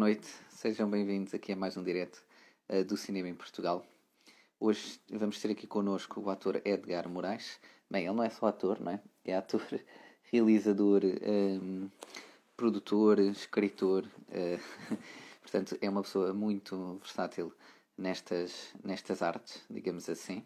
noite, 0.00 0.28
sejam 0.48 0.88
bem-vindos 0.88 1.34
aqui 1.34 1.52
a 1.52 1.56
mais 1.56 1.76
um 1.76 1.84
direto 1.84 2.24
uh, 2.70 2.82
do 2.82 2.96
Cinema 2.96 3.28
em 3.28 3.34
Portugal. 3.34 3.84
Hoje 4.58 4.98
vamos 5.10 5.38
ter 5.38 5.50
aqui 5.50 5.66
connosco 5.66 6.22
o 6.22 6.30
ator 6.30 6.58
Edgar 6.64 7.06
Moraes. 7.06 7.60
Bem, 7.90 8.06
ele 8.06 8.14
não 8.14 8.24
é 8.24 8.30
só 8.30 8.46
ator, 8.46 8.80
não 8.80 8.92
é? 8.92 9.00
É 9.26 9.36
ator, 9.36 9.62
realizador, 10.32 11.02
um, 11.04 11.90
produtor, 12.56 13.18
escritor. 13.18 14.06
Uh, 14.30 14.96
portanto, 15.42 15.76
é 15.82 15.90
uma 15.90 16.00
pessoa 16.00 16.32
muito 16.32 16.98
versátil 17.02 17.52
nestas, 17.98 18.72
nestas 18.82 19.20
artes, 19.20 19.62
digamos 19.68 20.08
assim. 20.08 20.42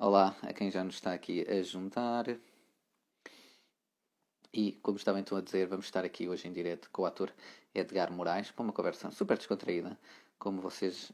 Olá 0.00 0.36
a 0.42 0.52
quem 0.52 0.68
já 0.68 0.82
nos 0.82 0.96
está 0.96 1.14
aqui 1.14 1.46
a 1.48 1.62
juntar. 1.62 2.26
E, 4.52 4.72
como 4.82 4.96
estava 4.96 5.20
então 5.20 5.38
a 5.38 5.40
dizer, 5.40 5.68
vamos 5.68 5.84
estar 5.84 6.04
aqui 6.04 6.28
hoje 6.28 6.48
em 6.48 6.52
direto 6.52 6.90
com 6.90 7.02
o 7.02 7.06
ator 7.06 7.32
Edgar 7.74 8.12
Moraes 8.12 8.50
para 8.50 8.62
uma 8.62 8.72
conversa 8.72 9.10
super 9.10 9.36
descontraída, 9.36 9.98
como 10.38 10.60
vocês, 10.60 11.12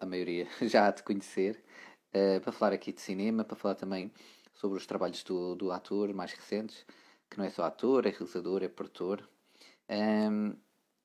a 0.00 0.06
maioria, 0.06 0.48
já 0.62 0.88
há 0.88 0.90
de 0.90 1.02
conhecer, 1.02 1.62
uh, 2.14 2.40
para 2.40 2.52
falar 2.52 2.72
aqui 2.72 2.92
de 2.92 3.00
cinema, 3.00 3.44
para 3.44 3.56
falar 3.56 3.74
também 3.74 4.10
sobre 4.54 4.78
os 4.78 4.86
trabalhos 4.86 5.22
do, 5.22 5.54
do 5.54 5.72
ator 5.72 6.12
mais 6.14 6.32
recentes, 6.32 6.84
que 7.28 7.38
não 7.38 7.44
é 7.44 7.50
só 7.50 7.64
ator, 7.64 8.06
é 8.06 8.10
realizador, 8.10 8.62
é 8.62 8.68
produtor. 8.68 9.28
Um, 9.88 10.54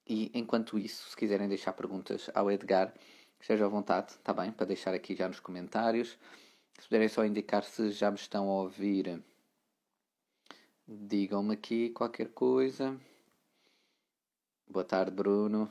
e 0.06 0.32
enquanto 0.34 0.80
isso, 0.80 1.10
se 1.10 1.18
quiserem 1.18 1.48
deixar 1.48 1.74
perguntas 1.74 2.30
ao 2.34 2.50
Edgar, 2.50 2.94
esteja 3.40 3.66
à 3.66 3.68
vontade, 3.68 4.12
está 4.12 4.34
bem? 4.34 4.52
Para 4.52 4.68
deixar 4.68 4.94
aqui 4.94 5.16
já 5.16 5.28
nos 5.28 5.40
comentários. 5.40 6.18
Se 6.80 6.88
puderem 6.88 7.10
só 7.10 7.26
indicar 7.26 7.64
se 7.64 7.92
já 7.92 8.10
me 8.12 8.18
estão 8.18 8.50
a 8.50 8.62
ouvir 8.62 9.22
Digam-me 10.90 11.54
aqui 11.54 11.90
qualquer 11.90 12.30
coisa. 12.30 12.98
Boa 14.70 14.84
tarde, 14.84 15.12
Bruno. 15.12 15.70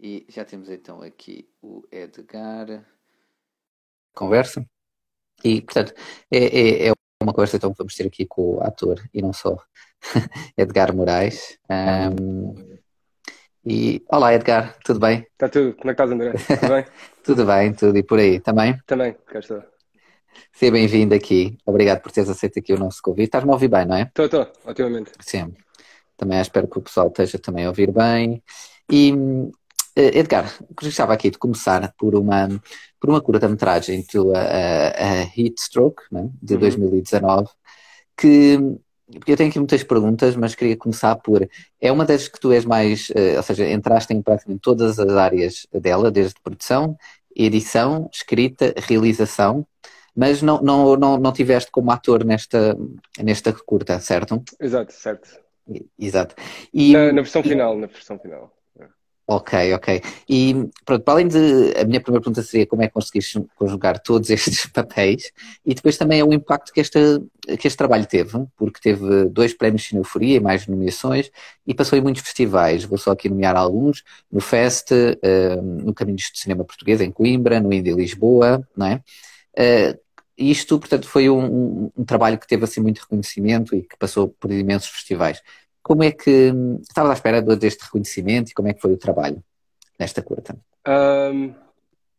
E 0.00 0.24
já 0.28 0.44
temos 0.44 0.70
então 0.70 1.02
aqui 1.02 1.48
o 1.60 1.86
Edgar. 1.92 2.84
Conversa. 4.14 4.64
E, 5.44 5.60
portanto, 5.60 5.92
é, 6.30 6.38
é, 6.38 6.88
é 6.88 6.92
uma 7.22 7.32
conversa 7.32 7.56
então 7.56 7.70
que 7.70 7.78
vamos 7.78 7.94
ter 7.94 8.06
aqui 8.06 8.24
com 8.24 8.56
o 8.56 8.62
ator 8.62 8.98
e 9.12 9.20
não 9.20 9.32
só 9.32 9.56
Edgar 10.56 10.94
Moraes. 10.96 11.58
Um, 11.70 12.78
e 13.64 14.02
olá 14.08 14.34
Edgar, 14.34 14.76
tudo 14.84 14.98
bem? 14.98 15.26
Está 15.32 15.48
tudo, 15.48 15.74
como 15.76 15.90
é 15.90 15.94
que 15.94 16.02
estás 16.02 16.10
André? 16.10 16.32
Tudo 16.32 16.68
bem? 16.68 16.86
tudo 17.22 17.46
bem, 17.46 17.74
tudo 17.74 17.98
e 17.98 18.02
por 18.02 18.18
aí 18.18 18.40
também? 18.40 18.78
Também, 18.86 19.12
cá 19.26 19.38
estou. 19.38 19.62
Seja 20.50 20.72
bem-vindo 20.72 21.14
aqui. 21.14 21.58
Obrigado 21.66 22.00
por 22.00 22.10
teres 22.10 22.30
aceito 22.30 22.58
aqui 22.58 22.72
o 22.72 22.78
nosso 22.78 23.02
convite. 23.02 23.26
Estás-me 23.26 23.50
a 23.50 23.52
ouvir 23.52 23.68
bem, 23.68 23.84
não 23.84 23.96
é? 23.96 24.02
Estou, 24.02 24.24
estou, 24.24 24.50
otimamente. 24.64 25.12
Sim. 25.20 25.54
Também 26.22 26.40
espero 26.40 26.68
que 26.68 26.78
o 26.78 26.82
pessoal 26.82 27.08
esteja 27.08 27.36
também 27.36 27.64
a 27.64 27.68
ouvir 27.68 27.90
bem. 27.90 28.40
E, 28.88 29.12
eh, 29.96 30.20
Edgar, 30.20 30.56
gostava 30.80 31.12
aqui 31.12 31.30
de 31.30 31.36
começar 31.36 31.92
por 31.98 32.14
uma, 32.14 32.48
por 33.00 33.10
uma 33.10 33.20
curta-metragem 33.20 34.04
tua, 34.04 34.38
a, 34.38 34.88
a 34.90 35.22
Heat 35.36 35.60
Stroke, 35.60 36.04
né, 36.12 36.30
de 36.40 36.54
uhum. 36.54 36.60
2019, 36.60 37.48
que 38.16 38.56
porque 39.12 39.32
eu 39.32 39.36
tenho 39.36 39.50
aqui 39.50 39.58
muitas 39.58 39.82
perguntas, 39.82 40.36
mas 40.36 40.54
queria 40.54 40.76
começar 40.76 41.16
por. 41.16 41.46
É 41.80 41.90
uma 41.90 42.04
das 42.06 42.28
que 42.28 42.38
tu 42.38 42.52
és 42.52 42.64
mais. 42.64 43.10
Uh, 43.10 43.36
ou 43.36 43.42
seja, 43.42 43.68
entraste 43.68 44.14
em 44.14 44.22
praticamente 44.22 44.62
todas 44.62 44.98
as 44.98 45.10
áreas 45.10 45.66
dela, 45.72 46.10
desde 46.10 46.40
produção, 46.40 46.96
edição, 47.34 48.08
escrita, 48.12 48.72
realização 48.76 49.66
mas 50.14 50.42
não, 50.42 50.60
não, 50.60 50.94
não, 50.94 51.16
não 51.16 51.32
tiveste 51.32 51.70
como 51.70 51.90
ator 51.90 52.24
nesta, 52.24 52.76
nesta 53.18 53.52
curta, 53.52 53.98
certo? 53.98 54.42
Exato, 54.60 54.92
certo. 54.92 55.41
Exato. 55.98 56.34
E, 56.72 56.92
na, 56.92 57.12
na 57.12 57.22
versão 57.22 57.40
e, 57.40 57.48
final, 57.48 57.76
na 57.76 57.86
versão 57.86 58.18
final. 58.18 58.52
Ok, 59.26 59.72
ok. 59.72 60.02
E 60.28 60.68
pronto, 60.84 61.04
para 61.04 61.14
além 61.14 61.28
de. 61.28 61.38
A 61.78 61.84
minha 61.84 62.00
primeira 62.00 62.20
pergunta 62.20 62.42
seria 62.42 62.66
como 62.66 62.82
é 62.82 62.88
que 62.88 62.92
conseguiste 62.92 63.40
conjugar 63.54 64.00
todos 64.00 64.28
estes 64.30 64.66
papéis 64.66 65.30
e 65.64 65.74
depois 65.74 65.96
também 65.96 66.20
é 66.20 66.24
o 66.24 66.32
impacto 66.32 66.72
que 66.72 66.80
este, 66.80 66.98
que 67.58 67.66
este 67.66 67.76
trabalho 67.76 68.04
teve, 68.04 68.44
porque 68.56 68.80
teve 68.80 69.26
dois 69.26 69.54
prémios 69.54 69.84
de 69.84 69.96
Euforia 69.96 70.36
e 70.36 70.40
mais 70.40 70.66
nomeações 70.66 71.30
e 71.66 71.72
passou 71.72 71.96
em 71.96 72.02
muitos 72.02 72.22
festivais. 72.22 72.84
Vou 72.84 72.98
só 72.98 73.12
aqui 73.12 73.28
nomear 73.28 73.56
alguns: 73.56 74.02
no 74.30 74.40
Fest, 74.40 74.90
uh, 74.90 75.62
no 75.62 75.94
Caminhos 75.94 76.30
de 76.32 76.40
Cinema 76.40 76.64
Português, 76.64 77.00
em 77.00 77.10
Coimbra, 77.10 77.60
no 77.60 77.72
Indie 77.72 77.94
Lisboa, 77.94 78.66
não 78.76 78.86
é? 78.86 79.02
Isto, 80.36 80.78
portanto, 80.78 81.06
foi 81.06 81.28
um, 81.28 81.90
um, 81.96 82.04
trabalho 82.04 82.38
que 82.38 82.46
teve 82.46 82.64
assim 82.64 82.80
muito 82.80 83.00
reconhecimento 83.00 83.76
e 83.76 83.82
que 83.82 83.96
passou 83.96 84.28
por 84.28 84.50
imensos 84.50 84.88
festivais. 84.88 85.42
Como 85.82 86.02
é 86.02 86.10
que 86.10 86.52
estava 86.80 87.10
à 87.10 87.12
espera 87.12 87.42
deste 87.42 87.84
reconhecimento 87.84 88.50
e 88.50 88.54
como 88.54 88.68
é 88.68 88.74
que 88.74 88.80
foi 88.80 88.92
o 88.92 88.98
trabalho 88.98 89.42
nesta 89.98 90.22
curta? 90.22 90.56
Um, 90.86 91.54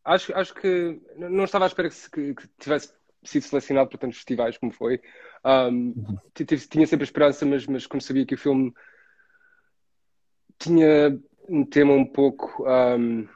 acho, 0.04 0.36
acho 0.36 0.54
que 0.54 1.02
não 1.18 1.44
estava 1.44 1.66
à 1.66 1.68
espera 1.68 1.90
que, 1.90 2.34
que, 2.36 2.48
tivesse 2.60 2.94
sido 3.24 3.44
selecionado 3.44 3.90
para 3.90 4.00
tantos 4.00 4.18
festivais 4.18 4.58
como 4.58 4.72
foi. 4.72 5.02
Um, 5.44 5.94
uhum. 5.96 6.18
Tinha 6.70 6.86
sempre 6.86 7.04
a 7.04 7.10
esperança, 7.10 7.46
mas, 7.46 7.66
mas 7.66 7.88
como 7.88 8.02
sabia 8.02 8.26
que 8.26 8.36
o 8.36 8.38
filme 8.38 8.74
tinha 10.60 11.20
um 11.50 11.66
tema 11.66 11.94
um 11.94 12.06
pouco 12.06 12.64
um, 12.64 13.28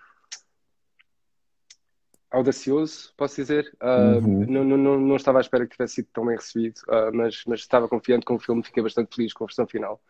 audacioso, 2.32 3.14
posso 3.16 3.36
dizer. 3.36 3.72
Uh, 3.82 4.26
uhum. 4.26 4.46
não, 4.48 4.64
não, 4.64 5.00
não 5.00 5.16
estava 5.16 5.40
à 5.40 5.42
espera 5.42 5.66
que 5.66 5.74
tivesse 5.74 5.96
sido 5.96 6.08
tão 6.14 6.26
bem 6.26 6.36
recebido, 6.36 6.80
uh, 6.88 7.16
mas, 7.16 7.44
mas 7.48 7.60
estava 7.62 7.88
confiante 7.88 8.26
com 8.26 8.36
o 8.36 8.40
filme, 8.40 8.64
fiquei 8.64 8.84
bastante 8.84 9.16
feliz 9.16 9.34
com 9.34 9.44
a 9.44 9.48
versão 9.48 9.68
final. 9.68 10.02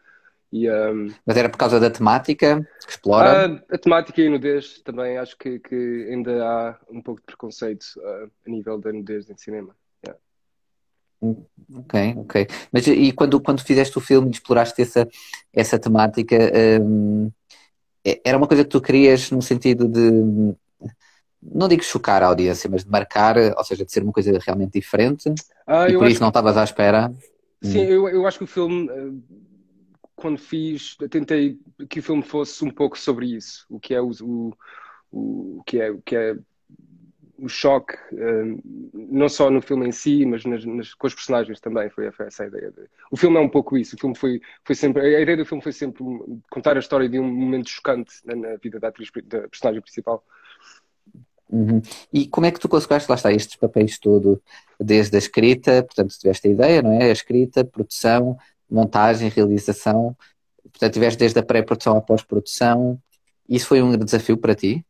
E, 0.52 0.70
um, 0.72 1.14
mas 1.26 1.36
era 1.36 1.50
por 1.50 1.58
causa 1.58 1.78
da 1.78 1.90
temática 1.90 2.66
que 2.86 2.92
explora? 2.92 3.50
Uh, 3.50 3.62
a 3.70 3.78
temática 3.78 4.22
e 4.22 4.28
a 4.28 4.30
nudez 4.30 4.82
também, 4.82 5.18
acho 5.18 5.38
que, 5.38 5.60
que 5.60 6.08
ainda 6.10 6.44
há 6.44 6.78
um 6.90 7.02
pouco 7.02 7.20
de 7.22 7.26
preconceito 7.26 7.86
a 8.46 8.50
nível 8.50 8.80
da 8.80 8.92
nudez 8.94 9.30
em 9.30 9.38
cinema. 9.38 9.76
Yeah. 10.06 10.22
Ok, 11.76 12.16
ok. 12.18 12.48
Mas 12.72 12.88
e 12.88 13.12
quando, 13.12 13.42
quando 13.42 13.62
fizeste 13.62 13.98
o 13.98 14.02
filme 14.02 14.30
e 14.30 14.32
exploraste 14.32 14.82
essa, 14.82 15.08
essa 15.52 15.78
temática, 15.78 16.38
um, 16.82 17.30
era 18.24 18.38
uma 18.38 18.48
coisa 18.48 18.64
que 18.64 18.70
tu 18.70 18.80
querias 18.80 19.30
no 19.32 19.42
sentido 19.42 19.86
de 19.86 20.56
não 21.54 21.68
digo 21.68 21.84
chocar 21.84 22.24
a 22.24 22.28
audiência, 22.28 22.70
mas 22.70 22.84
de 22.84 22.90
marcar, 22.90 23.38
ou 23.38 23.64
seja, 23.64 23.86
de 23.86 23.92
ser 23.92 24.04
uma 24.04 24.12
coisa 24.12 24.38
realmente 24.40 24.74
diferente. 24.74 25.34
Ah, 25.66 25.90
e 25.90 25.98
por 25.98 26.08
isso 26.08 26.22
não 26.22 26.30
estavas 26.30 26.58
à 26.58 26.64
espera. 26.64 27.14
Sim, 27.62 27.86
hum. 27.86 27.90
eu, 27.90 28.10
eu 28.10 28.28
acho 28.28 28.38
que 28.38 28.44
o 28.44 28.48
filme, 28.48 28.90
eh, 28.90 29.12
quando 30.16 30.38
fiz, 30.38 30.96
tentei 31.10 31.60
que 31.90 32.00
o 32.00 32.04
filme 32.04 32.24
fosse 32.24 32.64
um 32.64 32.70
pouco 32.70 32.98
sobre 32.98 33.28
isso, 33.28 33.66
o 33.70 33.80
que 33.80 33.94
é 33.94 34.02
o, 34.02 34.12
o, 34.22 34.54
o 35.12 35.64
que 35.66 35.80
é 35.80 35.92
o 35.92 36.02
que 36.02 36.16
é 36.16 36.36
o 37.40 37.48
choque, 37.48 37.94
eh, 38.14 38.58
não 38.94 39.30
só 39.30 39.50
no 39.52 39.62
filme 39.62 39.88
em 39.88 39.92
si, 39.92 40.26
mas 40.26 40.44
nas, 40.44 40.66
nas, 40.66 40.94
com 40.94 41.06
os 41.06 41.14
personagens 41.14 41.60
também, 41.60 41.90
foi, 41.90 42.12
foi 42.12 42.28
essa 42.28 42.44
a 42.44 42.48
ideia. 42.48 42.72
De... 42.72 42.90
O 43.12 43.18
filme 43.18 43.38
é 43.38 43.40
um 43.40 43.50
pouco 43.50 43.78
isso, 43.78 43.96
o 43.96 44.00
filme 44.00 44.18
foi, 44.18 44.42
foi 44.64 44.76
sempre, 44.76 45.02
a 45.16 45.22
ideia 45.22 45.38
do 45.38 45.46
filme 45.46 45.62
foi 45.62 45.72
sempre 45.72 46.04
contar 46.50 46.76
a 46.76 46.80
história 46.80 47.08
de 47.08 47.20
um 47.20 47.24
momento 47.24 47.70
chocante 47.70 48.16
na, 48.26 48.36
na 48.36 48.56
vida 48.56 48.80
da, 48.80 48.88
atriz, 48.88 49.12
da 49.26 49.48
personagem 49.48 49.82
principal. 49.82 50.24
Uhum. 51.50 51.82
E 52.12 52.28
como 52.28 52.46
é 52.46 52.52
que 52.52 52.60
tu 52.60 52.68
conseguiste, 52.68 53.10
lá 53.10 53.16
está, 53.16 53.32
estes 53.32 53.56
papéis 53.56 53.98
todo, 53.98 54.42
desde 54.80 55.16
a 55.16 55.20
escrita, 55.20 55.84
portanto, 55.84 56.18
tiveste 56.18 56.48
a 56.48 56.52
ideia, 56.52 56.82
não 56.82 56.92
é? 56.92 57.06
A 57.06 57.12
escrita, 57.12 57.64
produção, 57.64 58.38
montagem, 58.70 59.30
realização, 59.30 60.16
portanto, 60.64 60.94
tiveste 60.94 61.20
desde 61.20 61.40
a 61.40 61.44
pré-produção 61.44 61.98
à 61.98 62.02
pós-produção, 62.02 63.00
isso 63.48 63.68
foi 63.68 63.82
um 63.82 63.98
desafio 63.98 64.38
para 64.38 64.54
ti? 64.54 64.86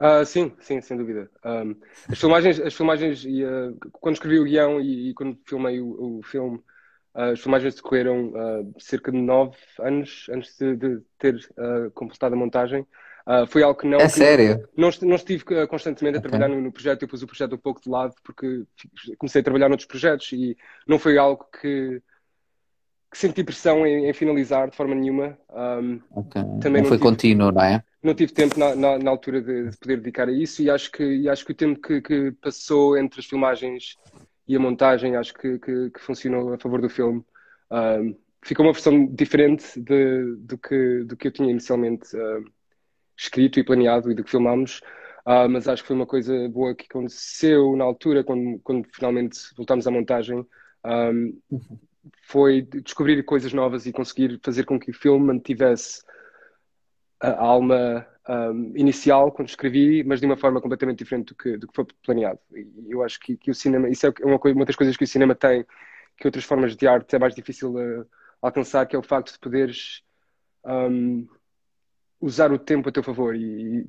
Uh, 0.00 0.24
sim, 0.24 0.52
sim, 0.60 0.80
sem 0.80 0.96
dúvida. 0.96 1.30
Um, 1.44 1.74
as 2.08 2.20
filmagens, 2.20 2.60
as 2.60 2.74
filmagens 2.74 3.24
e, 3.24 3.44
uh, 3.44 3.76
quando 3.92 4.14
escrevi 4.14 4.38
o 4.38 4.44
guião 4.44 4.80
e, 4.80 5.10
e 5.10 5.14
quando 5.14 5.38
filmei 5.46 5.80
o, 5.80 6.18
o 6.18 6.22
filme, 6.22 6.58
uh, 7.14 7.32
as 7.32 7.40
filmagens 7.40 7.74
decorreram 7.74 8.32
cerca 8.78 9.10
de 9.10 9.18
nove 9.18 9.56
anos 9.80 10.26
antes 10.30 10.56
de, 10.58 10.76
de 10.76 11.00
ter 11.18 11.36
completado 11.94 12.34
a 12.34 12.38
montagem. 12.38 12.86
Uh, 13.26 13.44
foi 13.44 13.64
algo 13.64 13.80
que 13.80 13.88
não. 13.88 13.98
É 13.98 14.04
que 14.04 14.10
sério? 14.10 14.68
Não, 14.76 14.88
não 15.02 15.16
estive 15.16 15.44
ah, 15.56 15.66
constantemente 15.66 16.16
a 16.16 16.20
okay. 16.20 16.30
trabalhar 16.30 16.54
no, 16.54 16.62
no, 16.62 16.70
projeto, 16.70 17.02
eu 17.02 17.08
pus 17.08 17.24
o 17.24 17.26
projeto 17.26 17.56
um 17.56 17.58
pouco 17.58 17.80
de 17.82 17.88
lado 17.88 18.14
porque 18.22 18.62
comecei 19.18 19.40
a 19.40 19.44
trabalhar 19.44 19.68
noutros 19.68 19.88
projetos 19.88 20.30
e 20.32 20.56
não 20.86 20.96
foi 20.96 21.18
algo 21.18 21.44
que, 21.60 22.00
que 23.10 23.18
senti 23.18 23.42
pressão 23.42 23.84
em, 23.84 24.08
em, 24.08 24.12
finalizar 24.12 24.70
de 24.70 24.76
forma 24.76 24.94
nenhuma. 24.94 25.36
Um, 25.50 26.00
okay. 26.12 26.40
também 26.62 26.82
não, 26.82 26.88
foi 26.88 26.98
tive, 26.98 27.10
contínuo, 27.10 27.50
não 27.50 27.62
é? 27.62 27.82
Não 28.00 28.14
tive 28.14 28.32
tempo 28.32 28.60
na, 28.60 28.76
na, 28.76 28.96
na 28.96 29.10
altura 29.10 29.42
de, 29.42 29.70
de, 29.70 29.76
poder 29.76 29.96
dedicar 29.96 30.28
a 30.28 30.32
isso 30.32 30.62
e 30.62 30.70
acho 30.70 30.92
que, 30.92 31.02
e 31.02 31.28
acho 31.28 31.44
que 31.44 31.50
o 31.50 31.56
tempo 31.56 31.80
que, 31.80 32.00
que 32.00 32.30
passou 32.40 32.96
entre 32.96 33.18
as 33.18 33.26
filmagens 33.26 33.96
e 34.46 34.54
a 34.54 34.60
montagem 34.60 35.16
acho 35.16 35.34
que, 35.34 35.58
que, 35.58 35.90
que 35.90 36.00
funcionou 36.00 36.54
a 36.54 36.58
favor 36.58 36.80
do 36.80 36.88
filme. 36.88 37.24
Um, 37.72 38.14
ficou 38.40 38.64
uma 38.64 38.72
versão 38.72 39.04
diferente 39.06 39.80
de, 39.80 40.36
do, 40.36 40.56
que, 40.56 41.02
do 41.02 41.16
que 41.16 41.26
eu 41.26 41.32
tinha 41.32 41.50
inicialmente 41.50 42.16
uh, 42.16 42.44
escrito 43.16 43.58
e 43.58 43.64
planeado 43.64 44.10
e 44.10 44.14
do 44.14 44.22
que 44.22 44.30
filmámos, 44.30 44.80
uh, 45.26 45.48
mas 45.48 45.66
acho 45.66 45.82
que 45.82 45.88
foi 45.88 45.96
uma 45.96 46.06
coisa 46.06 46.48
boa 46.48 46.74
que 46.74 46.86
aconteceu 46.88 47.74
na 47.76 47.84
altura, 47.84 48.22
quando, 48.22 48.58
quando 48.62 48.86
finalmente 48.92 49.38
voltámos 49.56 49.86
à 49.86 49.90
montagem, 49.90 50.46
um, 50.84 51.40
foi 52.22 52.62
descobrir 52.62 53.22
coisas 53.24 53.52
novas 53.52 53.86
e 53.86 53.92
conseguir 53.92 54.38
fazer 54.42 54.64
com 54.64 54.78
que 54.78 54.90
o 54.90 54.94
filme 54.94 55.26
mantivesse 55.26 56.02
a 57.20 57.40
alma 57.40 58.06
um, 58.28 58.72
inicial 58.76 59.32
quando 59.32 59.48
escrevi, 59.48 60.04
mas 60.04 60.20
de 60.20 60.26
uma 60.26 60.36
forma 60.36 60.60
completamente 60.60 60.98
diferente 60.98 61.28
do 61.28 61.34
que, 61.34 61.56
do 61.56 61.66
que 61.66 61.74
foi 61.74 61.86
planeado. 62.04 62.38
E 62.54 62.90
eu 62.90 63.02
acho 63.02 63.18
que, 63.20 63.36
que 63.36 63.50
o 63.50 63.54
cinema, 63.54 63.88
isso 63.88 64.06
é 64.06 64.12
uma, 64.22 64.38
uma 64.38 64.64
das 64.64 64.76
coisas 64.76 64.96
que 64.96 65.04
o 65.04 65.08
cinema 65.08 65.34
tem, 65.34 65.64
que 66.16 66.26
outras 66.26 66.44
formas 66.44 66.76
de 66.76 66.86
arte 66.86 67.16
é 67.16 67.18
mais 67.18 67.34
difícil 67.34 67.74
alcançar, 68.40 68.86
que 68.86 68.94
é 68.94 68.98
o 68.98 69.02
facto 69.02 69.32
de 69.32 69.38
poderes 69.38 70.02
um, 70.64 71.26
usar 72.20 72.52
o 72.52 72.58
tempo 72.58 72.88
a 72.88 72.92
teu 72.92 73.02
favor 73.02 73.34
e, 73.34 73.40
e 73.80 73.86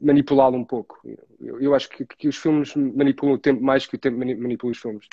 manipulá-lo 0.00 0.56
um 0.56 0.64
pouco. 0.64 1.00
Eu, 1.40 1.60
eu 1.60 1.74
acho 1.74 1.88
que, 1.88 2.04
que, 2.04 2.28
os 2.28 2.36
filmes 2.36 2.74
manipulam 2.74 3.34
o 3.34 3.38
tempo 3.38 3.62
mais 3.62 3.86
que 3.86 3.96
o 3.96 3.98
tempo 3.98 4.18
manipula 4.18 4.72
os 4.72 4.78
filmes. 4.78 5.06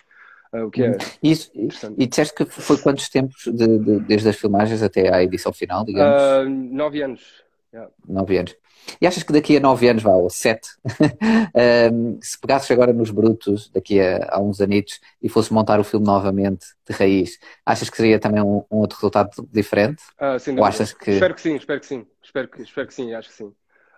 Uh, 0.54 0.66
o 0.66 0.72
que 0.72 0.84
é 0.84 0.92
uhum. 0.92 0.98
Isso, 1.24 1.52
e 1.98 2.08
disseste 2.08 2.36
que 2.36 2.46
foi 2.46 2.78
quantos 2.78 3.10
tempos 3.10 3.44
de, 3.46 3.80
de, 3.80 4.00
desde 4.02 4.30
as 4.30 4.36
filmagens 4.36 4.82
até 4.82 5.14
à 5.14 5.24
edição 5.24 5.52
final, 5.52 5.84
digamos? 5.84 6.22
Uh, 6.22 6.50
nove 6.50 7.02
anos. 7.02 7.45
Yeah. 7.76 7.92
Nove 8.08 8.38
anos. 8.38 8.56
E 9.02 9.08
achas 9.08 9.22
que 9.22 9.34
daqui 9.34 9.58
a 9.58 9.60
nove 9.60 9.90
anos, 9.90 10.02
vá, 10.02 10.12
ou 10.12 10.30
sete, 10.30 10.70
um, 11.92 12.18
se 12.22 12.40
pegasses 12.40 12.72
agora 12.72 12.94
nos 12.94 13.12
brutos, 13.12 13.70
daqui 13.70 14.00
a, 14.00 14.30
a 14.30 14.40
uns 14.40 14.62
anitos, 14.62 15.02
e 15.22 15.28
fosse 15.28 15.52
montar 15.52 15.78
o 15.80 15.84
filme 15.84 16.06
novamente 16.06 16.68
de 16.88 16.96
raiz, 16.96 17.38
achas 17.66 17.90
que 17.90 17.98
seria 17.98 18.18
também 18.18 18.42
um, 18.42 18.64
um 18.72 18.78
outro 18.78 18.96
resultado 18.98 19.30
diferente? 19.52 20.04
Uh, 20.22 20.40
sim, 20.40 20.58
ou 20.58 20.64
achas 20.64 20.94
que... 20.94 21.12
Espero 21.12 21.36
que 21.36 21.42
sim, 21.42 21.56
espero 21.56 21.80
que 21.82 21.86
sim. 21.86 22.06
Espero 22.24 22.48
que, 22.48 22.62
espero 22.62 22.88
que 22.88 22.94
sim, 22.94 23.14
acho 23.14 23.30
que 23.30 23.36
sim. 23.36 23.54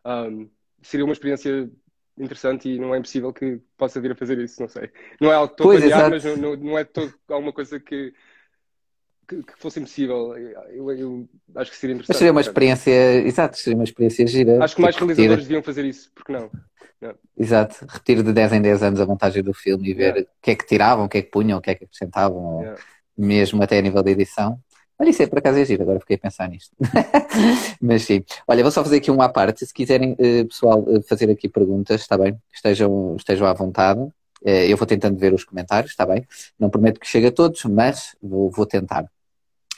Um, 0.05 0.49
seria 0.81 1.05
uma 1.05 1.13
experiência 1.13 1.69
interessante 2.17 2.67
e 2.67 2.79
não 2.79 2.95
é 2.95 2.97
impossível 2.97 3.31
que 3.31 3.61
possa 3.77 4.01
vir 4.01 4.11
a 4.11 4.15
fazer 4.15 4.39
isso, 4.39 4.59
não 4.59 4.67
sei. 4.67 4.89
Não 5.21 5.31
é 5.31 5.35
algo 5.35 5.53
todo 5.53 5.69
planeado, 5.69 6.09
mas 6.09 6.23
não, 6.23 6.55
não, 6.55 6.77
é 6.77 6.83
todo 6.83 7.13
alguma 7.29 7.53
coisa 7.53 7.79
que 7.79 8.11
que, 9.27 9.43
que 9.43 9.53
fosse 9.57 9.79
impossível. 9.79 10.35
Eu, 10.37 10.91
eu, 10.91 11.29
acho 11.55 11.71
que 11.71 11.77
seria 11.77 11.95
interessante. 11.95 12.09
Mas 12.09 12.17
seria 12.17 12.31
uma 12.31 12.41
experiência, 12.41 12.91
exato, 13.27 13.57
seria 13.57 13.77
uma 13.77 13.83
experiência 13.83 14.25
gira. 14.25 14.63
Acho 14.63 14.75
que 14.75 14.81
mais 14.81 14.95
repetir. 14.95 15.15
realizadores 15.15 15.43
deviam 15.43 15.63
fazer 15.63 15.85
isso, 15.85 16.11
porque 16.15 16.31
não? 16.31 16.49
não? 17.01 17.15
Exato, 17.37 17.85
repetir 17.87 18.23
de 18.23 18.31
10 18.31 18.53
em 18.53 18.61
10 18.61 18.83
anos 18.83 18.99
a 19.01 19.05
montagem 19.05 19.43
do 19.43 19.53
filme 19.53 19.89
e 19.89 19.93
ver 19.93 20.15
yeah. 20.15 20.21
o 20.21 20.25
que 20.41 20.51
é 20.51 20.55
que 20.55 20.65
tiravam, 20.65 21.05
o 21.05 21.09
que 21.09 21.17
é 21.17 21.21
que 21.21 21.29
punham, 21.29 21.59
o 21.59 21.61
que 21.61 21.69
é 21.69 21.75
que 21.75 21.83
acrescentavam, 21.83 22.61
yeah. 22.61 22.81
mesmo 23.17 23.61
até 23.61 23.77
a 23.77 23.81
nível 23.81 24.01
da 24.01 24.11
edição. 24.11 24.59
Olha, 24.99 25.09
isso 25.11 25.21
é 25.21 25.27
por 25.27 25.37
acaso 25.37 25.59
é 25.59 25.65
giro, 25.65 25.83
agora 25.83 25.99
fiquei 25.99 26.15
a 26.15 26.19
pensar 26.19 26.49
nisto. 26.49 26.75
Mas 27.79 28.01
sim. 28.03 28.23
Olha, 28.47 28.63
vou 28.63 28.71
só 28.71 28.83
fazer 28.83 28.97
aqui 28.97 29.11
um 29.11 29.21
à 29.21 29.29
parte. 29.29 29.63
Se 29.63 29.71
quiserem, 29.71 30.15
eh, 30.17 30.43
pessoal, 30.45 30.83
eh, 30.89 31.01
fazer 31.07 31.29
aqui 31.29 31.47
perguntas, 31.47 32.01
está 32.01 32.17
bem? 32.17 32.35
Estejam, 32.51 33.15
estejam 33.15 33.45
à 33.45 33.53
vontade. 33.53 34.01
Eh, 34.43 34.71
eu 34.71 34.75
vou 34.75 34.87
tentando 34.87 35.15
ver 35.19 35.35
os 35.35 35.43
comentários, 35.43 35.91
está 35.91 36.03
bem? 36.03 36.25
Não 36.59 36.71
prometo 36.71 36.99
que 36.99 37.05
chegue 37.05 37.27
a 37.27 37.31
todos, 37.31 37.63
mas 37.65 38.15
vou, 38.19 38.49
vou 38.49 38.65
tentar. 38.65 39.07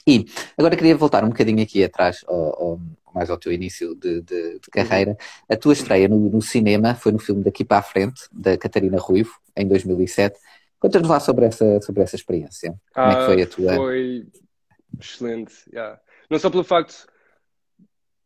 E 0.10 0.26
agora 0.58 0.76
queria 0.76 0.98
voltar 0.98 1.24
um 1.24 1.30
bocadinho 1.30 1.62
aqui 1.62 1.84
atrás, 1.84 2.26
ao, 2.28 2.36
ao, 2.36 2.80
mais 3.14 3.30
ao 3.30 3.38
teu 3.38 3.52
início 3.52 3.94
de, 3.94 4.22
de, 4.22 4.60
de 4.60 4.70
carreira. 4.72 5.16
A 5.48 5.56
tua 5.56 5.74
estreia 5.74 6.08
no, 6.08 6.18
no, 6.18 6.42
cinema 6.42 6.96
foi 6.96 7.12
no 7.12 7.20
filme 7.20 7.44
Daqui 7.44 7.64
para 7.64 7.78
a 7.78 7.84
Frente, 7.84 8.24
da 8.32 8.58
Catarina 8.58 8.98
Ruivo, 8.98 9.32
em 9.56 9.68
2007. 9.68 10.36
Conta-nos 10.80 11.10
lá 11.10 11.20
sobre 11.20 11.46
essa, 11.46 11.80
sobre 11.82 12.02
essa 12.02 12.16
experiência. 12.16 12.72
Como 12.92 13.08
ah, 13.08 13.12
é 13.12 13.16
que 13.16 13.26
foi 13.26 13.42
a 13.44 13.48
tua? 13.48 13.76
Foi 13.76 14.28
excelente, 15.00 15.54
yeah. 15.72 16.00
Não 16.28 16.40
só 16.40 16.50
pelo 16.50 16.64
facto 16.64 17.06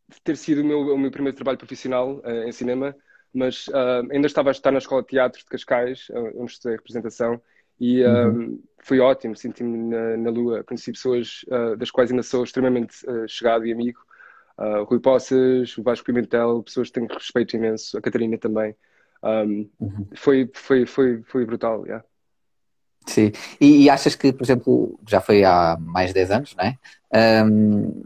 de 0.10 0.22
ter 0.22 0.38
sido 0.38 0.62
o 0.62 0.66
meu, 0.66 0.80
o 0.94 0.98
meu 0.98 1.12
primeiro 1.12 1.36
trabalho 1.36 1.58
profissional 1.58 2.20
uh, 2.20 2.48
em 2.48 2.52
cinema, 2.54 2.96
mas 3.34 3.68
uh, 3.68 4.10
ainda 4.10 4.28
estava 4.28 4.50
a 4.50 4.52
estar 4.52 4.72
na 4.72 4.78
Escola 4.78 5.02
de 5.02 5.10
Teatro 5.10 5.40
de 5.40 5.46
Cascais, 5.46 6.08
onde 6.36 6.52
estudei 6.52 6.78
representação, 6.78 7.42
e 7.80 8.04
uhum. 8.04 8.30
um, 8.30 8.64
foi 8.80 9.00
ótimo, 9.00 9.36
senti-me 9.36 9.78
na, 9.78 10.18
na, 10.18 10.30
lua, 10.30 10.64
conheci 10.64 10.92
pessoas 10.92 11.46
uh, 11.48 11.76
das 11.78 11.90
quais 11.90 12.12
ainda 12.12 12.24
sou 12.24 12.44
extremamente 12.44 12.96
uh, 13.08 13.28
chegado 13.28 13.66
e 13.66 13.72
amigo. 13.72 14.00
Uh, 14.58 14.84
Rui 14.84 15.00
Poças, 15.00 15.78
o 15.78 15.84
Vasco 15.84 16.06
Pimentel, 16.06 16.62
pessoas 16.64 16.90
que 16.90 16.94
tenho 16.94 17.08
respeito 17.08 17.56
imenso, 17.56 17.98
a 17.98 18.02
Catarina 18.02 18.38
também. 18.38 18.76
Um, 19.24 19.70
uhum. 19.80 20.08
foi, 20.16 20.52
foi, 20.54 20.86
foi, 20.86 21.24
foi 21.24 21.46
brutal, 21.46 21.86
yeah. 21.86 22.06
Sim, 23.08 23.32
e, 23.60 23.84
e, 23.84 23.90
achas 23.90 24.16
que, 24.16 24.32
por 24.32 24.44
exemplo, 24.44 25.00
já 25.08 25.20
foi 25.20 25.44
há 25.44 25.78
mais 25.80 26.10
de 26.10 26.14
10 26.16 26.32
anos, 26.32 26.56
não 26.56 26.66
é? 26.66 27.46
Um, 27.46 28.04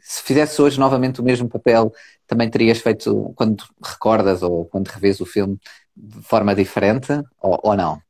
se 0.00 0.22
fizesse 0.22 0.60
hoje 0.60 0.78
novamente 0.78 1.20
o 1.20 1.24
mesmo 1.24 1.48
papel, 1.48 1.92
também 2.26 2.50
terias 2.50 2.78
feito, 2.78 3.32
quando 3.34 3.64
recordas 3.82 4.42
ou 4.42 4.64
quando 4.66 4.88
revês 4.88 5.20
o 5.20 5.26
filme, 5.26 5.58
de 5.96 6.22
forma 6.22 6.54
diferente 6.54 7.12
ou, 7.40 7.58
ou 7.62 7.76
não? 7.76 8.00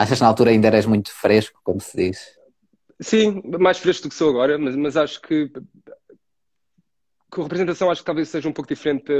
Achas 0.00 0.16
que 0.16 0.22
na 0.22 0.28
altura 0.28 0.48
ainda 0.48 0.66
eras 0.66 0.86
muito 0.86 1.12
fresco, 1.12 1.60
como 1.62 1.78
se 1.78 1.94
diz? 1.94 2.38
Sim, 2.98 3.42
mais 3.60 3.78
fresco 3.78 4.04
do 4.04 4.08
que 4.08 4.14
sou 4.14 4.30
agora, 4.30 4.58
mas, 4.58 4.74
mas 4.74 4.96
acho 4.96 5.20
que 5.20 5.52
com 7.30 7.42
a 7.42 7.44
representação 7.44 7.90
acho 7.90 8.00
que 8.00 8.06
talvez 8.06 8.30
seja 8.30 8.48
um 8.48 8.52
pouco 8.52 8.70
diferente 8.70 9.12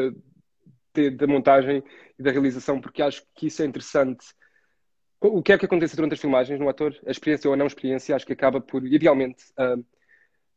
da 1.18 1.26
montagem 1.26 1.84
e 2.18 2.22
da 2.22 2.30
realização, 2.30 2.80
porque 2.80 3.02
acho 3.02 3.22
que 3.34 3.48
isso 3.48 3.60
é 3.60 3.66
interessante. 3.66 4.24
O 5.20 5.42
que 5.42 5.52
é 5.52 5.58
que 5.58 5.66
acontece 5.66 5.94
durante 5.94 6.14
as 6.14 6.20
filmagens 6.20 6.58
no 6.58 6.66
ator, 6.66 6.96
a 7.06 7.10
experiência 7.10 7.48
ou 7.48 7.52
a 7.52 7.58
não 7.58 7.66
experiência, 7.66 8.16
acho 8.16 8.24
que 8.24 8.32
acaba 8.32 8.58
por, 8.58 8.82
idealmente, 8.86 9.44
uh, 9.58 9.84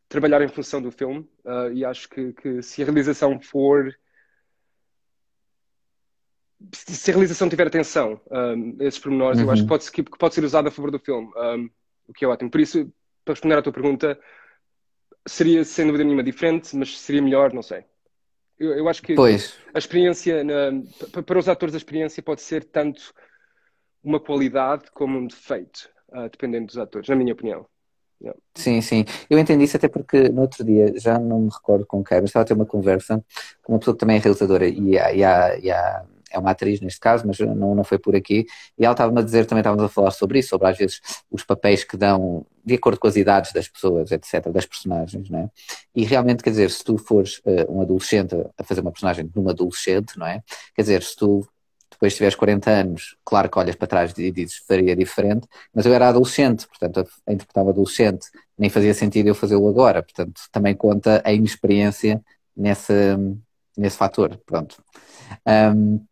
trabalhar 0.07 0.41
em 0.41 0.47
função 0.47 0.81
do 0.81 0.89
filme. 0.89 1.29
Uh, 1.43 1.73
e 1.73 1.83
acho 1.83 2.07
que, 2.07 2.31
que 2.31 2.61
se 2.61 2.81
a 2.81 2.85
realização 2.85 3.41
for 3.41 3.93
se 6.71 7.11
a 7.11 7.13
realização 7.13 7.49
tiver 7.49 7.67
atenção 7.67 8.19
um, 8.31 8.77
esses 8.79 8.99
pormenores, 8.99 9.39
uhum. 9.39 9.45
eu 9.45 9.51
acho 9.51 9.63
que 9.63 9.67
pode, 9.67 9.91
que 9.91 10.03
pode 10.03 10.33
ser 10.33 10.43
usado 10.43 10.67
a 10.67 10.71
favor 10.71 10.91
do 10.91 10.99
filme, 10.99 11.27
um, 11.35 11.69
o 12.07 12.13
que 12.13 12.25
é 12.25 12.27
ótimo. 12.27 12.49
Por 12.49 12.61
isso, 12.61 12.91
para 13.25 13.33
responder 13.33 13.57
à 13.57 13.61
tua 13.61 13.73
pergunta, 13.73 14.19
seria 15.27 15.63
sem 15.63 15.85
dúvida 15.85 16.03
nenhuma 16.03 16.23
diferente, 16.23 16.75
mas 16.75 16.97
seria 16.97 17.21
melhor, 17.21 17.53
não 17.53 17.61
sei. 17.61 17.83
Eu, 18.59 18.73
eu 18.73 18.87
acho 18.87 19.01
que 19.01 19.15
pois. 19.15 19.55
a 19.73 19.77
experiência, 19.77 20.43
na, 20.43 21.21
para 21.23 21.39
os 21.39 21.49
atores, 21.49 21.73
a 21.73 21.77
experiência 21.77 22.21
pode 22.21 22.41
ser 22.41 22.63
tanto 22.63 23.13
uma 24.03 24.19
qualidade 24.19 24.91
como 24.91 25.17
um 25.17 25.27
defeito, 25.27 25.89
uh, 26.09 26.29
dependendo 26.29 26.67
dos 26.67 26.77
atores, 26.77 27.09
na 27.09 27.15
minha 27.15 27.33
opinião. 27.33 27.65
Yeah. 28.21 28.39
Sim, 28.55 28.79
sim. 28.79 29.05
Eu 29.29 29.37
entendi 29.37 29.65
isso 29.65 29.75
até 29.75 29.89
porque 29.89 30.29
no 30.29 30.41
outro 30.41 30.63
dia, 30.63 30.97
já 30.97 31.19
não 31.19 31.41
me 31.41 31.49
recordo 31.49 31.85
com 31.85 32.03
quem, 32.03 32.21
mas 32.21 32.29
estava 32.29 32.43
a 32.43 32.47
ter 32.47 32.53
uma 32.53 32.65
conversa 32.65 33.23
com 33.61 33.73
uma 33.73 33.79
pessoa 33.79 33.95
que 33.95 33.99
também 33.99 34.15
é 34.15 34.19
realizadora 34.19 34.65
e 34.65 34.97
há, 34.97 35.13
e 35.13 35.23
há, 35.23 35.59
e 35.59 35.71
há 35.71 36.05
é 36.33 36.39
uma 36.39 36.51
atriz 36.51 36.81
neste 36.81 36.99
caso, 36.99 37.25
mas 37.25 37.39
não, 37.39 37.75
não 37.75 37.83
foi 37.83 37.97
por 37.99 38.15
aqui. 38.15 38.45
E 38.77 38.83
ela 38.83 38.93
estava-me 38.93 39.19
a 39.19 39.23
dizer, 39.23 39.45
também 39.45 39.61
estávamos 39.61 39.85
a 39.85 39.89
falar 39.89 40.11
sobre 40.11 40.39
isso, 40.39 40.49
sobre 40.49 40.67
às 40.67 40.77
vezes 40.77 40.99
os 41.31 41.43
papéis 41.43 41.83
que 41.83 41.95
dão 41.95 42.45
de 42.65 42.75
acordo 42.75 42.99
com 42.99 43.07
as 43.07 43.15
idades 43.15 43.51
das 43.51 43.67
pessoas, 43.67 44.11
etc., 44.11 44.49
das 44.49 44.65
personagens, 44.65 45.29
não 45.29 45.39
é? 45.39 45.49
E 45.95 46.03
realmente, 46.05 46.43
quer 46.43 46.49
dizer, 46.49 46.71
se 46.71 46.83
tu 46.83 46.97
fores 46.97 47.39
uh, 47.39 47.69
um 47.69 47.81
adolescente 47.81 48.35
a 48.57 48.63
fazer 48.63 48.81
uma 48.81 48.91
personagem 48.91 49.27
de 49.27 49.39
um 49.39 49.49
adolescente, 49.49 50.17
não 50.17 50.25
é? 50.25 50.41
Quer 50.73 50.81
dizer, 50.81 51.03
se 51.03 51.15
tu 51.15 51.47
depois 51.91 52.15
tiveres 52.15 52.35
40 52.35 52.69
anos, 52.69 53.15
claro 53.23 53.49
que 53.49 53.57
olhas 53.57 53.75
para 53.75 53.87
trás 53.87 54.13
e 54.17 54.31
dizes 54.31 54.57
faria 54.67 54.95
diferente, 54.95 55.47
mas 55.73 55.85
eu 55.85 55.93
era 55.93 56.09
adolescente, 56.09 56.67
portanto, 56.67 57.07
a, 57.25 57.33
interpretar 57.33 57.63
um 57.63 57.69
adolescente 57.69 58.27
nem 58.57 58.69
fazia 58.69 58.93
sentido 58.93 59.27
eu 59.27 59.35
fazê-lo 59.35 59.67
agora, 59.67 60.03
portanto, 60.03 60.41
também 60.51 60.75
conta 60.75 61.21
a 61.23 61.31
inexperiência 61.31 62.21
nesse, 62.55 62.93
nesse 63.77 63.97
fator, 63.97 64.39
pronto. 64.45 64.83
Um, 65.47 66.03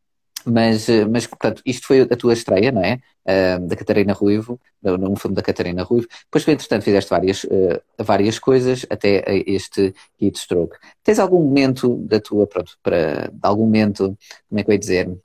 mas, 0.46 0.88
eh, 0.90 1.06
mas, 1.06 1.26
portanto, 1.28 1.62
isto 1.66 1.88
foi 1.88 2.02
a 2.02 2.16
tua 2.16 2.34
estreia, 2.34 2.72
não 2.72 2.84
é? 2.84 3.00
Uh, 3.24 3.68
da 3.68 3.76
Catarina 3.76 4.14
Ruivo, 4.14 4.60
num 4.82 5.16
filme 5.16 5.36
da 5.36 5.44
Catarina 5.44 5.84
Ruivo. 5.84 6.08
Depois, 6.26 6.48
entretanto, 6.48 6.84
fizeste 6.84 7.10
várias, 7.10 7.44
uh, 7.44 7.82
várias 8.00 8.40
coisas 8.40 8.86
até 8.90 9.24
este 9.46 9.94
Heat 10.20 10.38
Stroke. 10.40 10.78
Tens 11.04 11.20
algum 11.20 11.44
momento 11.44 11.98
da 11.98 12.20
tua, 12.20 12.48
pronto, 12.48 12.78
para, 12.82 13.32
algum 13.44 13.66
momento, 13.66 14.18
como 14.50 14.60
é 14.60 14.64
que 14.64 14.72
eu 14.72 14.74
ia 14.74 14.80
dizer, 14.80 15.18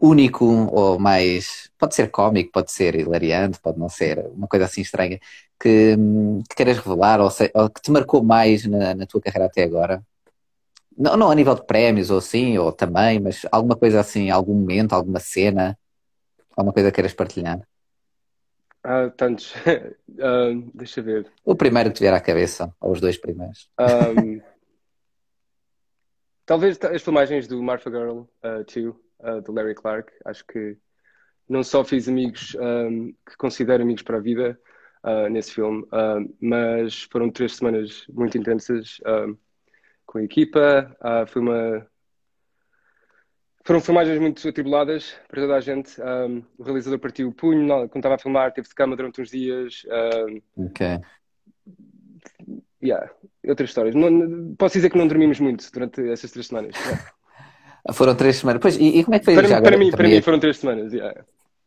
único 0.00 0.44
ou 0.72 0.98
mais, 0.98 1.70
pode 1.78 1.94
ser 1.94 2.10
cómico, 2.10 2.50
pode 2.52 2.72
ser 2.72 2.94
hilariante, 2.96 3.60
pode 3.60 3.78
não 3.78 3.88
ser, 3.88 4.18
uma 4.34 4.48
coisa 4.48 4.66
assim 4.66 4.80
estranha, 4.82 5.18
que, 5.60 5.96
que 6.48 6.56
queiras 6.56 6.78
revelar 6.78 7.20
ou, 7.20 7.30
se, 7.30 7.50
ou 7.54 7.70
que 7.70 7.80
te 7.80 7.90
marcou 7.90 8.22
mais 8.22 8.66
na, 8.66 8.94
na 8.94 9.06
tua 9.06 9.20
carreira 9.20 9.46
até 9.46 9.62
agora? 9.62 10.02
Não, 10.96 11.16
não 11.16 11.30
a 11.30 11.34
nível 11.34 11.54
de 11.54 11.64
prémios 11.64 12.10
ou 12.10 12.18
assim, 12.18 12.58
ou 12.58 12.72
também, 12.72 13.20
mas 13.20 13.46
alguma 13.50 13.76
coisa 13.76 14.00
assim, 14.00 14.30
algum 14.30 14.54
momento, 14.54 14.92
alguma 14.92 15.20
cena, 15.20 15.78
alguma 16.56 16.72
coisa 16.72 16.90
que 16.90 16.96
queiras 16.96 17.14
partilhar? 17.14 17.60
Ah, 18.84 19.10
tantos. 19.16 19.54
uh, 19.54 20.70
deixa 20.74 21.00
ver. 21.00 21.30
O 21.44 21.54
primeiro 21.54 21.90
que 21.90 21.96
te 21.96 22.00
vier 22.00 22.14
à 22.14 22.20
cabeça, 22.20 22.74
ou 22.80 22.92
os 22.92 23.00
dois 23.00 23.16
primeiros. 23.16 23.70
Um, 23.78 24.40
talvez 26.44 26.78
as 26.82 27.02
filmagens 27.02 27.46
do 27.46 27.62
Martha 27.62 27.90
Girl 27.90 28.22
2, 28.42 28.76
uh, 28.76 29.00
uh, 29.20 29.40
do 29.40 29.52
Larry 29.52 29.74
Clark. 29.74 30.12
Acho 30.24 30.44
que 30.46 30.76
não 31.48 31.62
só 31.62 31.84
fiz 31.84 32.08
amigos 32.08 32.56
um, 32.56 33.12
que 33.28 33.36
considero 33.36 33.82
amigos 33.82 34.02
para 34.02 34.16
a 34.16 34.20
vida 34.20 34.58
uh, 35.04 35.28
nesse 35.28 35.52
filme, 35.52 35.86
mas 36.40 37.02
foram 37.04 37.30
três 37.30 37.56
semanas 37.56 38.04
muito 38.08 38.38
intensas 38.38 38.98
com 40.12 40.18
a 40.18 40.22
equipa. 40.22 40.94
Uh, 41.00 41.26
foi 41.26 41.40
uma... 41.40 41.86
Foram 43.64 43.80
filmagens 43.80 44.18
muito 44.18 44.46
atribuladas 44.46 45.14
para 45.28 45.40
toda 45.40 45.54
a 45.54 45.60
gente. 45.60 45.98
Um, 46.00 46.42
o 46.58 46.64
realizador 46.64 46.98
partiu 46.98 47.28
o 47.28 47.32
punho 47.32 47.66
quando 47.88 47.96
estava 47.96 48.16
a 48.16 48.18
filmar, 48.18 48.52
teve 48.52 48.68
de 48.68 48.74
cama 48.74 48.96
durante 48.96 49.22
uns 49.22 49.30
dias. 49.30 49.86
Um, 49.86 50.64
ok. 50.66 51.00
yeah, 52.82 53.08
outras 53.46 53.70
histórias. 53.70 53.94
Não, 53.94 54.54
posso 54.56 54.74
dizer 54.74 54.90
que 54.90 54.98
não 54.98 55.06
dormimos 55.06 55.38
muito 55.40 55.70
durante 55.72 56.06
essas 56.10 56.32
três 56.32 56.48
semanas. 56.48 56.74
Yeah. 56.76 57.12
Foram 57.94 58.16
três 58.16 58.36
semanas. 58.36 58.60
Pois, 58.60 58.76
e, 58.76 58.98
e 58.98 59.04
como 59.04 59.14
é 59.14 59.18
que 59.20 59.24
foi 59.24 59.34
para, 59.34 59.48
já 59.48 59.62
para 59.62 59.78
mim, 59.78 59.90
para 59.90 60.08
mim 60.08 60.22
foram 60.22 60.38
três 60.38 60.58
semanas. 60.58 60.92
Yeah. 60.92 61.24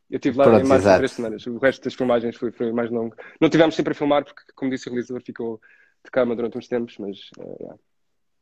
Eu 0.10 0.18
estive 0.18 0.38
lá 0.38 0.46
Pronto, 0.46 0.66
em 0.66 0.68
mais 0.68 0.84
de 0.84 0.96
três 0.96 1.12
semanas. 1.12 1.48
O 1.48 1.58
resto 1.58 1.84
das 1.84 1.94
filmagens 1.94 2.36
foi, 2.36 2.52
foi 2.52 2.72
mais 2.72 2.92
longo. 2.92 3.16
Não 3.42 3.50
tivemos 3.50 3.76
sempre 3.76 3.92
a 3.92 3.96
filmar, 3.96 4.24
porque, 4.24 4.44
como 4.54 4.72
disse 4.72 4.88
o 4.88 4.92
realizador, 4.92 5.22
ficou 5.22 5.60
de 6.04 6.12
cama 6.12 6.36
durante 6.36 6.58
uns 6.58 6.68
tempos, 6.68 6.98
mas 7.00 7.18
uh, 7.38 7.58
yeah. 7.60 7.78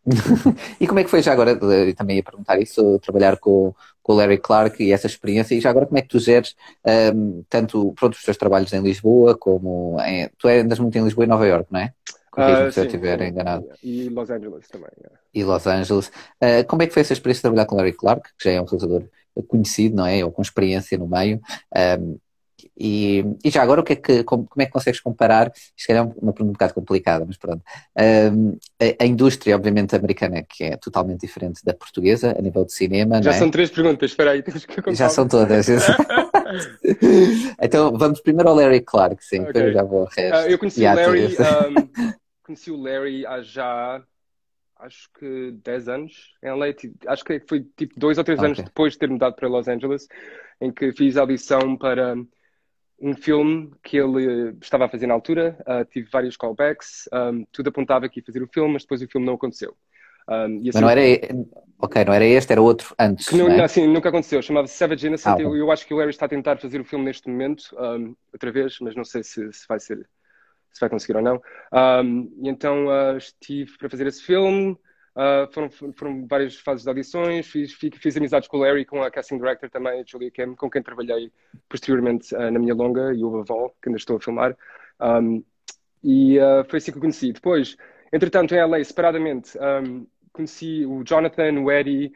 E 0.80 0.88
como 0.88 1.00
é 1.00 1.04
que 1.04 1.10
foi 1.10 1.22
já 1.22 1.32
agora, 1.32 1.52
eu 1.52 1.96
também 1.96 2.18
ia 2.18 2.24
perguntar 2.24 2.60
isso, 2.60 3.00
trabalhar 3.00 3.38
com, 3.38 3.74
com 4.02 4.14
o 4.14 4.16
Larry 4.16 4.38
Clark 4.38 4.84
e 4.84 4.92
essa 4.92 5.08
experiência, 5.08 5.56
e 5.56 5.62
já 5.62 5.70
agora 5.70 5.86
como 5.86 5.98
é 5.98 6.02
que 6.02 6.10
tu 6.10 6.20
geres 6.20 6.56
um, 7.16 7.44
tanto 7.50 7.94
pronto, 7.94 8.14
os 8.16 8.24
teus 8.24 8.38
trabalhos 8.38 8.74
em 8.74 8.82
Lisboa, 8.82 9.38
como 9.38 9.98
em, 10.02 10.30
tu 10.38 10.48
andas 10.48 10.80
muito 10.80 10.98
em 10.98 11.04
Lisboa 11.04 11.26
e 11.26 11.28
Nova 11.30 11.48
York, 11.48 11.72
não 11.72 11.80
é? 11.80 11.94
Corrige-me 12.32 12.70
Ah, 12.70 12.72
se 12.72 12.80
eu 12.80 12.84
sim, 12.84 12.88
estiver 12.88 13.20
sim. 13.20 13.26
enganado. 13.28 13.66
E 13.82 14.10
Los 14.10 14.30
Angeles 14.30 14.68
também. 14.68 14.90
yeah. 15.00 15.20
E 15.34 15.44
Los 15.44 15.68
Angeles. 15.68 16.08
Uh, 16.42 16.66
como 16.68 16.82
é 16.82 16.88
que 16.88 16.94
foi 16.94 17.02
essa 17.02 17.14
experiência 17.14 17.40
de 17.40 17.44
trabalhar 17.44 17.66
com 17.68 17.76
o 17.76 17.78
Larry 17.78 17.94
Clark, 17.94 18.30
que 18.38 18.44
já 18.50 18.52
é 18.52 18.62
um 18.62 18.66
realizador 18.66 19.04
conhecido, 19.48 19.96
não 19.96 20.06
é? 20.08 20.24
Ou 20.26 20.32
com 20.32 20.42
experiência 20.42 20.98
no 20.98 21.08
meio. 21.08 21.40
Um, 22.00 22.18
e, 22.78 23.24
e 23.44 23.50
já 23.50 23.62
agora, 23.62 23.82
o 23.82 23.84
que 23.84 23.94
é 23.94 23.96
que, 23.96 24.24
como, 24.24 24.46
como 24.48 24.62
é 24.62 24.66
que 24.66 24.72
consegues 24.72 25.00
comparar? 25.00 25.52
Isto 25.76 25.92
é 25.92 26.02
uma 26.02 26.34
pergunta 26.34 26.44
um 26.44 26.52
bocado 26.52 26.74
complicada, 26.74 27.26
mas 27.26 27.38
pronto. 27.38 27.64
Um, 27.98 28.58
a, 28.80 29.04
a 29.04 29.06
indústria, 29.06 29.56
obviamente, 29.56 29.96
americana, 29.96 30.44
que 30.44 30.64
é 30.64 30.78
totalmente 30.78 31.22
diferente 31.22 31.64
da 31.64 31.74
portuguesa, 31.74 32.36
a 32.38 32.42
nível 32.42 32.66
de 32.66 32.74
cinema, 32.74 33.22
Já 33.22 33.32
é? 33.32 33.34
são 33.34 33.50
três 33.50 33.70
perguntas, 33.70 34.12
espera 34.12 34.32
aí, 34.32 34.44
temos 34.44 34.66
que 34.66 34.94
Já 34.94 35.10
são 35.10 35.28
todas. 35.28 35.68
então, 37.62 37.98
vamos 37.98 38.22
primeiro 38.22 38.50
ao 38.50 38.56
Larry 38.56 38.82
Clark, 38.82 39.24
sim, 39.24 39.40
depois 39.40 39.56
Ok. 39.58 39.68
eu 39.68 39.74
já 39.74 39.84
vou 39.84 40.00
ao 40.02 40.06
resto. 40.06 40.36
Ah, 40.36 40.50
eu 40.50 40.58
conheci 40.58 40.82
o 40.82 40.96
Larry, 40.96 41.38
um, 41.38 42.14
conheci 42.44 42.72
o 42.72 42.82
Larry 42.82 43.26
há 43.26 43.42
já 43.42 44.04
acho 44.84 45.10
que 45.18 45.52
10 45.64 45.88
anos 45.88 46.34
em 46.44 46.50
LA. 46.50 46.68
Acho 47.08 47.24
que 47.24 47.42
foi 47.48 47.66
tipo 47.76 47.98
dois 47.98 48.18
ou 48.18 48.24
três 48.24 48.40
anos 48.40 48.60
Ok. 48.60 48.66
depois 48.66 48.94
de 48.94 49.00
ter 49.00 49.10
mudado 49.10 49.36
para 49.36 49.48
Los 49.48 49.68
Angeles, 49.68 50.08
em 50.60 50.72
que 50.72 50.92
fiz 50.92 51.18
a 51.18 51.22
audição 51.22 51.78
para 51.78 52.16
um 53.04 53.14
filme 53.14 53.70
que 53.84 53.98
ele 53.98 54.56
estava 54.62 54.86
a 54.86 54.90
fazer 54.90 55.08
na 55.08 55.14
altura. 55.14 55.58
Ah, 55.66 55.84
tive 55.84 56.10
vários 56.10 56.38
callbacks, 56.38 57.10
um, 57.14 57.46
tudo 57.52 57.68
apontava 57.68 58.08
que 58.08 58.22
ia 58.22 58.26
fazer 58.26 58.42
o 58.42 58.48
filme, 58.48 58.74
mas 58.74 58.84
depois 58.84 59.02
o 59.02 59.08
filme 59.08 59.28
não 59.28 59.34
aconteceu. 59.34 59.76
Um, 60.30 60.62
e 60.62 60.68
Mas 60.68 60.76
assim, 60.78 60.82
não 60.82 60.90
era, 60.90 61.02
ok, 61.80 62.06
não 62.06 62.14
era 62.14 62.26
este, 62.26 62.54
era 62.54 62.62
outro 62.62 62.96
antes, 62.98 63.28
que 63.28 63.36
não, 63.36 63.50
não 63.50 63.56
é? 63.56 63.64
assim, 63.64 63.86
nunca 63.86 64.08
aconteceu. 64.08 64.42
Chamava-se 64.42 64.78
Savage 64.78 65.06
Innocent. 65.06 65.38
Ah, 65.38 65.42
eu, 65.42 65.54
eu 65.54 65.70
acho 65.70 65.86
que 65.86 65.94
o 65.94 65.98
Larry 65.98 66.12
está 66.12 66.28
a 66.28 66.30
tentar 66.30 66.58
fazer 66.58 66.80
o 66.80 66.86
filme 66.86 67.04
neste 67.04 67.30
momento, 67.30 67.64
um, 67.78 68.16
outra 68.32 68.50
vez, 68.54 68.78
mas 68.80 68.96
não 68.96 69.04
sei 69.04 69.22
se, 69.22 69.52
se 69.52 69.68
vai 69.68 69.82
ser, 69.82 69.98
se 70.72 70.80
vai 70.80 70.90
conseguir 70.90 71.18
ou 71.18 71.22
não. 71.22 71.42
Um, 71.74 72.32
e 72.42 72.48
então 72.48 72.88
uh, 72.88 73.18
estive 73.18 73.78
para 73.78 73.90
fazer 73.90 74.08
esse 74.08 74.24
filme. 74.24 74.78
Uh, 75.16 75.52
foram, 75.52 75.70
foram 75.94 76.28
várias 76.28 76.56
fases 76.58 76.84
de 76.84 76.90
audições. 76.90 77.48
Fiz, 77.48 77.74
fiz, 77.74 77.92
fiz 77.98 78.18
amizades 78.18 78.48
com 78.48 78.58
o 78.58 78.62
Larry, 78.62 78.86
com 78.86 79.02
a 79.04 79.12
casting 79.12 79.38
director 79.38 79.70
também, 79.70 80.02
a 80.02 80.04
Julia 80.06 80.32
Kim, 80.32 80.56
com 80.56 80.70
quem 80.70 80.82
trabalhei 80.82 81.32
posteriormente 81.70 82.34
uh, 82.36 82.52
na 82.52 82.60
minha 82.60 82.74
longa, 82.74 83.14
e 83.14 83.24
o 83.24 83.40
Aval, 83.40 83.76
que 83.82 83.90
ainda 83.90 83.98
estou 83.98 84.18
a 84.18 84.20
filmar. 84.20 84.58
Um, 85.00 85.44
e 86.04 86.40
uh, 86.40 86.66
foi 86.68 86.78
assim 86.78 86.92
que 86.92 86.98
eu 86.98 87.02
conheci. 87.02 87.32
Depois, 87.32 87.78
entretanto, 88.12 88.54
em 88.56 88.64
LA, 88.64 88.84
separadamente, 88.84 89.58
um, 89.58 90.08
conheci 90.34 90.86
o 90.86 91.04
Jonathan, 91.04 91.60
o 91.62 91.72
Eddie, 91.72 92.12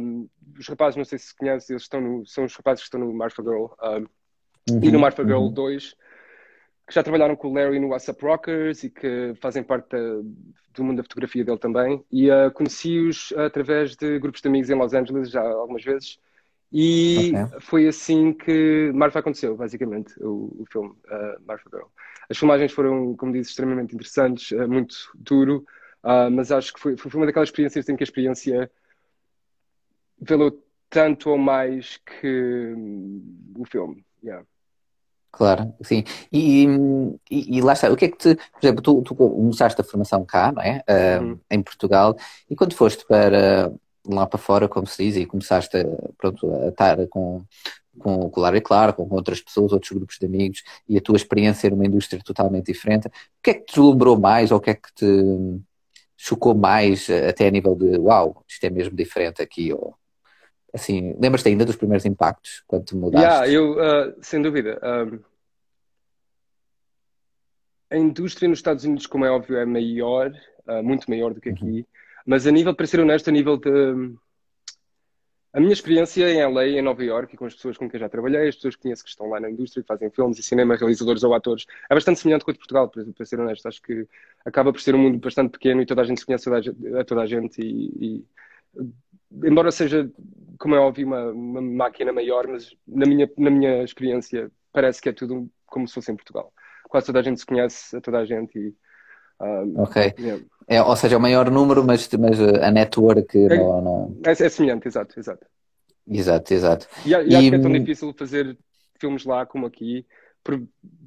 um, 0.00 0.28
os 0.58 0.66
rapazes, 0.68 0.96
não 0.96 1.04
sei 1.04 1.18
se 1.18 1.36
conheces, 1.36 1.70
eles 1.70 1.82
estão 1.82 2.00
no, 2.00 2.26
são 2.26 2.44
os 2.44 2.54
rapazes 2.56 2.82
que 2.82 2.86
estão 2.86 3.00
no 3.00 3.12
Marfa 3.12 3.42
Girl 3.42 3.66
um, 3.82 4.06
e 4.82 4.90
no 4.90 4.94
Uhum, 4.94 5.00
Marfa 5.00 5.22
Girl 5.22 5.42
uhum. 5.42 5.52
2, 5.52 5.96
que 6.92 6.96
já 6.96 7.02
trabalharam 7.02 7.34
com 7.34 7.48
o 7.48 7.54
Larry 7.54 7.80
no 7.80 7.88
WhatsApp 7.88 8.22
Rockers 8.22 8.84
e 8.84 8.90
que 8.90 9.32
fazem 9.40 9.62
parte 9.62 9.88
da- 9.90 10.20
do 10.74 10.84
mundo 10.84 10.98
da 10.98 11.02
fotografia 11.02 11.42
dele 11.42 11.58
também. 11.58 12.04
E 12.10 12.30
uh, 12.30 12.50
conheci-os 12.52 13.32
através 13.32 13.96
de 13.96 14.18
grupos 14.18 14.42
de 14.42 14.48
amigos 14.48 14.68
em 14.68 14.74
Los 14.74 14.92
Angeles 14.92 15.30
já 15.30 15.40
algumas 15.40 15.82
vezes. 15.82 16.18
E 16.70 17.32
Ok. 17.34 17.60
foi 17.60 17.88
assim 17.88 18.32
que 18.34 18.90
Marfa 18.94 19.20
aconteceu, 19.20 19.56
basicamente, 19.56 20.12
o, 20.22 20.54
o 20.60 20.64
filme 20.70 20.90
uh, 20.90 21.42
Marfa 21.46 21.68
Girl. 21.70 21.86
As 22.28 22.38
filmagens 22.38 22.72
foram, 22.72 23.14
como 23.16 23.32
disse, 23.32 23.50
extremamente 23.50 23.94
interessantes, 23.94 24.50
uh, 24.52 24.68
muito 24.68 24.94
duro, 25.14 25.64
uh, 26.04 26.30
mas 26.30 26.52
acho 26.52 26.72
que 26.74 26.80
foi, 26.80 26.96
foi 26.96 27.10
uma 27.14 27.26
daquelas 27.26 27.48
experiências 27.48 27.88
em 27.88 27.96
que 27.96 28.02
a 28.02 28.04
experiência 28.04 28.70
valeu 30.20 30.62
tanto 30.90 31.30
ou 31.30 31.38
mais 31.38 31.96
que 31.98 32.74
hum, 32.76 33.54
o 33.58 33.64
filme. 33.64 34.04
Yeah. 34.22 34.46
Claro, 35.32 35.74
sim. 35.82 36.04
E, 36.30 36.66
e, 37.30 37.56
e 37.58 37.62
lá 37.62 37.72
está, 37.72 37.90
o 37.90 37.96
que 37.96 38.04
é 38.04 38.08
que 38.08 38.18
te, 38.18 38.34
por 38.34 38.58
exemplo, 38.62 38.82
tu, 38.82 39.02
tu 39.02 39.14
começaste 39.14 39.80
a 39.80 39.84
formação 39.84 40.24
cá, 40.26 40.52
não 40.52 40.62
é? 40.62 40.82
Ah, 40.86 41.20
Uhum. 41.20 41.38
em 41.50 41.62
Portugal, 41.62 42.16
e 42.50 42.54
quando 42.54 42.74
foste 42.74 43.04
para 43.06 43.72
lá 44.06 44.26
para 44.26 44.38
fora, 44.38 44.68
como 44.68 44.86
se 44.86 45.04
diz, 45.04 45.16
e 45.16 45.26
começaste 45.26 45.76
a, 45.76 45.84
pronto, 46.18 46.52
a 46.64 46.68
estar 46.68 47.06
com, 47.08 47.44
com, 47.98 48.30
o 48.34 48.40
Larry 48.40 48.60
Clark, 48.60 48.96
com 48.96 49.14
outras 49.14 49.40
pessoas, 49.40 49.72
outros 49.72 49.92
grupos 49.92 50.18
de 50.18 50.26
amigos, 50.26 50.62
e 50.88 50.98
a 50.98 51.00
tua 51.00 51.16
experiência 51.16 51.70
numa 51.70 51.86
indústria 51.86 52.20
totalmente 52.24 52.66
diferente, 52.72 53.08
o 53.08 53.10
que 53.42 53.50
é 53.50 53.54
que 53.54 53.64
te 53.64 53.74
deslumbrou 53.74 54.18
mais, 54.18 54.50
ou 54.50 54.58
o 54.58 54.60
que 54.60 54.70
é 54.70 54.74
que 54.74 54.92
te 54.94 55.06
chocou 56.16 56.54
mais, 56.54 57.08
até 57.10 57.46
a 57.46 57.50
nível 57.50 57.74
de, 57.76 57.98
uau, 57.98 58.44
isto 58.48 58.64
é 58.64 58.70
mesmo 58.70 58.96
diferente 58.96 59.40
aqui, 59.42 59.72
ou 59.72 59.94
assim, 60.72 61.14
lembras-te 61.20 61.48
ainda 61.48 61.64
dos 61.64 61.76
primeiros 61.76 62.04
impactos, 62.06 62.62
quando 62.66 62.84
te 62.84 62.96
mudaste? 62.96 63.26
Yeah, 63.26 63.48
eu, 63.48 63.72
uh, 63.72 64.14
sem 64.20 64.40
dúvida. 64.40 64.80
um, 64.82 65.18
a 67.90 67.96
indústria 67.96 68.48
nos 68.48 68.58
Estados 68.58 68.84
Unidos, 68.84 69.06
como 69.06 69.24
é 69.24 69.30
óbvio, 69.30 69.58
é 69.58 69.66
maior, 69.66 70.32
uh, 70.66 70.82
muito 70.82 71.10
maior 71.10 71.34
do 71.34 71.40
que 71.40 71.50
aqui. 71.50 71.86
Mas 72.24 72.46
a 72.46 72.50
nível, 72.50 72.74
para 72.74 72.86
ser 72.86 73.00
honesto, 73.00 73.28
a 73.28 73.32
nível 73.32 73.56
de. 73.56 74.14
A 75.54 75.60
minha 75.60 75.74
experiência 75.74 76.30
em 76.30 76.42
LA, 76.42 76.68
em 76.68 76.80
Nova 76.80 77.04
York, 77.04 77.34
e 77.34 77.36
com 77.36 77.44
as 77.44 77.54
pessoas 77.54 77.76
com 77.76 77.90
quem 77.90 78.00
já 78.00 78.08
trabalhei, 78.08 78.48
as 78.48 78.54
pessoas 78.54 78.74
que 78.74 78.82
conheço 78.84 79.04
que 79.04 79.10
estão 79.10 79.28
lá 79.28 79.38
na 79.38 79.50
indústria, 79.50 79.82
que 79.82 79.86
fazem 79.86 80.10
filmes 80.10 80.38
e 80.38 80.42
cinema, 80.42 80.74
realizadores 80.76 81.22
ou 81.22 81.34
atores, 81.34 81.66
é 81.90 81.94
bastante 81.94 82.20
semelhante 82.20 82.42
com 82.42 82.50
o 82.50 82.54
de 82.54 82.58
Portugal, 82.58 82.88
para, 82.88 83.04
para 83.04 83.26
ser 83.26 83.38
honesto. 83.38 83.68
Acho 83.68 83.82
que 83.82 84.08
acaba 84.46 84.72
por 84.72 84.80
ser 84.80 84.94
um 84.94 84.98
mundo 84.98 85.18
bastante 85.18 85.50
pequeno 85.50 85.82
e 85.82 85.86
toda 85.86 86.00
a 86.00 86.04
gente 86.04 86.20
se 86.20 86.24
conhece 86.24 86.48
a 86.48 86.52
toda 86.52 86.58
a 86.58 86.62
gente, 86.62 86.96
a 86.96 87.04
toda 87.04 87.20
a 87.20 87.26
gente 87.26 87.60
e, 87.60 87.92
e, 88.00 88.24
embora 89.44 89.70
seja, 89.70 90.10
como 90.58 90.74
é 90.74 90.78
óbvio, 90.78 91.06
uma, 91.06 91.30
uma 91.32 91.62
máquina 91.62 92.12
maior, 92.12 92.46
mas 92.48 92.74
na 92.86 93.06
minha, 93.06 93.30
na 93.38 93.50
minha 93.50 93.82
experiência 93.84 94.50
parece 94.72 95.00
que 95.00 95.08
é 95.08 95.12
tudo 95.12 95.50
como 95.66 95.86
se 95.88 95.94
fosse 95.94 96.12
em 96.12 96.16
Portugal. 96.16 96.52
Quase 96.88 97.06
toda 97.06 97.20
a 97.20 97.22
gente 97.22 97.40
se 97.40 97.46
conhece 97.46 97.96
a 97.96 98.00
toda 98.00 98.18
a 98.18 98.24
gente 98.26 98.58
e. 98.58 98.74
um, 99.40 99.84
Ok. 99.84 99.96
yeah. 100.18 100.38
É, 100.68 100.82
ou 100.82 100.96
seja, 100.96 101.14
é 101.16 101.18
o 101.18 101.20
maior 101.20 101.50
número, 101.50 101.84
mas, 101.84 102.08
mas 102.18 102.40
a 102.40 102.70
network 102.70 103.36
É- 103.48 103.56
não, 103.56 103.80
não... 103.80 104.16
É, 104.26 104.30
é 104.32 104.48
semelhante, 104.48 104.88
exato, 104.88 105.18
exato. 105.18 105.46
Exato, 106.06 106.54
exato. 106.54 106.86
E, 107.04 107.14
a- 107.14 107.22
e 107.22 107.34
acho 107.34 107.48
E, 107.48 107.50
que 107.50 107.56
é 107.56 107.58
tão 107.58 107.70
hum, 107.70 107.72
difícil 107.72 108.14
fazer 108.16 108.58
filmes 109.00 109.24
lá 109.24 109.44
como 109.46 109.66
aqui, 109.66 110.06
por 110.44 110.62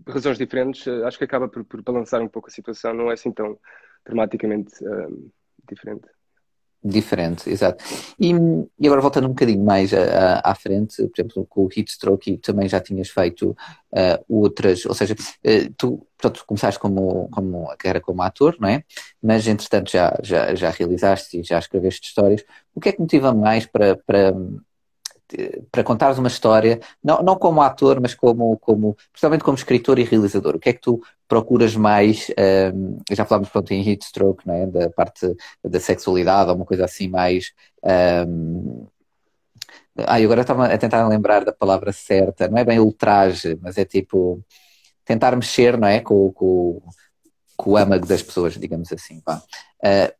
razões 0.08 0.38
diferentes. 0.38 0.86
eh, 0.88 1.04
Acho 1.06 1.18
que 1.18 1.24
acaba 1.24 1.48
por, 1.48 1.64
por 1.66 1.82
balançar 1.82 2.22
um 2.22 2.28
pouco 2.30 2.48
a 2.50 2.52
situação, 2.52 2.94
não 2.94 3.10
é 3.10 3.14
assim 3.14 3.32
tão 3.32 3.60
dramaticamente 4.06 4.72
um, 4.84 5.32
diferente. 5.70 6.08
Diferente, 6.88 7.50
exato. 7.50 7.84
E, 8.20 8.30
e 8.80 8.86
agora 8.86 9.02
voltando 9.02 9.26
um 9.26 9.30
bocadinho 9.30 9.64
mais 9.66 9.92
a- 9.92 10.42
a- 10.46 10.52
à 10.52 10.54
frente, 10.54 10.98
por 11.08 11.20
exemplo, 11.20 11.44
com 11.50 11.62
o 11.66 11.70
Heatstroke, 11.76 12.32
e 12.34 12.38
também 12.38 12.70
já 12.70 12.80
tinhas 12.80 13.10
feito 13.10 13.58
ah, 13.96 14.20
outras, 14.30 14.86
ou 14.86 14.94
seja, 14.94 15.16
eh, 15.44 15.70
tu, 15.76 16.06
portanto, 16.16 16.44
começaste 16.46 16.80
como, 16.80 17.28
como 17.32 17.72
a 17.72 17.76
carreira 17.76 18.00
como 18.02 18.22
ator, 18.22 18.56
não 18.60 18.70
é? 18.70 18.84
Mas 19.22 19.48
entretanto 19.48 19.90
já, 19.92 20.16
já, 20.22 20.54
já 20.54 20.70
realizaste 20.70 21.40
e 21.40 21.44
já 21.44 21.58
escreveste 21.58 22.08
histórias. 22.08 22.44
O 22.76 22.80
que 22.80 22.90
é 22.90 22.92
que 22.92 23.02
motiva 23.02 23.34
mais 23.34 23.66
para, 23.66 23.96
para, 24.06 24.36
para 25.72 25.84
contares 25.84 26.18
uma 26.18 26.28
história, 26.28 26.80
não, 27.04 27.22
não 27.24 27.36
como 27.36 27.62
ator, 27.62 28.00
mas 28.00 28.14
como, 28.14 28.58
como, 28.60 28.96
principalmente 29.12 29.44
como 29.44 29.58
escritor 29.58 29.98
e 30.00 30.04
realizador? 30.04 30.56
O 30.56 30.60
que 30.60 30.70
é 30.70 30.74
que 30.74 30.82
tu 30.82 31.02
procuras 31.28 31.76
mais? 31.76 32.28
ahm, 32.38 32.98
já 33.12 33.26
falámos 33.26 33.50
pronto, 33.50 33.72
em 33.72 33.88
Heatstroke, 33.88 34.46
não 34.48 34.56
é? 34.56 34.68
Da 34.68 34.90
parte 34.90 35.36
da 35.64 35.80
sexualidade, 35.80 36.50
ou 36.50 36.56
uma 36.56 36.66
coisa 36.66 36.86
assim 36.86 37.08
mais. 37.08 37.54
ahm, 37.84 38.86
Ah, 39.98 40.20
eu 40.20 40.26
agora 40.26 40.42
estava 40.42 40.66
a 40.68 40.78
tentar 40.78 41.08
lembrar 41.08 41.46
da 41.46 41.54
palavra 41.54 41.92
certa, 41.94 42.48
não 42.48 42.58
é 42.58 42.66
bem 42.66 42.80
ultraje, 42.80 43.58
mas 43.62 43.78
é 43.78 43.86
tipo 43.86 44.44
tentar 45.06 45.36
mexer, 45.36 45.78
não 45.78 45.88
é? 45.88 46.02
Com, 46.02 46.32
com, 46.34 46.82
com 47.56 47.72
o 47.72 47.78
âmago 47.78 48.06
das 48.06 48.22
pessoas, 48.22 48.56
digamos 48.56 48.92
assim. 48.92 49.22
Ah, 49.28 49.42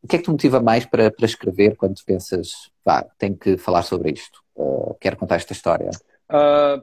o 0.02 0.08
que 0.08 0.16
é 0.16 0.18
que 0.18 0.24
te 0.24 0.30
motiva 0.30 0.60
mais 0.60 0.86
para, 0.86 1.10
para 1.10 1.26
escrever 1.26 1.76
quando 1.76 2.02
pensas, 2.04 2.70
vá, 2.84 3.02
tenho 3.18 3.36
que 3.36 3.58
falar 3.58 3.82
sobre 3.82 4.12
isto, 4.12 4.40
ou 4.54 4.94
quero 5.00 5.16
contar 5.16 5.36
esta 5.36 5.52
história? 5.52 5.90
Ah, 6.28 6.80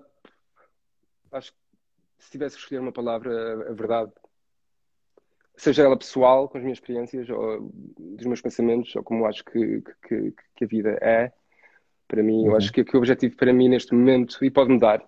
acho 1.31 1.51
que 1.51 1.62
tivesse 2.33 2.55
que 2.55 2.61
escolher 2.63 2.79
uma 2.81 2.91
palavra, 2.91 3.69
a 3.69 3.73
verdade, 3.73 4.11
seja 5.55 5.83
ela 5.83 5.97
pessoal, 5.97 6.49
com 6.49 6.57
as 6.57 6.63
minhas 6.63 6.77
experiências, 6.77 7.29
ou 7.29 7.71
dos 7.97 8.25
meus 8.25 8.41
pensamentos, 8.41 8.95
ou 8.95 9.03
como 9.03 9.25
acho 9.25 9.43
que, 9.45 9.81
que, 10.07 10.33
que 10.55 10.63
a 10.65 10.67
vida 10.67 10.97
é, 11.01 11.31
para 12.07 12.21
mim, 12.21 12.45
eu 12.45 12.51
Uhum. 12.51 12.57
acho 12.57 12.71
que, 12.71 12.83
que 12.83 12.95
o 12.95 12.99
objetivo 12.99 13.35
para 13.35 13.53
mim 13.53 13.69
neste 13.69 13.93
momento, 13.93 14.43
e 14.43 14.51
pode 14.51 14.71
mudar 14.71 15.03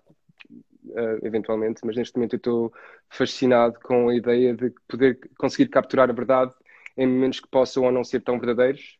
ah, 0.96 1.18
eventualmente, 1.24 1.82
mas 1.84 1.96
neste 1.96 2.16
momento 2.16 2.34
eu 2.34 2.38
estou 2.38 2.74
fascinado 3.10 3.80
com 3.82 4.10
a 4.10 4.16
ideia 4.16 4.54
de 4.56 4.72
poder 4.88 5.20
conseguir 5.38 5.70
capturar 5.70 6.10
a 6.10 6.14
verdade 6.14 6.54
em 6.98 7.08
momentos 7.08 7.40
que 7.40 7.48
possam 7.50 7.84
ou 7.84 7.92
não 7.92 8.04
ser 8.04 8.22
tão 8.22 8.40
verdadeiros 8.40 8.98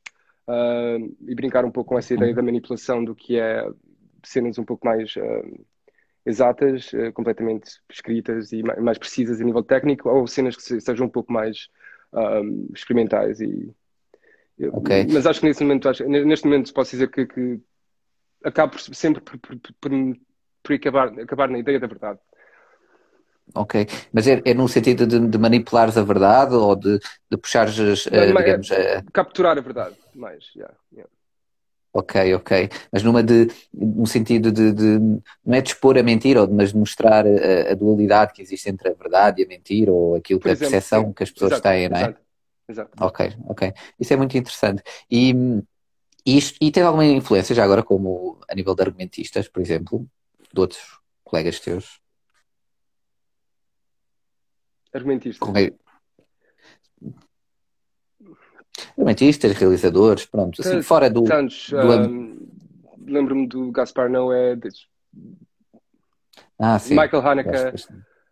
uh, 0.48 1.16
e 1.28 1.36
brincar 1.36 1.64
um 1.64 1.72
pouco 1.72 1.90
com 1.90 1.98
essa 2.00 2.14
ideia 2.14 2.34
da 2.34 2.42
manipulação 2.42 3.04
do 3.04 3.16
que 3.16 3.40
é 3.40 3.66
cenas 4.24 4.58
um 4.58 4.66
pouco 4.66 4.86
mais 4.86 5.16
uh, 5.16 5.66
exatas, 6.26 6.92
uh, 6.94 7.12
completamente 7.14 7.80
escritas 7.90 8.52
e 8.52 8.64
mais, 8.64 8.80
mais, 8.80 8.98
precisas 8.98 9.40
a 9.40 9.44
nível 9.44 9.64
técnico, 9.64 10.10
ou 10.10 10.28
cenas 10.28 10.56
que 10.56 10.82
sejam 10.82 11.08
um 11.08 11.10
pouco 11.10 11.32
mais 11.32 11.70
experimentais 12.74 13.42
e 13.42 13.76
okay. 14.72 15.06
mas 15.12 15.28
acho 15.28 15.42
que 15.42 15.48
neste 15.48 15.64
momento 15.64 15.90
acho, 15.90 16.08
neste 16.08 16.46
momento 16.46 16.74
posso 16.74 16.92
dizer 16.92 17.10
que, 17.10 17.26
que 17.26 17.60
acabo 18.42 18.78
sempre 18.80 19.22
por, 19.22 19.38
por, 19.38 19.58
por, 19.82 19.92
por 20.64 20.74
acabar, 20.74 21.08
acabar 21.20 21.50
na 21.50 21.60
ideia 21.60 21.78
da 21.78 21.88
verdade 21.88 22.20
Ok, 23.54 23.86
mas 24.12 24.28
é, 24.28 24.42
é 24.44 24.54
no 24.54 24.68
sentido 24.68 25.06
de, 25.06 25.20
de 25.20 25.38
manipulares 25.38 25.98
a 25.98 26.04
verdade 26.04 26.56
ou 26.56 26.76
de, 26.76 27.00
de 27.30 27.38
puxares, 27.38 27.78
uh, 27.78 28.10
digamos... 28.10 28.72
É, 28.72 29.04
capturar 29.14 29.58
a 29.58 29.62
verdade, 29.62 29.96
mais, 30.16 30.46
yeah, 30.56 30.74
yeah. 30.92 31.12
Ok, 31.98 32.36
ok. 32.36 32.70
Mas 32.92 33.04
numa 33.04 33.24
de, 33.24 33.48
no 33.74 34.06
sentido 34.06 34.52
de, 34.52 34.74
de, 34.74 35.00
não 35.46 35.56
é 35.56 35.62
de 35.62 35.70
expor 35.70 35.98
a 35.98 36.04
mentira, 36.04 36.46
mas 36.46 36.74
de 36.74 36.78
mostrar 36.78 37.26
a, 37.26 37.72
a, 37.72 37.74
dualidade 37.74 38.34
que 38.34 38.42
existe 38.42 38.70
entre 38.70 38.90
a 38.90 38.94
verdade 38.94 39.42
e 39.42 39.46
a 39.46 39.48
mentira, 39.48 39.94
ou 39.94 40.14
aquilo 40.14 40.42
que 40.42 40.50
a 40.50 40.58
percepção 40.58 41.06
sim. 41.06 41.14
que 41.14 41.24
as 41.24 41.32
pessoas 41.32 41.54
exato, 41.54 41.64
têm, 41.64 41.88
não 41.88 41.98
é? 41.98 42.02
Exato, 42.02 42.22
exato. 42.68 42.92
Ok, 43.00 43.34
ok. 43.48 43.74
Isso 43.98 44.12
é 44.12 44.18
muito 44.18 44.38
interessante. 44.38 44.84
E, 45.10 45.32
e, 46.26 46.38
isto, 46.38 46.58
e 46.60 46.70
tem 46.70 46.84
alguma 46.84 47.06
influência 47.06 47.56
já 47.56 47.64
agora, 47.64 47.82
como 47.82 48.42
a 48.50 48.54
nível 48.54 48.76
de 48.76 48.82
argumentistas, 48.82 49.48
por 49.48 49.62
exemplo, 49.62 50.06
de 50.54 50.60
outros 50.60 51.00
colegas 51.24 51.62
teus? 51.62 52.02
Argumentistas. 54.94 55.48
Com... 58.78 59.02
Argumentistas, 59.02 59.54
realizadores, 59.54 60.26
pronto, 60.26 60.62
assim, 60.62 60.82
fora 60.82 61.10
do. 61.10 61.24
Tantos. 61.24 61.70
do... 61.70 61.78
Um, 61.78 62.48
Lembro-me 63.08 63.48
do 63.48 63.72
Gaspar 63.72 64.10
Noé, 64.10 64.58
ah, 66.58 66.80
sim. 66.80 66.96
Michael 66.96 67.28
Haneke, 67.28 67.50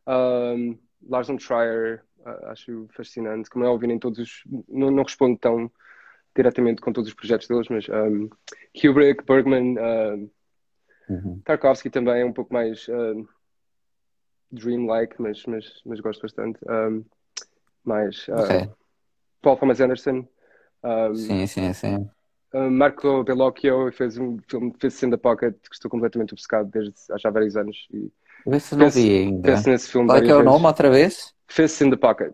um, 0.07 0.77
Lars 1.07 1.27
von 1.27 1.38
Trier, 1.38 2.03
uh, 2.25 2.47
acho 2.47 2.88
fascinante. 2.89 3.50
Como 3.50 3.65
é 3.65 3.67
óbvio, 3.67 3.88
nem 3.88 4.00
todos 4.00 4.19
os. 4.19 4.43
Não, 4.67 4.89
não 4.89 5.03
respondo 5.03 5.38
tão 5.38 5.71
diretamente 6.35 6.81
com 6.81 6.91
todos 6.91 7.09
os 7.09 7.15
projetos 7.15 7.47
deles, 7.47 7.67
mas 7.69 7.88
um, 7.89 8.29
Kubrick, 8.79 9.23
Bergman, 9.25 9.77
uh, 9.77 10.31
uhum. 11.09 11.39
Tarkovsky 11.45 11.89
também 11.89 12.21
é 12.21 12.25
um 12.25 12.33
pouco 12.33 12.53
mais. 12.53 12.88
Uh, 12.88 13.27
dreamlike, 14.51 15.15
mas, 15.19 15.43
mas, 15.45 15.81
mas 15.85 16.00
gosto 16.00 16.21
bastante. 16.21 16.59
Um, 16.69 17.03
mais 17.83 18.27
uh, 18.27 18.35
okay. 18.35 18.69
Paul 19.41 19.57
Thomas 19.57 19.81
Anderson. 19.81 20.27
Um, 20.83 21.15
sim, 21.15 21.47
sim, 21.47 21.73
sim. 21.73 22.09
Uh, 22.53 22.69
Marco 22.69 23.23
Bellocchio 23.23 23.91
fez 23.91 24.17
um 24.17 24.37
filme 24.47 24.73
in 25.03 25.09
the 25.09 25.17
Pocket 25.17 25.55
que 25.69 25.75
estou 25.75 25.89
completamente 25.89 26.33
obcecado 26.33 26.69
desde 26.69 26.93
há 27.11 27.17
já 27.17 27.29
vários 27.29 27.55
anos. 27.55 27.87
E 27.91 28.11
Esse 28.47 28.75
não 28.75 28.89
vi 28.89 29.17
ainda. 29.17 29.53
Penso 29.53 29.69
nesse 29.69 29.89
filme 29.89 30.07
Qual 30.07 30.17
é 30.17 30.21
que 30.21 30.31
é 30.31 30.35
o 30.35 30.43
nome 30.43 30.65
outra 30.65 30.89
vez? 30.89 31.33
Fists 31.47 31.81
in 31.81 31.89
the 31.89 31.97
Pocket. 31.97 32.33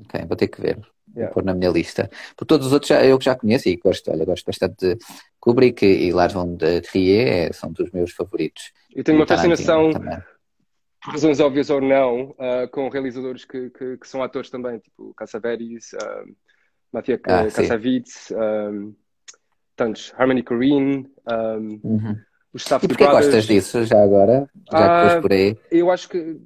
Ok, 0.00 0.24
vou 0.26 0.36
ter 0.36 0.48
que 0.48 0.60
ver. 0.60 0.78
Yeah. 1.16 1.32
Vou 1.32 1.34
pôr 1.34 1.44
na 1.44 1.54
minha 1.54 1.70
lista. 1.70 2.10
Por 2.36 2.44
todos 2.44 2.66
os 2.66 2.72
outros 2.72 2.88
já, 2.88 3.04
eu 3.04 3.18
que 3.18 3.24
já 3.24 3.34
conheço 3.34 3.68
e 3.68 3.76
gosto, 3.76 4.10
olha, 4.10 4.24
gosto 4.24 4.44
bastante 4.44 4.76
de 4.94 4.98
Kubrick 5.40 5.84
e 5.84 6.12
Lars 6.12 6.34
von 6.34 6.56
Trier, 6.56 7.28
é, 7.28 7.52
são 7.52 7.72
dos 7.72 7.90
meus 7.90 8.12
favoritos. 8.12 8.72
Eu 8.94 9.02
tenho 9.02 9.18
uma 9.18 9.26
fascinação 9.26 9.90
também 9.90 10.18
por 11.02 11.12
razões 11.12 11.40
óbvias 11.40 11.70
ou 11.70 11.80
não, 11.80 12.30
uh, 12.30 12.68
com 12.70 12.88
realizadores 12.88 13.44
que, 13.44 13.70
que, 13.70 13.96
que, 13.96 14.08
são 14.08 14.22
atores 14.22 14.50
também, 14.50 14.78
tipo 14.78 15.14
Cassavetes, 15.14 15.92
uh, 15.94 16.36
Mattia 16.92 17.20
ah, 17.24 18.70
um, 18.70 18.94
tantos, 19.76 20.12
Harmony 20.16 20.42
Corrine, 20.42 21.06
um, 21.30 21.80
uhum. 21.84 22.16
os 22.52 22.62
Staff 22.62 22.84
E 22.84 22.88
porquê 22.88 23.06
gostas 23.06 23.46
disso 23.46 23.84
já 23.84 24.02
agora? 24.02 24.48
Já 24.70 25.18
uh, 25.18 25.22
por 25.22 25.32
aí? 25.32 25.56
Eu 25.70 25.90
acho 25.90 26.08
que 26.08 26.40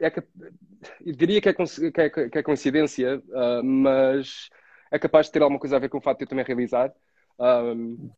é 0.00 0.10
que 0.10 0.20
eu 0.20 1.14
diria 1.14 1.40
que 1.40 1.48
é, 1.48 1.52
que 1.52 2.00
é, 2.00 2.08
que 2.28 2.38
é 2.38 2.42
coincidência, 2.42 3.22
uh, 3.28 3.62
mas 3.64 4.48
é 4.90 4.98
capaz 4.98 5.26
de 5.26 5.32
ter 5.32 5.42
alguma 5.42 5.58
coisa 5.58 5.76
a 5.76 5.78
ver 5.78 5.88
com 5.88 5.98
o 5.98 6.00
facto 6.00 6.18
de 6.18 6.24
eu 6.24 6.28
também 6.28 6.44
realizar. 6.44 6.92
Um... 7.38 8.10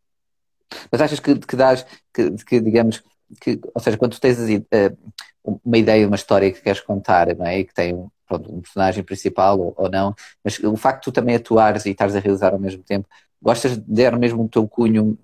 Mas 0.91 1.01
achas 1.01 1.21
que, 1.21 1.39
que 1.39 1.57
dás, 1.57 1.87
que, 2.13 2.31
que 2.45 2.61
digamos, 2.61 3.03
que, 3.41 3.61
ou 3.75 3.81
seja, 3.81 3.97
quando 3.97 4.19
tens 4.19 4.39
uh, 4.39 5.19
uma 5.65 5.79
ideia, 5.79 6.07
uma 6.07 6.17
história 6.17 6.53
que 6.53 6.61
queres 6.61 6.81
contar, 6.81 7.35
não 7.35 7.47
é? 7.47 7.61
E 7.61 7.65
que 7.65 7.75
tem 7.75 7.95
pronto, 8.27 8.55
um 8.55 8.61
personagem 8.61 9.05
principal 9.05 9.59
ou, 9.59 9.75
ou, 9.77 9.91
não, 9.91 10.15
mas 10.43 10.59
o 10.59 10.77
facto 10.77 10.99
de 10.99 11.05
tu 11.05 11.13
também 11.13 11.37
atuares 11.37 11.87
e 11.87 11.91
estares 11.91 12.15
a 12.15 12.21
realizar 12.21 12.53
ao 12.53 12.59
mesmo 12.59 12.83
tempo, 12.83 13.09
gostas 13.41 13.77
de 13.77 13.85
dar 14.03 14.19
mesmo 14.19 14.45
o 14.45 14.49
teu 14.49 14.67
cunho, 14.67 15.19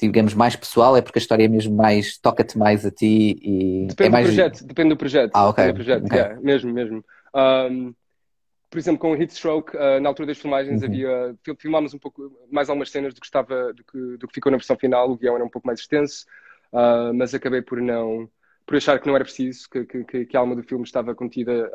digamos, 0.00 0.34
mais 0.34 0.56
pessoal, 0.56 0.96
é 0.96 1.02
porque 1.02 1.18
a 1.18 1.22
história 1.22 1.44
é 1.44 1.48
mesmo 1.48 1.74
mais, 1.74 2.18
toca-te 2.18 2.58
mais 2.58 2.84
a 2.84 2.90
ti 2.90 3.38
e. 3.40 3.86
Depende 3.88 4.08
é 4.08 4.10
mais... 4.10 4.26
do 4.26 4.34
projeto, 4.34 4.64
depende 4.66 4.88
do 4.90 4.96
projeto. 4.96 5.30
Ah, 5.34 5.48
ok. 5.48 5.66
Do 5.66 5.74
projeto, 5.74 6.04
okay. 6.06 6.18
Yeah, 6.18 6.40
mesmo, 6.40 6.72
mesmo. 6.72 7.04
Um, 7.34 7.94
por 8.68 8.78
exemplo, 8.78 8.98
com 8.98 9.12
o 9.12 9.16
Heatstroke, 9.16 9.76
uh, 9.76 10.00
na 10.00 10.08
altura 10.08 10.26
das 10.26 10.38
filmagens 10.38 10.82
uhum. 10.82 10.88
havia. 10.88 11.34
Filmámos 11.58 11.94
um 11.94 11.98
pouco 11.98 12.30
mais 12.50 12.68
algumas 12.68 12.90
cenas 12.90 13.14
do 13.14 13.20
que 13.20 13.26
estava, 13.26 13.72
do 13.72 13.84
que, 13.84 14.16
do 14.18 14.28
que 14.28 14.34
ficou 14.34 14.50
na 14.50 14.58
versão 14.58 14.76
final, 14.76 15.10
o 15.10 15.16
guião 15.16 15.36
era 15.36 15.44
um 15.44 15.48
pouco 15.48 15.66
mais 15.66 15.80
extenso 15.80 16.26
uh, 16.72 17.12
mas 17.14 17.34
acabei 17.34 17.62
por 17.62 17.80
não 17.80 18.28
por 18.64 18.76
achar 18.76 18.98
que 18.98 19.06
não 19.06 19.14
era 19.14 19.24
preciso, 19.24 19.70
que, 19.70 19.84
que, 19.84 20.26
que 20.26 20.36
a 20.36 20.40
alma 20.40 20.56
do 20.56 20.62
filme 20.64 20.82
estava 20.82 21.14
contida 21.14 21.70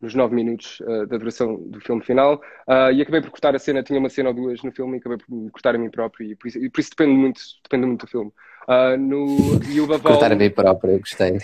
nos 0.00 0.14
nove 0.14 0.34
minutos 0.34 0.80
uh, 0.80 1.06
da 1.06 1.18
duração 1.18 1.56
do 1.56 1.80
filme 1.80 2.02
final. 2.02 2.40
Uh, 2.66 2.92
e 2.92 3.02
acabei 3.02 3.20
por 3.20 3.30
cortar 3.30 3.54
a 3.54 3.58
cena, 3.58 3.82
tinha 3.82 3.98
uma 3.98 4.08
cena 4.08 4.30
ou 4.30 4.34
duas 4.34 4.62
no 4.62 4.72
filme 4.72 4.96
e 4.96 5.00
acabei 5.00 5.18
por 5.18 5.50
cortar 5.50 5.74
a 5.74 5.78
mim 5.78 5.90
próprio. 5.90 6.30
E 6.30 6.34
por 6.34 6.48
isso, 6.48 6.58
e 6.58 6.70
por 6.70 6.80
isso 6.80 6.90
depende, 6.90 7.12
muito, 7.12 7.40
depende 7.62 7.86
muito 7.86 8.06
do 8.06 8.10
filme. 8.10 8.32
Uh, 8.68 8.96
no 8.96 9.36
Yuba 9.64 9.98
Vol... 9.98 10.12
Cortar 10.12 10.32
a 10.32 10.36
mim 10.36 10.50
próprio, 10.50 10.98
gostei. 10.98 11.38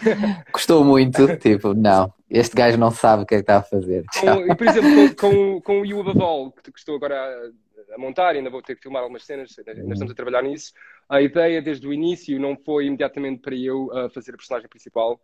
Gostou 0.52 0.84
muito, 0.84 1.36
tipo, 1.38 1.74
não, 1.74 2.12
este 2.28 2.56
gajo 2.56 2.76
não 2.76 2.90
sabe 2.90 3.22
o 3.22 3.26
que 3.26 3.34
é 3.34 3.38
que 3.38 3.42
está 3.42 3.58
a 3.58 3.62
fazer. 3.62 4.04
Com, 4.20 4.52
e 4.52 4.54
por 4.54 4.66
exemplo, 4.66 5.16
com, 5.16 5.16
com, 5.16 5.60
com 5.62 5.80
o 5.80 5.86
Yuba 5.86 6.12
Vol, 6.12 6.52
que 6.52 6.70
estou 6.76 6.96
agora 6.96 7.16
a, 7.16 7.94
a 7.94 7.98
montar, 7.98 8.34
ainda 8.34 8.50
vou 8.50 8.62
ter 8.62 8.74
que 8.74 8.82
filmar 8.82 9.02
algumas 9.02 9.24
cenas, 9.24 9.54
ainda 9.58 9.92
estamos 9.92 10.12
a 10.12 10.14
trabalhar 10.14 10.42
nisso 10.42 10.72
a 11.08 11.20
ideia 11.20 11.60
desde 11.60 11.86
o 11.86 11.92
início 11.92 12.40
não 12.40 12.56
foi 12.56 12.86
imediatamente 12.86 13.42
para 13.42 13.54
eu 13.54 13.90
fazer 14.14 14.32
a 14.32 14.36
personagem 14.36 14.66
principal, 14.66 15.20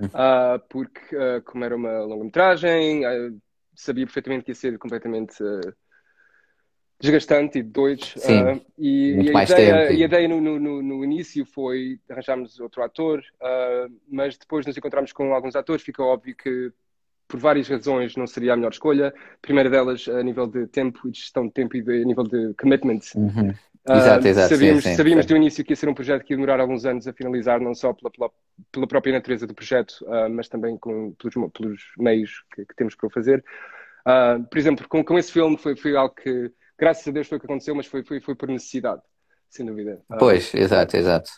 uh, 0.00 0.58
porque 0.68 1.16
uh, 1.16 1.42
como 1.44 1.64
era 1.64 1.76
uma 1.76 2.00
longa-metragem, 2.00 3.02
sabia 3.74 4.06
perfeitamente 4.06 4.44
que 4.44 4.50
ia 4.50 4.54
ser 4.54 4.78
completamente 4.78 5.42
desgastante 7.00 7.58
e 7.58 7.62
doido. 7.62 8.04
Sim, 8.04 8.62
e, 8.78 9.12
e, 9.14 9.36
a 9.36 9.44
ideia, 9.44 9.92
e, 9.92 10.02
a 10.02 10.06
ideia, 10.06 10.28
no, 10.28 10.40
no, 10.40 10.82
no, 10.82 11.04
início 11.04 11.44
foi 11.44 12.00
arranjarmos 12.08 12.58
outro 12.58 12.82
ator, 12.82 13.22
mas 14.08 14.38
depois 14.38 14.64
nos 14.64 14.76
encontramos 14.76 15.12
com 15.12 15.34
alguns 15.34 15.56
atores, 15.56 15.82
ficou 15.82 16.06
óbvio 16.06 16.34
que 16.34 16.72
por 17.28 17.40
várias 17.40 17.68
razões 17.68 18.16
não 18.16 18.26
seria 18.26 18.52
a 18.52 18.56
melhor 18.56 18.72
escolha. 18.72 19.08
A 19.08 19.38
primeira 19.40 19.68
delas 19.68 20.08
a 20.08 20.22
nível 20.22 20.46
de 20.46 20.66
tempo 20.66 21.08
e 21.08 21.10
de 21.10 21.18
gestão 21.18 21.46
de 21.46 21.52
tempo 21.52 21.76
e 21.76 21.82
de, 21.82 22.02
a 22.02 22.04
nível 22.04 22.24
de 22.24 22.54
commitment. 22.54 23.00
Uhum. 23.14 23.52
Exato, 23.88 24.26
exato. 24.26 24.48
Sabíamos, 24.54 24.82
sim, 24.82 24.90
sim, 24.90 24.96
sabíamos 24.96 25.24
sim. 25.24 25.28
do 25.28 25.36
início 25.36 25.64
que 25.64 25.72
ia 25.72 25.76
ser 25.76 25.88
um 25.88 25.94
projeto 25.94 26.24
que 26.24 26.32
ia 26.32 26.36
demorar 26.36 26.60
alguns 26.60 26.84
anos 26.84 27.06
a 27.06 27.12
finalizar, 27.12 27.60
não 27.60 27.74
só 27.74 27.92
pela, 27.92 28.10
pela, 28.10 28.30
pela 28.72 28.86
própria 28.86 29.12
natureza 29.12 29.46
do 29.46 29.54
projeto, 29.54 29.92
uh, 30.02 30.28
mas 30.28 30.48
também 30.48 30.76
com, 30.76 31.12
pelos, 31.12 31.34
pelos 31.52 31.82
meios 31.96 32.44
que, 32.54 32.64
que, 32.64 32.74
temos 32.74 32.94
para 32.94 33.06
o 33.06 33.10
fazer. 33.10 33.44
Uh, 34.06 34.42
por 34.44 34.58
exemplo, 34.58 34.88
com, 34.88 35.04
com 35.04 35.18
esse 35.18 35.30
filme 35.30 35.56
foi, 35.56 35.76
foi 35.76 35.96
algo 35.96 36.14
que, 36.14 36.50
graças 36.78 37.06
a 37.06 37.10
Deus, 37.12 37.28
foi 37.28 37.38
o 37.38 37.40
que 37.40 37.46
aconteceu, 37.46 37.74
mas 37.74 37.86
foi, 37.86 38.02
foi, 38.02 38.20
foi 38.20 38.34
por 38.34 38.48
necessidade, 38.48 39.02
sem 39.48 39.64
dúvida. 39.64 40.00
Uh, 40.10 40.18
pois, 40.18 40.52
exato, 40.54 40.96
exato. 40.96 41.30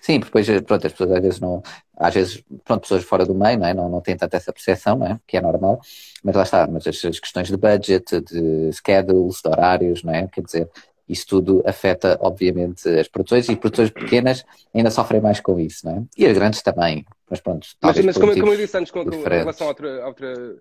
Sim, 0.00 0.20
porque 0.20 0.42
depois, 0.42 0.62
pronto, 0.62 0.86
as 0.86 0.92
pessoas 0.92 1.10
às 1.12 1.22
vezes 1.22 1.40
não, 1.40 1.62
às 1.96 2.14
vezes, 2.14 2.42
pronto, 2.64 2.82
pessoas 2.82 3.04
fora 3.04 3.26
do 3.26 3.34
meio, 3.34 3.58
não, 3.58 3.66
é? 3.66 3.74
não, 3.74 3.88
não 3.88 4.00
têm 4.00 4.16
tanta 4.16 4.36
essa 4.36 4.52
percepção, 4.52 4.96
não 4.96 5.06
é? 5.06 5.20
Que 5.26 5.36
é 5.36 5.40
normal, 5.40 5.80
mas 6.22 6.34
lá 6.34 6.42
está, 6.42 6.66
mas 6.66 6.86
as, 6.86 7.04
as 7.04 7.20
questões 7.20 7.48
de 7.48 7.56
budget, 7.56 8.20
de 8.20 8.72
schedules, 8.72 9.40
de 9.42 9.48
horários, 9.48 10.02
não 10.02 10.14
é? 10.14 10.26
Quer 10.28 10.42
dizer, 10.42 10.70
isso 11.08 11.26
tudo 11.26 11.62
afeta, 11.66 12.18
obviamente, 12.20 12.88
as 12.88 13.08
produções 13.08 13.48
e 13.48 13.56
produções 13.56 13.90
pequenas 13.90 14.44
ainda 14.74 14.90
sofrem 14.90 15.20
mais 15.20 15.40
com 15.40 15.60
isso, 15.60 15.86
não 15.86 15.96
é? 15.98 16.04
E 16.16 16.26
as 16.26 16.36
grandes 16.36 16.62
também, 16.62 17.04
mas 17.28 17.40
pronto. 17.40 17.66
Mas, 17.82 17.98
mas 18.04 18.16
como, 18.16 18.32
como, 18.32 18.52
eu 18.52 18.56
disse 18.56 18.76
antes, 18.76 18.90
com, 18.90 19.02
em 19.02 19.22
relação 19.22 19.66
a 19.66 19.70
outra, 19.70 20.02
a 20.02 20.06
outra 20.06 20.56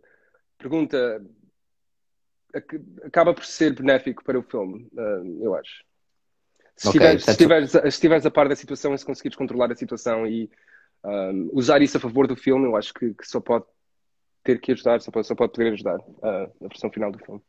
pergunta, 0.57 1.21
acaba 3.03 3.33
por 3.33 3.45
ser 3.45 3.73
benéfico 3.73 4.23
para 4.23 4.37
o 4.37 4.43
filme, 4.43 4.87
uh, 4.93 5.43
eu 5.43 5.55
acho. 5.55 5.83
Se, 6.75 6.89
okay, 6.89 7.19
se, 7.19 8.27
a 8.27 8.31
par 8.31 8.49
da 8.49 8.55
situação 8.55 8.93
e 8.93 8.97
se 8.97 9.05
conseguires 9.05 9.37
controlar 9.37 9.71
a 9.71 9.75
situação 9.75 10.25
e 10.25 10.49
um, 11.03 11.49
usar 11.53 11.81
isso 11.81 11.97
a 11.97 11.99
favor 11.99 12.27
do 12.27 12.35
filme, 12.35 12.65
eu 12.65 12.75
acho 12.75 12.93
que, 12.93 13.13
que 13.13 13.27
só 13.27 13.39
pode 13.39 13.65
ter 14.43 14.59
que 14.59 14.71
ajudar, 14.71 14.99
só 14.99 15.11
pode, 15.11 15.27
só 15.27 15.35
pode 15.35 15.53
poder 15.53 15.73
ajudar 15.73 15.99
uh, 15.99 16.51
a 16.63 16.67
versão 16.67 16.89
final 16.91 17.11
do 17.11 17.19
filme. 17.19 17.41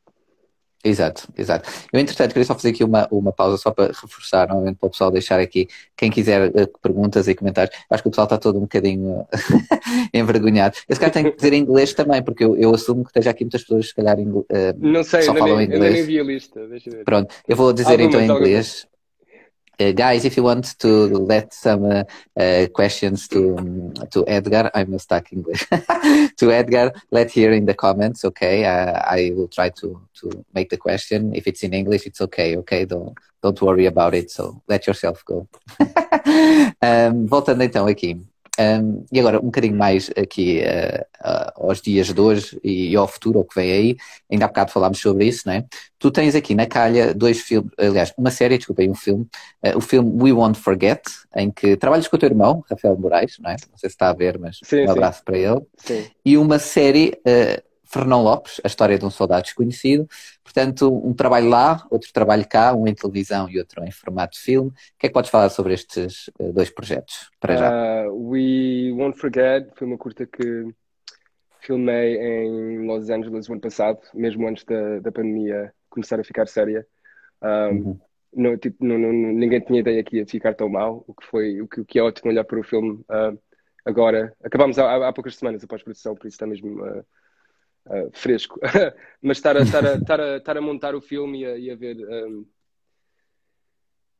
Exato, 0.85 1.27
exato. 1.37 1.71
Eu, 1.91 1.99
entretanto, 1.99 2.33
queria 2.33 2.45
só 2.45 2.55
fazer 2.55 2.69
aqui 2.69 2.85
uma, 2.85 3.09
uma 3.11 3.33
pausa 3.33 3.57
só 3.57 3.71
para 3.71 3.87
reforçar, 3.87 4.49
novamente, 4.49 4.77
para 4.77 4.87
o 4.87 4.91
pessoal 4.91 5.11
deixar 5.11 5.41
aqui, 5.41 5.67
quem 5.97 6.11
quiser 6.11 6.51
uh, 6.51 6.79
perguntas 6.83 7.27
e 7.27 7.35
comentários. 7.35 7.75
Acho 7.89 8.03
que 8.03 8.09
o 8.09 8.11
pessoal 8.11 8.27
está 8.27 8.37
todo 8.37 8.59
um 8.59 8.63
bocadinho 8.63 9.27
envergonhado. 10.13 10.77
Esse 10.87 11.01
cara 11.01 11.11
tem 11.11 11.25
que 11.25 11.37
dizer 11.37 11.55
em 11.55 11.63
inglês 11.63 11.95
também, 11.95 12.23
porque 12.23 12.45
eu, 12.45 12.55
eu 12.57 12.75
assumo 12.75 13.03
que 13.03 13.09
esteja 13.09 13.31
aqui 13.31 13.45
muitas 13.45 13.63
pessoas, 13.63 13.89
se 13.89 13.95
calhar, 13.95 14.19
uh, 14.19 14.47
Não 14.79 15.03
sei, 15.03 15.23
só 15.23 15.35
falam 15.35 15.57
nem, 15.57 15.67
inglês. 15.67 15.95
nem 15.95 16.03
vi 16.05 16.21
a 16.21 16.23
lista. 16.23 16.67
Deixa 16.67 16.91
ver. 16.91 17.05
Pronto, 17.05 17.35
eu 17.49 17.57
vou 17.57 17.73
dizer 17.73 17.99
então 18.01 18.21
em 18.21 18.31
inglês. 18.31 18.87
Uh, 19.81 19.93
guys, 19.93 20.25
if 20.25 20.37
you 20.37 20.43
want 20.43 20.79
to 20.79 20.89
let 20.89 21.53
some 21.53 21.85
uh, 21.85 22.05
uh, 22.39 22.67
questions 22.73 23.27
to 23.29 23.59
um, 23.59 23.93
to 24.11 24.25
Edgar, 24.29 24.71
I'm 24.75 24.99
stuck 24.99 25.33
English. 25.33 25.67
to 26.37 26.53
Edgar, 26.53 26.93
let 27.11 27.31
here 27.31 27.53
in 27.53 27.67
the 27.67 27.75
comments. 27.75 28.25
Okay, 28.25 28.65
I 28.67 29.33
will 29.35 29.49
try 29.49 29.71
to 29.71 30.01
to 30.21 30.45
make 30.55 30.71
the 30.71 30.77
question. 30.77 31.35
If 31.35 31.47
it's 31.47 31.63
in 31.63 31.75
English, 31.75 32.07
it's 32.07 32.21
okay. 32.21 32.57
Okay, 32.59 32.85
don't 32.85 33.19
don't 33.43 33.61
worry 33.61 33.87
about 33.87 34.15
it. 34.15 34.31
So 34.31 34.63
let 34.69 34.87
yourself 34.87 35.25
go. 35.25 35.49
um, 36.83 37.27
voltando 37.27 37.63
então 37.65 37.87
aqui. 37.87 38.34
Um, 38.59 39.05
e 39.11 39.19
agora, 39.19 39.39
um 39.39 39.47
bocadinho 39.47 39.77
mais 39.77 40.11
aqui 40.17 40.61
uh, 40.61 41.03
uh, 41.27 41.69
aos 41.69 41.81
dias 41.81 42.13
de 42.13 42.21
hoje 42.21 42.59
e 42.63 42.95
ao 42.95 43.09
futuro, 43.09 43.41
o 43.41 43.45
que 43.45 43.55
vem 43.55 43.73
aí, 43.73 43.97
ainda 44.31 44.45
há 44.45 44.49
bocado 44.49 44.71
falámos 44.71 45.01
sobre 45.01 45.27
isso, 45.27 45.43
não 45.47 45.55
é? 45.55 45.65
Tu 45.99 46.11
tens 46.11 46.35
aqui 46.35 46.55
na 46.55 46.67
calha 46.67 47.13
dois 47.13 47.41
filmes, 47.41 47.71
aliás, 47.77 48.13
uma 48.17 48.31
série, 48.31 48.57
desculpa 48.57 48.83
aí, 48.83 48.89
um 48.89 48.95
filme, 48.95 49.27
uh, 49.67 49.77
o 49.77 49.81
filme 49.81 50.11
We 50.23 50.33
Won't 50.33 50.61
Forget, 50.61 51.03
em 51.35 51.51
que 51.51 51.77
trabalhas 51.77 52.07
com 52.07 52.17
o 52.17 52.19
teu 52.19 52.29
irmão, 52.29 52.65
Rafael 52.71 52.97
Moraes, 52.97 53.39
não 53.41 53.51
é? 53.51 53.57
Não 53.71 53.77
sei 53.77 53.91
se 53.91 53.95
está 53.95 54.11
a 54.11 54.15
ver, 54.15 54.39
mas 54.39 54.61
sim, 54.63 54.87
um 54.87 54.91
abraço 54.91 55.19
sim. 55.19 55.25
para 55.25 55.39
ele. 55.39 55.61
Sim. 55.77 56.07
E 56.25 56.39
uma 56.39 56.59
série 56.59 57.19
Fernão 57.85 58.23
Lopes, 58.23 58.61
a 58.65 58.67
história 58.67 58.99
de 58.99 59.05
um 59.05 59.11
soldado 59.11 59.43
desconhecido. 59.43 60.09
Portanto, 60.43 60.89
um 61.07 61.13
trabalho 61.13 61.49
lá, 61.49 61.87
outro 61.91 62.13
trabalho 62.13 62.47
cá, 62.49 62.75
um 62.75 62.87
em 62.87 62.95
televisão 62.95 63.49
e 63.49 63.59
outro 63.59 63.85
em 63.85 63.91
formato 63.91 64.37
de 64.37 64.41
filme. 64.41 64.71
O 64.71 64.73
que 64.99 65.07
é 65.07 65.09
que 65.09 65.13
podes 65.13 65.31
falar 65.31 65.49
sobre 65.51 65.75
estes 65.75 66.29
uh, 66.41 66.53
dois 66.53 66.71
projetos, 66.71 67.31
para 67.39 67.57
já? 67.57 68.07
Uh, 68.07 68.31
We 68.31 68.93
Won't 68.93 69.19
Forget 69.19 69.71
foi 69.77 69.87
uma 69.87 69.99
curta 69.99 70.27
que 70.27 70.67
filmei 71.61 72.17
em 72.17 72.87
Los 72.87 73.09
Angeles 73.09 73.49
o 73.49 73.53
ano 73.53 73.61
passado, 73.61 73.99
mesmo 74.13 74.47
antes 74.47 74.65
da, 74.65 75.01
da 75.01 75.11
pandemia 75.11 75.73
começar 75.89 76.21
a 76.21 76.25
ficar 76.25 76.47
séria. 76.47 76.87
Um, 77.43 77.47
uhum. 77.47 78.01
não, 78.35 78.59
tipo, 78.59 78.85
não, 78.85 78.99
não, 78.99 79.13
ninguém 79.13 79.61
tinha 79.61 79.81
ideia 79.81 80.03
que 80.03 80.17
ia 80.17 80.27
ficar 80.27 80.55
tão 80.55 80.69
mal, 80.69 81.05
o 81.07 81.15
que 81.15 81.27
foi 81.27 81.61
o 81.61 81.69
que, 81.69 81.81
o 81.81 81.85
que 81.85 81.99
é 81.99 82.03
ótimo 82.03 82.31
olhar 82.31 82.45
para 82.45 82.61
o 82.61 82.65
filme 82.65 83.05
uh, 83.11 83.39
agora. 83.85 84.35
Acabámos 84.43 84.79
há, 84.79 85.09
há, 85.09 85.13
poucas 85.13 85.37
semanas 85.37 85.65
a 85.65 85.67
pós-produção, 85.67 86.15
por 86.15 86.27
isso 86.27 86.35
está 86.35 86.47
mesmo 86.47 86.85
uh, 86.85 87.05
uh, 87.87 88.11
fresco. 88.13 88.61
Mas 89.23 89.39
estar 89.39 89.57
a, 89.57 89.61
estar, 89.61 89.85
a, 89.85 89.95
estar, 89.95 90.21
a, 90.21 90.37
estar 90.37 90.57
a 90.57 90.61
montar 90.61 90.95
o 90.95 91.01
filme 91.01 91.41
e 91.41 91.47
a, 91.47 91.57
e 91.57 91.71
a 91.71 91.77
ver, 91.77 91.97
um, 91.97 92.47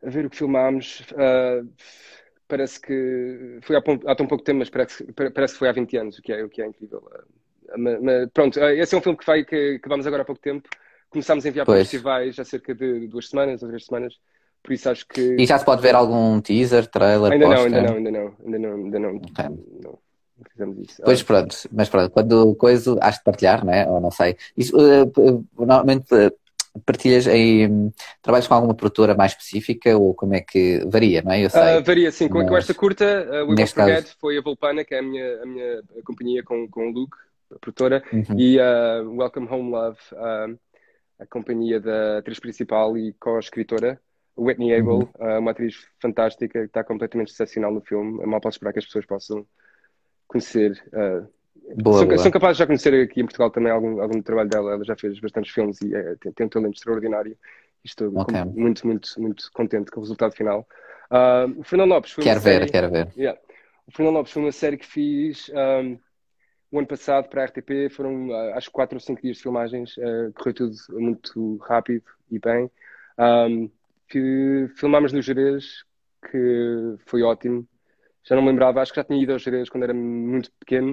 a 0.03 0.11
ver 0.11 0.27
o 0.27 0.31
que 0.31 0.37
filmámos, 0.37 1.01
uh, 1.13 1.69
parece 2.49 2.81
que 2.81 3.59
foi 3.63 3.77
há, 3.77 3.83
há, 4.07 4.15
tão 4.15 4.27
pouco 4.27 4.45
tempo, 4.45 4.59
mas 4.59 4.71
parece, 4.71 5.05
parece 5.13 5.55
que 5.55 5.59
foi 5.59 5.69
há 5.69 5.73
20 5.73 5.97
anos, 5.97 6.19
o 6.19 6.23
que 6.23 6.33
é, 6.33 6.45
o 6.45 6.49
que 6.49 6.63
é 6.63 6.67
incrível. 6.67 6.99
Uh, 6.99 7.79
mas, 7.79 8.01
mas, 8.03 8.31
pronto, 8.33 8.59
esse 8.61 8.95
é 8.95 8.99
um 8.99 9.03
filme 9.03 9.19
que, 9.19 9.27
vai, 9.27 9.45
que, 9.45 9.79
que 9.79 9.89
vamos 9.89 10.07
agora 10.07 10.23
há 10.23 10.27
pouco 10.27 10.41
tempo. 10.41 10.69
Começámos 11.11 11.47
a 11.47 11.49
enviar 11.49 11.65
pois. 11.65 11.77
para 11.77 11.85
festivais 11.85 12.39
há 12.39 12.45
cerca 12.45 12.75
de 12.75 13.07
duas 13.07 13.29
semanas 13.29 13.63
ou 13.63 13.69
três 13.69 13.87
semanas. 13.87 14.15
Por 14.63 14.73
isso 14.73 14.89
acho 14.89 15.07
que. 15.07 15.37
E 15.39 15.47
já 15.47 15.59
se 15.59 15.65
pode 15.65 15.83
ver 15.83 15.95
algum 15.95 16.41
teaser, 16.41 16.87
trailer? 16.87 17.33
Ainda 17.33 17.47
não, 17.47 17.65
ainda 17.65 17.83
não, 17.83 17.97
ainda 17.97 18.11
não, 18.11 18.37
ainda 18.45 18.59
não, 18.59 18.75
ainda 18.75 18.99
não. 18.99 19.17
Okay. 19.17 19.49
não 19.83 20.04
fizemos 20.51 20.79
isso. 20.79 21.03
Pois 21.05 21.23
pronto, 21.23 21.57
mas 21.73 21.89
pronto, 21.89 22.11
quando 22.11 22.55
coisa, 22.57 22.99
has 23.01 23.19
de 23.19 23.25
partilhar, 23.25 23.65
né? 23.65 23.87
Ou 23.89 24.01
não 24.01 24.11
sei. 24.11 24.37
Isso, 24.57 24.77
uh, 24.77 25.47
normalmente 25.57 26.13
uh, 26.15 26.33
partilhas 26.85 27.27
em 27.27 27.71
um, 27.71 27.93
trabalhos 28.21 28.49
com 28.49 28.55
alguma 28.55 28.75
produtora 28.75 29.15
mais 29.15 29.33
específica 29.33 29.97
ou 29.97 30.15
como 30.15 30.35
é 30.35 30.41
que 30.41 30.85
varia, 30.87 31.23
não 31.23 31.33
é? 31.33 31.45
Eu 31.45 31.51
sei. 31.51 31.79
Uh, 31.79 31.85
varia, 31.85 32.11
sim. 32.11 32.29
Com, 32.29 32.45
com 32.47 32.57
esta 32.57 32.75
curta, 32.75 33.05
uh, 33.31 33.51
o 33.51 33.55
Neste 33.55 33.75
Forget 33.75 34.03
caso... 34.03 34.17
foi 34.21 34.39
a 34.39 34.43
Volpana, 34.43 34.85
que 34.85 34.95
é 34.95 34.99
a 34.99 35.03
minha, 35.03 35.43
a 35.43 35.47
minha 35.47 35.83
companhia 36.05 36.43
com, 36.43 36.69
com 36.69 36.89
o 36.89 36.93
Luke, 36.93 37.17
a 37.55 37.59
produtora, 37.59 38.03
uhum. 38.13 38.39
e 38.39 38.59
uh, 38.59 39.17
Welcome 39.17 39.49
Home 39.49 39.71
Love, 39.71 39.99
a 41.21 41.27
companhia 41.27 41.79
da 41.79 42.19
atriz 42.19 42.41
principal 42.41 42.97
e 42.99 43.13
co-escritora. 43.15 44.01
Whitney 44.37 44.75
Abel, 44.75 45.09
uhum. 45.17 45.39
uma 45.39 45.53
atriz 45.53 45.77
fantástica 46.03 46.59
que 46.59 46.67
está 46.67 46.83
completamente 46.83 47.31
excepcional 47.31 47.73
no 47.73 47.81
filme. 47.81 48.21
Eu 48.21 48.27
mal 48.27 48.41
posso 48.41 48.57
esperar 48.57 48.73
que 48.73 48.81
as 48.81 48.85
pessoas 48.85 49.07
possam 49.07 49.47
conhecer. 50.35 50.83
Uh, 50.89 51.29
boa, 51.83 51.99
são, 51.99 52.09
boa. 52.41 52.53
de 52.53 52.59
já 52.59 52.67
conhecer 52.67 52.95
aqui 53.03 53.21
em 53.21 53.25
Portugal 53.25 53.51
também 53.51 53.73
algum, 53.73 54.01
algum 54.01 54.21
trabalho 54.21 54.49
dela. 54.49 54.73
Ela 54.73 54.85
já 54.85 54.97
fez 54.97 55.19
bastantes 55.21 55.53
filmes 55.53 55.81
e 55.81 55.95
é, 55.95 56.17
tem, 56.17 56.33
tem, 56.33 56.47
um 56.47 56.51
talento 56.51 56.75
extraordinário. 56.75 57.37
Estou 57.85 58.09
okay. 58.19 58.45
muito, 58.45 58.87
muito, 58.87 59.09
muito 59.21 59.51
contente 59.53 59.91
com 59.91 60.01
o 60.01 60.03
resultado 60.03 60.35
final. 60.35 60.67
Uh, 61.11 61.61
o 61.61 61.63
Fernando 61.63 61.91
Lopes 61.91 62.13
foi 62.13 62.25
Quero 62.25 62.41
ver, 62.41 62.61
série, 62.61 62.71
quero 62.71 62.91
ver. 62.91 63.13
Yeah. 63.17 63.39
O 63.87 63.93
Fernando 63.93 64.15
Lopes 64.15 64.33
foi 64.33 64.43
uma 64.43 64.53
série 64.53 64.79
que 64.79 64.87
fiz 64.87 65.51
um, 65.51 65.99
o 66.73 66.79
ano 66.79 66.89
passado 66.89 67.29
para 67.29 67.43
a 67.43 67.45
RTP. 67.47 67.91
Foram 67.91 68.29
uh, 68.29 68.55
acho 68.55 68.71
quatro 68.71 68.97
ou 68.97 69.01
cinco 69.01 69.23
dias 69.23 69.37
de 69.37 69.43
filmagens. 69.43 69.97
Uh, 69.99 70.33
correu 70.35 70.55
tudo 70.55 70.75
muito 70.93 71.57
rápido 71.59 72.03
e 72.31 72.39
bem. 72.39 72.71
Um, 73.19 73.71
filmámos 74.77 75.13
no 75.13 75.21
Jerez, 75.21 75.85
que 76.31 76.97
foi 77.07 77.23
ótimo 77.23 77.67
já 78.25 78.35
não 78.35 78.43
me 78.43 78.49
lembrava, 78.49 78.81
acho 78.81 78.93
que 78.93 79.01
já 79.01 79.05
tinha 79.05 79.23
ido 79.23 79.33
aos 79.33 79.43
Jerez 79.43 79.69
quando 79.69 79.85
era 79.85 79.95
muito 79.95 80.51
pequeno, 80.59 80.93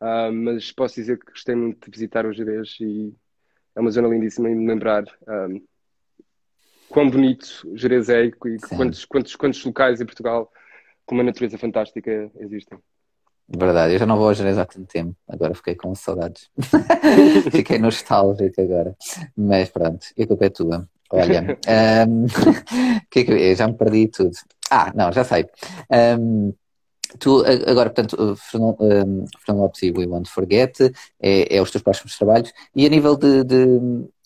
uh, 0.00 0.32
mas 0.32 0.72
posso 0.72 0.94
dizer 0.94 1.18
que 1.18 1.30
gostei 1.30 1.54
muito 1.54 1.84
de 1.84 1.90
visitar 1.90 2.26
os 2.26 2.36
Jerez 2.36 2.76
e 2.80 3.14
é 3.74 3.80
uma 3.80 3.90
zona 3.90 4.08
lindíssima 4.08 4.48
e 4.48 4.54
me 4.54 4.66
lembrar 4.66 5.02
um, 5.02 5.56
ah, 5.56 5.60
quão 6.88 7.10
bonito 7.10 7.46
Jerez 7.74 8.08
é 8.08 8.24
e 8.24 8.32
quantos, 8.32 9.04
quantos, 9.04 9.36
quantos 9.36 9.64
locais 9.64 10.00
em 10.00 10.06
Portugal 10.06 10.50
com 11.04 11.14
uma 11.14 11.24
natureza 11.24 11.58
fantástica 11.58 12.30
existem. 12.38 12.78
Verdade, 13.46 13.92
eu 13.92 13.98
já 13.98 14.06
não 14.06 14.16
vou 14.16 14.28
ao 14.28 14.34
Jerez 14.34 14.56
há 14.56 14.64
tanto 14.64 14.86
tempo, 14.86 15.14
agora 15.28 15.54
fiquei 15.54 15.74
com 15.74 15.94
saudades. 15.94 16.48
fiquei 17.52 17.78
nostálgico 17.78 18.60
agora. 18.60 18.96
Mas 19.36 19.68
pronto, 19.68 20.06
e 20.16 20.22
a 20.22 20.26
culpa 20.26 20.46
é 20.46 20.50
tua. 20.50 20.88
Olha, 21.10 21.58
um, 22.08 22.26
que 23.10 23.20
é 23.20 23.24
que 23.24 23.32
eu, 23.32 23.54
já 23.54 23.68
me 23.68 23.74
perdi 23.74 24.08
tudo. 24.08 24.34
Ah, 24.76 24.92
não, 24.92 25.12
já 25.12 25.22
sei. 25.22 25.46
Um, 26.18 26.52
tu, 27.20 27.44
agora, 27.64 27.90
portanto, 27.90 28.34
Fernando, 28.36 28.76
um, 28.80 29.24
Fernando 29.38 29.62
Lopes 29.62 29.82
e 29.82 29.92
We 29.92 30.04
Want 30.04 30.24
to 30.24 30.32
Forget 30.32 30.80
é, 31.20 31.56
é, 31.56 31.62
os 31.62 31.70
teus 31.70 31.82
próximos 31.82 32.18
trabalhos. 32.18 32.52
E 32.74 32.84
a 32.84 32.88
nível 32.88 33.16
de, 33.16 33.44
de 33.44 33.64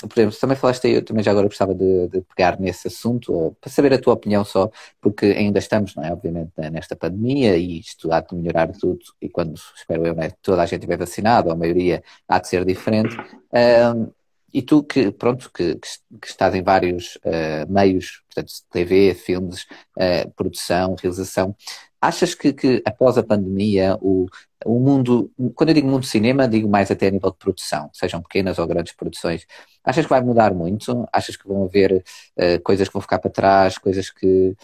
por 0.08 0.18
exemplo, 0.18 0.38
também 0.40 0.56
falaste, 0.56 0.88
eu 0.88 1.04
também 1.04 1.22
já 1.22 1.32
agora 1.32 1.48
gostava 1.48 1.74
de, 1.74 2.08
de, 2.08 2.22
pegar 2.22 2.58
nesse 2.58 2.88
assunto, 2.88 3.30
ou 3.30 3.52
para 3.60 3.70
saber 3.70 3.92
a 3.92 3.98
tua 4.00 4.14
opinião 4.14 4.42
só, 4.42 4.70
porque 5.02 5.26
ainda 5.26 5.58
estamos, 5.58 5.94
não 5.94 6.02
é, 6.02 6.12
obviamente, 6.12 6.52
nesta 6.72 6.96
pandemia 6.96 7.58
e 7.58 7.80
isto 7.80 8.10
há 8.10 8.20
de 8.20 8.34
melhorar 8.34 8.72
tudo, 8.72 9.00
e 9.20 9.28
quando, 9.28 9.54
espero 9.76 10.06
eu, 10.06 10.14
né, 10.14 10.30
toda 10.40 10.62
a 10.62 10.66
gente 10.66 10.78
estiver 10.78 10.96
vacinada, 10.96 11.48
ou 11.48 11.52
a 11.52 11.56
maioria 11.58 12.02
há 12.26 12.38
de 12.38 12.48
ser 12.48 12.64
diferente. 12.64 13.14
Um, 13.52 14.17
e 14.52 14.62
tu 14.62 14.82
que, 14.82 15.10
pronto, 15.10 15.50
que, 15.52 15.74
que 15.74 16.26
estás 16.26 16.54
em 16.54 16.62
vários 16.62 17.16
uh, 17.16 17.70
meios, 17.70 18.22
portanto, 18.26 18.52
TV, 18.70 19.14
filmes, 19.14 19.66
uh, 19.96 20.30
produção, 20.34 20.96
realização, 21.00 21.54
achas 22.00 22.34
que, 22.34 22.52
que, 22.52 22.82
após 22.84 23.18
a 23.18 23.22
pandemia 23.22 23.96
o, 24.00 24.26
o 24.64 24.80
mundo, 24.80 25.30
quando 25.54 25.70
eu 25.70 25.74
digo 25.74 25.88
mundo 25.88 26.06
cinema, 26.06 26.48
digo 26.48 26.68
mais 26.68 26.90
até 26.90 27.08
a 27.08 27.10
nível 27.10 27.30
de 27.30 27.36
produção, 27.36 27.90
sejam 27.92 28.22
pequenas 28.22 28.58
ou 28.58 28.66
grandes 28.66 28.94
produções, 28.94 29.46
achas 29.84 30.04
que 30.04 30.10
vai 30.10 30.20
mudar 30.20 30.54
muito? 30.54 31.06
Achas 31.12 31.36
que 31.36 31.46
vão 31.46 31.64
haver 31.64 32.02
uh, 32.36 32.62
coisas 32.62 32.88
que 32.88 32.94
vão 32.94 33.02
ficar 33.02 33.18
para 33.18 33.30
trás, 33.30 33.76
coisas 33.76 34.10
que 34.10 34.54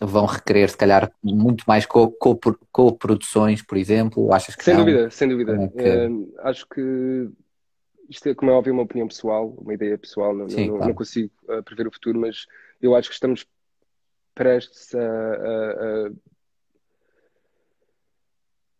vão 0.00 0.26
requerer, 0.26 0.68
se 0.70 0.76
calhar, 0.76 1.12
muito 1.22 1.64
mais 1.66 1.86
co-produções, 1.86 2.60
co, 2.70 2.92
co 2.92 3.68
por 3.68 3.76
exemplo? 3.76 4.32
Achas 4.32 4.56
que 4.56 4.64
sem 4.64 4.74
não? 4.74 4.84
dúvida, 4.84 5.10
sem 5.10 5.28
dúvida. 5.28 5.54
É 5.54 5.68
que... 5.68 6.28
acho 6.42 6.66
que 6.68 7.28
isto 8.12 8.28
é, 8.28 8.34
como 8.34 8.50
é 8.50 8.54
óbvio, 8.54 8.74
uma 8.74 8.82
opinião 8.82 9.08
pessoal, 9.08 9.48
uma 9.58 9.72
ideia 9.72 9.96
pessoal, 9.96 10.34
não, 10.34 10.48
Sim, 10.48 10.66
não, 10.66 10.76
claro. 10.76 10.88
não 10.88 10.94
consigo 10.94 11.32
uh, 11.44 11.62
prever 11.62 11.86
o 11.86 11.92
futuro, 11.92 12.20
mas 12.20 12.46
eu 12.80 12.94
acho 12.94 13.08
que 13.08 13.14
estamos 13.14 13.46
prestes 14.34 14.94
a, 14.94 15.00
a, 15.00 16.10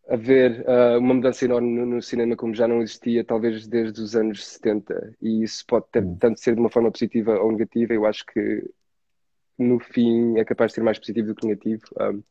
a, 0.08 0.14
a 0.14 0.16
ver 0.16 0.64
uh, 0.68 0.98
uma 0.98 1.14
mudança 1.14 1.44
enorme 1.44 1.72
no, 1.74 1.86
no, 1.86 2.02
cinema 2.02 2.36
como 2.36 2.54
já 2.54 2.68
não 2.68 2.82
existia, 2.82 3.24
talvez 3.24 3.66
desde 3.66 4.00
os 4.00 4.14
anos 4.14 4.46
70, 4.46 5.16
e 5.20 5.42
isso 5.42 5.64
pode 5.66 5.86
ter, 5.90 6.04
hum. 6.04 6.16
tanto 6.16 6.38
ser 6.40 6.54
de 6.54 6.60
uma 6.60 6.70
forma 6.70 6.90
positiva 6.90 7.38
ou 7.38 7.52
negativa, 7.52 7.94
eu 7.94 8.04
acho 8.04 8.24
que 8.26 8.70
no 9.58 9.78
fim 9.78 10.38
é 10.38 10.44
capaz 10.44 10.72
de 10.72 10.76
ser 10.76 10.82
mais 10.82 10.98
positivo 10.98 11.28
do 11.28 11.34
que 11.34 11.46
negativo. 11.46 11.82
Um, 11.98 12.22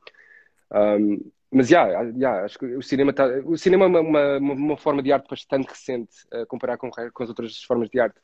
um, 0.74 1.32
mas 1.52 1.68
já, 1.68 1.86
yeah, 1.86 2.10
yeah, 2.16 2.46
acho 2.46 2.58
que 2.58 2.66
o 2.66 2.82
cinema 2.82 3.12
tá, 3.12 3.26
o 3.44 3.58
cinema 3.58 3.84
é 3.84 3.88
uma, 3.88 4.00
uma, 4.00 4.38
uma, 4.38 4.78
forma 4.78 5.04
de 5.04 5.12
arte 5.12 5.30
bastante 5.30 5.68
recente 5.68 6.14
uh, 6.34 6.46
comparar 6.48 6.78
com, 6.78 6.90
com 6.90 7.24
as 7.24 7.30
outras 7.30 7.62
formas 7.64 7.90
de 7.90 8.00
arte, 8.00 8.16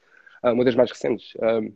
uh, 0.43 0.53
uma 0.53 0.63
das 0.63 0.75
mais 0.75 0.89
recentes. 0.89 1.35
Uh, 1.35 1.75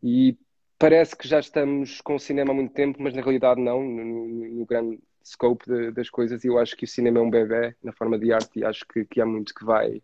e 0.00 0.38
parece 0.78 1.16
que 1.16 1.26
já 1.26 1.40
estamos 1.40 2.00
com 2.00 2.14
o 2.14 2.20
cinema 2.20 2.52
há 2.52 2.54
muito 2.54 2.72
tempo, 2.72 3.02
mas 3.02 3.12
na 3.12 3.22
realidade 3.22 3.60
não, 3.60 3.82
no, 3.82 4.28
no 4.28 4.66
grande 4.66 5.00
scope 5.24 5.66
de, 5.66 5.90
das 5.90 6.08
coisas. 6.08 6.44
E 6.44 6.46
eu 6.46 6.56
acho 6.58 6.76
que 6.76 6.84
o 6.84 6.88
cinema 6.88 7.18
é 7.18 7.22
um 7.22 7.30
bebê 7.30 7.74
na 7.82 7.92
forma 7.92 8.16
de 8.16 8.32
arte 8.32 8.60
e 8.60 8.64
acho 8.64 8.86
que, 8.86 9.04
que 9.04 9.20
há 9.20 9.26
muito 9.26 9.52
que 9.52 9.64
vai 9.64 10.00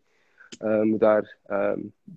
uh, 0.60 0.84
mudar 0.84 1.22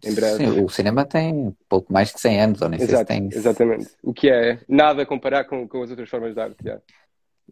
em 0.03 0.15
breve. 0.15 0.37
Sim, 0.37 0.63
o 0.63 0.69
cinema 0.69 1.05
tem 1.05 1.55
pouco 1.69 1.93
mais 1.93 2.11
de 2.11 2.19
100 2.19 2.41
anos, 2.41 2.61
ou 2.63 2.69
nem 2.69 2.81
Exato, 2.81 3.05
sei 3.07 3.17
se 3.17 3.29
tem. 3.29 3.39
Exatamente. 3.39 3.89
O 4.01 4.15
que 4.15 4.31
é 4.31 4.59
nada 4.67 5.03
a 5.03 5.05
comparar 5.05 5.43
com, 5.43 5.67
com 5.67 5.83
as 5.83 5.91
outras 5.91 6.09
formas 6.09 6.33
de 6.33 6.41
arte. 6.41 6.57
Yeah. 6.63 6.81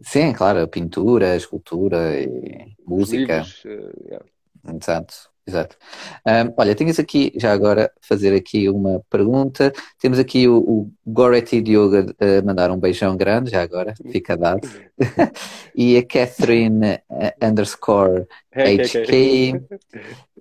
Sim, 0.01 0.33
claro, 0.33 0.67
pintura, 0.67 1.35
escultura 1.35 2.19
e 2.19 2.75
música. 2.85 3.37
Livros, 3.37 3.65
uh, 3.65 4.09
yeah. 4.09 4.25
Exato. 4.67 5.35
Exato. 5.47 5.77
Um, 6.25 6.53
olha, 6.57 6.73
tens 6.73 6.97
aqui, 6.97 7.31
já 7.35 7.53
agora, 7.53 7.91
fazer 8.01 8.35
aqui 8.35 8.67
uma 8.67 8.99
pergunta. 9.11 9.71
Temos 9.99 10.17
aqui 10.17 10.47
o, 10.47 10.57
o 10.57 10.91
Goretti 11.05 11.61
Diogo 11.61 11.97
a 11.97 12.41
mandar 12.43 12.71
um 12.71 12.79
beijão 12.79 13.15
grande, 13.15 13.51
já 13.51 13.61
agora, 13.61 13.93
fica 14.11 14.35
dado. 14.35 14.67
e 15.75 15.97
a 15.97 16.03
Catherine 16.03 16.95
uh, 17.11 17.45
underscore 17.47 18.25
HK. 18.51 19.61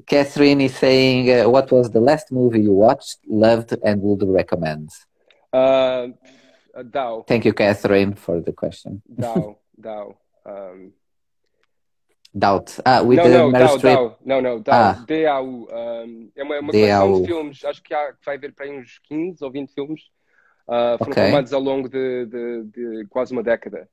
Catherine 0.07 0.65
is 0.65 0.75
saying, 0.75 1.31
uh, 1.31 1.51
what 1.51 1.71
was 1.71 1.91
the 1.91 2.01
last 2.01 2.33
movie 2.33 2.63
you 2.63 2.73
watched, 2.73 3.19
loved 3.29 3.79
and 3.85 4.01
would 4.01 4.25
recommend? 4.25 4.89
Uh, 5.53 6.09
Dow. 6.83 7.25
Thank 7.27 7.47
you, 7.47 7.55
Catherine, 7.55 8.15
for 8.15 8.43
the 8.43 8.53
question. 8.53 9.01
Dow, 9.09 9.59
Dow. 9.79 10.17
Um... 10.47 10.93
Doubt. 12.37 12.81
Ah, 12.85 13.01
with 13.01 13.17
não, 13.17 13.25
the 13.25 13.39
não, 13.39 13.51
Meryl 13.53 13.79
Streep. 13.79 14.17
Não, 14.25 14.43
não, 14.43 14.61
Dow. 14.61 14.75
Ah. 14.75 15.05
D-A-U. 15.07 15.69
Um, 15.71 16.31
é 16.35 16.43
uma, 16.43 16.59
uma 16.59 16.73
coleção 16.73 17.21
de 17.21 17.27
filmes. 17.29 17.65
Acho 17.65 17.81
que, 17.83 17.95
há, 17.95 18.13
vai 18.27 18.37
haver 18.37 18.53
para 18.53 18.67
aí 18.67 18.77
uns 18.77 18.99
15 19.05 19.45
ou 19.45 19.53
20 19.53 19.73
filmes. 19.73 20.01
Uh, 20.67 20.99
foram 20.99 21.13
Ok. 21.13 21.23
filmados 21.23 21.53
ao 21.53 21.61
longo 21.61 21.89
de, 21.89 22.27
de, 22.27 22.65
de 22.65 23.07
quase 23.09 23.33
uma 23.33 23.43
década. 23.43 23.89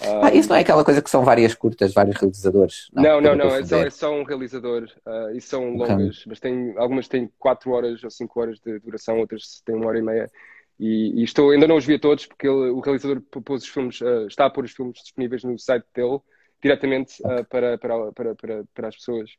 Uh, 0.00 0.24
Ah, 0.24 0.34
isso 0.34 0.48
não 0.48 0.56
é 0.56 0.60
aquela 0.60 0.84
coisa 0.84 1.02
que 1.02 1.10
são 1.10 1.24
várias 1.24 1.54
curtas, 1.54 1.92
vários 1.92 2.16
realizadores? 2.16 2.88
Não, 2.92 3.20
não, 3.20 3.34
não, 3.34 3.50
a 3.50 3.58
é 3.58 3.64
só, 3.64 3.76
é 3.78 3.90
só 3.90 4.14
um 4.14 4.22
realizador 4.22 4.88
uh, 5.06 5.34
e 5.34 5.40
são 5.40 5.74
longas, 5.74 6.24
mas 6.26 6.38
tem, 6.38 6.74
algumas 6.76 7.08
têm 7.08 7.30
4 7.38 7.70
horas 7.70 8.04
ou 8.04 8.10
5 8.10 8.40
horas 8.40 8.60
de 8.60 8.78
duração, 8.78 9.18
outras 9.18 9.60
têm 9.64 9.74
uma 9.74 9.86
hora 9.86 9.98
e 9.98 10.02
meia. 10.02 10.30
E, 10.78 11.20
e 11.20 11.24
estou, 11.24 11.50
ainda 11.50 11.66
não 11.68 11.76
os 11.76 11.84
vi 11.84 11.94
a 11.94 11.98
todos 11.98 12.26
porque 12.26 12.46
ele- 12.46 12.70
o 12.70 12.80
realizador 12.80 13.20
pôs 13.20 13.62
os 13.62 13.68
filmes, 13.68 14.00
uh, 14.00 14.26
está 14.26 14.46
a 14.46 14.50
pôr 14.50 14.64
os 14.64 14.72
filmes 14.72 14.98
disponíveis 15.00 15.44
no 15.44 15.58
site 15.58 15.84
dele 15.94 16.18
diretamente 16.62 17.22
uh, 17.22 17.44
para, 17.48 17.78
para, 17.78 18.12
para, 18.12 18.34
para, 18.34 18.64
para 18.74 18.88
as 18.88 18.96
pessoas. 18.96 19.30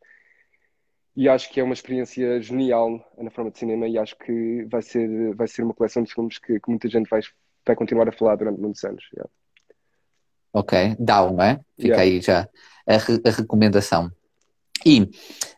E 1.15 1.29
acho 1.29 1.49
que 1.51 1.59
é 1.59 1.63
uma 1.63 1.73
experiência 1.73 2.41
genial 2.41 2.89
na 3.17 3.29
forma 3.29 3.51
de 3.51 3.59
cinema 3.59 3.87
e 3.87 3.97
acho 3.97 4.17
que 4.17 4.65
vai 4.65 4.81
ser, 4.81 5.35
vai 5.35 5.47
ser 5.47 5.63
uma 5.63 5.73
coleção 5.73 6.01
de 6.03 6.13
filmes 6.13 6.39
que, 6.39 6.59
que 6.59 6.69
muita 6.69 6.89
gente 6.89 7.07
vai, 7.09 7.21
vai 7.65 7.75
continuar 7.75 8.09
a 8.09 8.11
falar 8.11 8.35
durante 8.35 8.59
muitos 8.59 8.83
anos. 8.83 9.03
yeah. 9.13 9.29
Ok, 10.53 10.95
Down, 10.99 11.33
não 11.35 11.43
é? 11.43 11.59
Fica 11.79 12.01
Yeah. 12.01 12.01
aí 12.03 12.21
já 12.21 12.49
a, 12.87 12.97
re- 12.97 13.21
a 13.25 13.29
recomendação. 13.31 14.11
E 14.85 15.01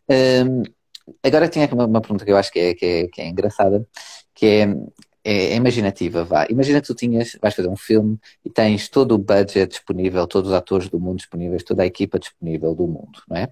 hum, 0.10 0.64
agora 1.24 1.48
tinha 1.50 1.68
uma, 1.74 1.86
uma 1.86 2.02
pergunta 2.02 2.26
que 2.26 2.32
eu 2.32 2.38
acho 2.38 2.52
que 2.52 2.60
é, 2.60 2.74
que 2.76 2.86
é, 2.86 3.08
que 3.08 3.22
é 3.22 3.28
engraçada, 3.28 3.86
que 4.34 4.46
é, 4.46 4.68
é, 5.26 5.54
é 5.54 5.56
imaginativa, 5.56 6.24
vá. 6.24 6.46
Imagina 6.50 6.80
que 6.80 6.88
tu 6.88 6.94
tinhas, 6.94 7.36
vais 7.42 7.56
fazer 7.56 7.68
um 7.68 7.76
filme 7.76 8.20
e 8.46 8.50
tens 8.50 8.88
todo 8.88 9.14
o 9.14 9.18
budget 9.18 9.68
disponível, 9.68 10.28
todos 10.28 10.52
os 10.52 10.56
atores 10.56 10.88
do 10.88 11.00
mundo 11.00 11.18
disponíveis, 11.18 11.64
toda 11.64 11.82
a 11.82 11.86
equipa 11.86 12.20
disponível 12.20 12.76
do 12.76 12.88
mundo, 12.88 13.24
não 13.28 13.36
é? 13.38 13.48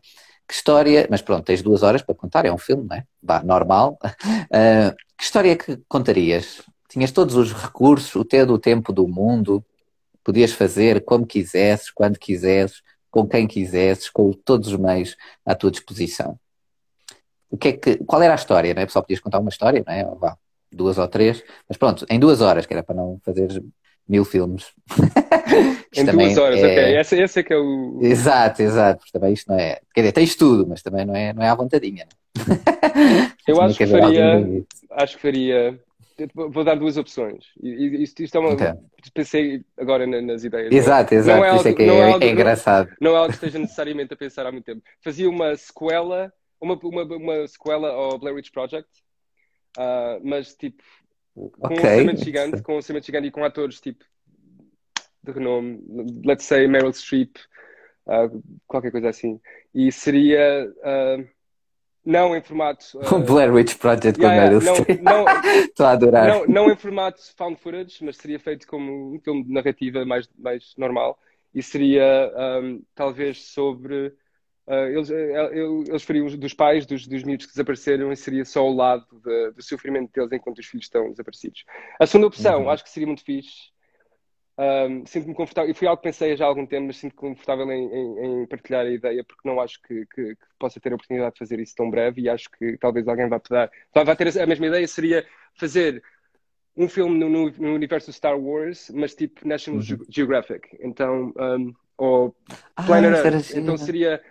Que 0.48 0.54
história, 0.54 1.08
mas 1.10 1.22
pronto, 1.22 1.46
tens 1.46 1.64
duas 1.64 1.82
horas 1.82 2.04
para 2.04 2.14
contar, 2.14 2.46
é 2.46 2.54
um 2.54 2.58
filme, 2.58 2.86
não 2.88 2.96
é? 2.96 3.04
Vá, 3.22 3.44
normal. 3.44 3.98
Ah, 4.56 4.94
que 5.18 5.24
história 5.24 5.56
que 5.58 5.78
contarias? 5.88 6.62
Tinhas 6.90 7.12
todos 7.12 7.36
os 7.36 7.52
recursos, 7.54 8.14
o 8.16 8.24
todo 8.24 8.54
o 8.54 8.60
tempo 8.60 8.94
do 8.94 9.08
mundo, 9.08 9.66
podias 10.24 10.52
fazer 10.52 11.04
como 11.04 11.26
quisesses, 11.26 11.90
quando 11.90 12.20
quisesses, 12.20 12.82
com 13.10 13.28
quem 13.28 13.48
quisesses, 13.48 14.10
com 14.10 14.32
todos 14.32 14.70
os 14.70 14.78
meios 14.78 15.16
à 15.46 15.56
tua 15.56 15.72
disposição. 15.72 16.40
O 17.50 17.58
que 17.58 17.70
é 17.70 17.74
que, 17.74 17.98
qual 18.06 18.22
era 18.22 18.34
a 18.34 18.36
história, 18.36 18.74
não 18.74 18.82
é? 18.82 18.88
Só 18.88 19.02
podias 19.02 19.20
contar 19.20 19.40
uma 19.40 19.50
história, 19.50 19.84
não 19.86 19.94
é? 19.94 20.04
Vá, 20.16 20.38
duas 20.76 20.98
ou 20.98 21.08
três, 21.08 21.44
mas 21.68 21.78
pronto, 21.78 22.06
em 22.10 22.20
duas 22.20 22.42
horas, 22.42 22.66
que 22.66 22.74
era 22.74 22.84
para 22.84 22.96
não 22.96 23.20
fazeres 23.24 23.60
mil 24.08 24.26
filmes. 24.26 24.66
Em 25.96 26.06
duas 26.06 26.38
horas, 26.38 26.60
é- 26.60 26.66
ok. 26.72 27.00
Esse, 27.00 27.22
esse 27.22 27.40
é 27.40 27.44
que 27.44 27.54
é 27.54 27.58
o. 27.58 28.00
Exato, 28.02 28.64
exato, 28.64 28.98
porque 29.00 29.12
também 29.12 29.32
isto 29.34 29.48
não 29.48 29.60
é. 29.60 29.80
Quer 29.94 30.02
dizer, 30.02 30.12
tens 30.12 30.36
tudo, 30.36 30.66
mas 30.68 30.82
também 30.82 31.06
não 31.06 31.16
é, 31.16 31.32
não 31.34 31.44
é 31.44 31.50
à 31.50 31.54
vontadinha. 31.56 32.08
Não? 32.36 32.56
Eu 33.48 33.62
acho 33.62 33.78
que 33.78 33.86
faria. 33.86 34.64
Acho 34.92 35.16
que 35.18 35.22
faria. 35.22 35.80
Vou 36.34 36.64
dar 36.64 36.76
duas 36.76 36.98
opções. 36.98 37.46
Isto, 37.62 38.24
isto 38.24 38.36
é 38.36 38.40
uma. 38.40 38.50
Ok. 38.54 38.68
Pensei 39.14 39.62
agora 39.78 40.08
na- 40.08 40.22
nas 40.22 40.44
ideias. 40.44 40.72
Exato, 40.74 41.14
exato, 41.14 41.40
Não 41.40 41.46
é 41.46 41.50
por 41.52 41.56
isso 41.58 41.68
é 41.68 41.70
algo- 41.70 41.78
que 41.78 41.84
é, 41.84 41.88
não 41.88 41.96
é 41.96 42.12
algo- 42.14 42.26
é 42.26 42.30
engraçado. 42.30 42.90
Não 43.00 43.12
é 43.12 43.18
algo 43.18 43.28
que 43.30 43.36
esteja 43.36 43.60
necessariamente 43.60 44.14
a 44.14 44.18
pensar 44.18 44.46
há 44.48 44.52
muito 44.52 44.66
tempo. 44.66 44.82
Fazia 45.04 45.30
uma 45.30 45.56
sequela, 45.56 46.34
uma, 46.60 46.74
uma, 46.84 47.04
uma 47.04 47.48
sequela 47.48 47.90
ao 47.90 48.18
Blair 48.18 48.36
Witch 48.36 48.52
Project, 48.52 48.90
ah, 49.78 50.20
mas 50.24 50.54
tipo, 50.56 50.84
com 51.34 51.52
Ok. 51.60 51.78
um 51.78 51.92
orçamento 51.92 52.24
gigante, 52.24 52.62
com 52.62 52.74
um 52.74 52.76
orçamento 52.78 53.06
gigante 53.06 53.28
e 53.28 53.32
com 53.32 53.44
atores 53.44 53.80
tipo 53.82 54.06
de 55.24 55.32
renome, 55.32 55.82
let's 56.26 56.46
say 56.46 56.68
Meryl 56.68 56.92
Streep, 56.92 57.38
ah, 58.08 58.30
qualquer 58.68 58.92
coisa 58.92 59.10
assim. 59.10 59.40
E 59.74 59.92
seria 59.92 60.72
ah, 60.84 61.18
não 62.06 62.36
em 62.36 62.42
formato. 62.42 62.86
O 63.14 63.20
Blair 63.20 63.54
Witch 63.54 63.78
Project 63.78 64.20
com 64.20 64.26
yeah, 64.26 64.44
Meryl 64.44 64.62
yeah, 64.62 64.82
Streep. 64.82 65.70
Estou 65.70 65.86
a 65.86 65.92
adorar. 65.92 66.28
não, 66.28 66.46
não 66.46 66.72
em 66.72 66.76
formato 66.76 67.22
found 67.36 67.58
footage, 67.60 68.04
mas 68.04 68.18
seria 68.18 68.40
feito 68.40 68.68
como 68.68 69.16
um 69.16 69.20
filme 69.20 69.44
de 69.44 69.54
narrativa 69.54 70.06
mais, 70.06 70.30
mais 70.38 70.74
normal 70.78 71.18
e 71.54 71.62
seria 71.62 72.32
um, 72.62 72.82
talvez 72.96 73.46
sobre. 73.46 74.14
Uh, 74.68 74.74
eles, 74.92 75.10
eu- 75.10 75.84
eles 75.88 76.04
fariam 76.04 76.26
os- 76.26 76.38
dos 76.38 76.54
pais 76.54 76.86
dos, 76.86 77.08
dos 77.08 77.24
miúdos 77.24 77.46
que 77.46 77.52
desapareceram 77.54 78.12
e 78.12 78.16
seria 78.16 78.46
só 78.46 78.68
o 78.68 78.74
lado 78.76 79.06
de- 79.24 79.52
do 79.52 79.62
sofrimento 79.64 80.12
deles 80.14 80.32
enquanto 80.32 80.60
os 80.60 80.66
filhos 80.66 80.86
estão 80.86 81.10
desaparecidos. 81.10 81.64
A 82.00 82.06
segunda 82.06 82.28
opção, 82.28 82.64
Uhum. 82.64 82.70
acho 82.70 82.84
que 82.84 82.90
seria 82.90 83.08
muito 83.08 83.24
fixe. 83.24 83.72
Um, 84.56 85.04
sinto-me 85.08 85.34
confortável, 85.34 85.72
e 85.72 85.74
foi 85.74 85.88
algo 85.88 86.00
que 86.00 86.08
pensei 86.08 86.38
já 86.38 86.46
há 86.46 86.48
algum 86.48 86.64
tempo, 86.68 86.86
mas 86.86 86.98
sinto-me 86.98 87.18
confortável 87.32 87.72
em, 87.72 87.92
em- 87.92 88.44
em 88.44 88.46
partilhar 88.46 88.86
a 88.86 88.90
ideia, 88.92 89.24
porque 89.24 89.48
não 89.50 89.60
acho 89.60 89.82
que, 89.82 90.06
que- 90.14 90.36
que 90.36 90.46
possa 90.60 90.80
ter 90.80 90.92
a 90.92 90.96
oportunidade 90.96 91.34
de 91.34 91.40
fazer 91.40 91.60
isso 91.60 91.74
tão 91.76 91.90
breve 91.90 92.22
e 92.22 92.30
acho 92.30 92.52
que 92.52 92.78
talvez 92.78 93.08
alguém 93.08 93.28
vá, 93.28 93.40
pedir, 93.40 93.72
vai, 93.92 94.16
ter 94.16 94.40
a 94.40 94.46
mesma 94.46 94.68
ideia, 94.68 94.88
seria 94.88 95.26
fazer 95.56 96.04
um 96.78 96.88
filme 96.88 97.18
no, 97.18 97.30
no- 97.30 97.50
no 97.52 97.74
universo 97.74 98.12
do 98.12 98.14
Star 98.14 98.40
Wars, 98.40 98.92
mas 98.94 99.16
tipo 99.16 99.48
National 99.48 99.80
Uhum. 99.80 99.84
Ge- 99.86 100.06
Geographic, 100.08 100.78
então, 100.82 101.34
um, 101.36 101.74
ou 101.98 102.36
Ah, 102.76 102.84
Planet 102.84 103.12
isso 103.14 103.26
era 103.28 103.36
Earth, 103.38 103.52
então 103.56 103.76
seria 103.78 104.24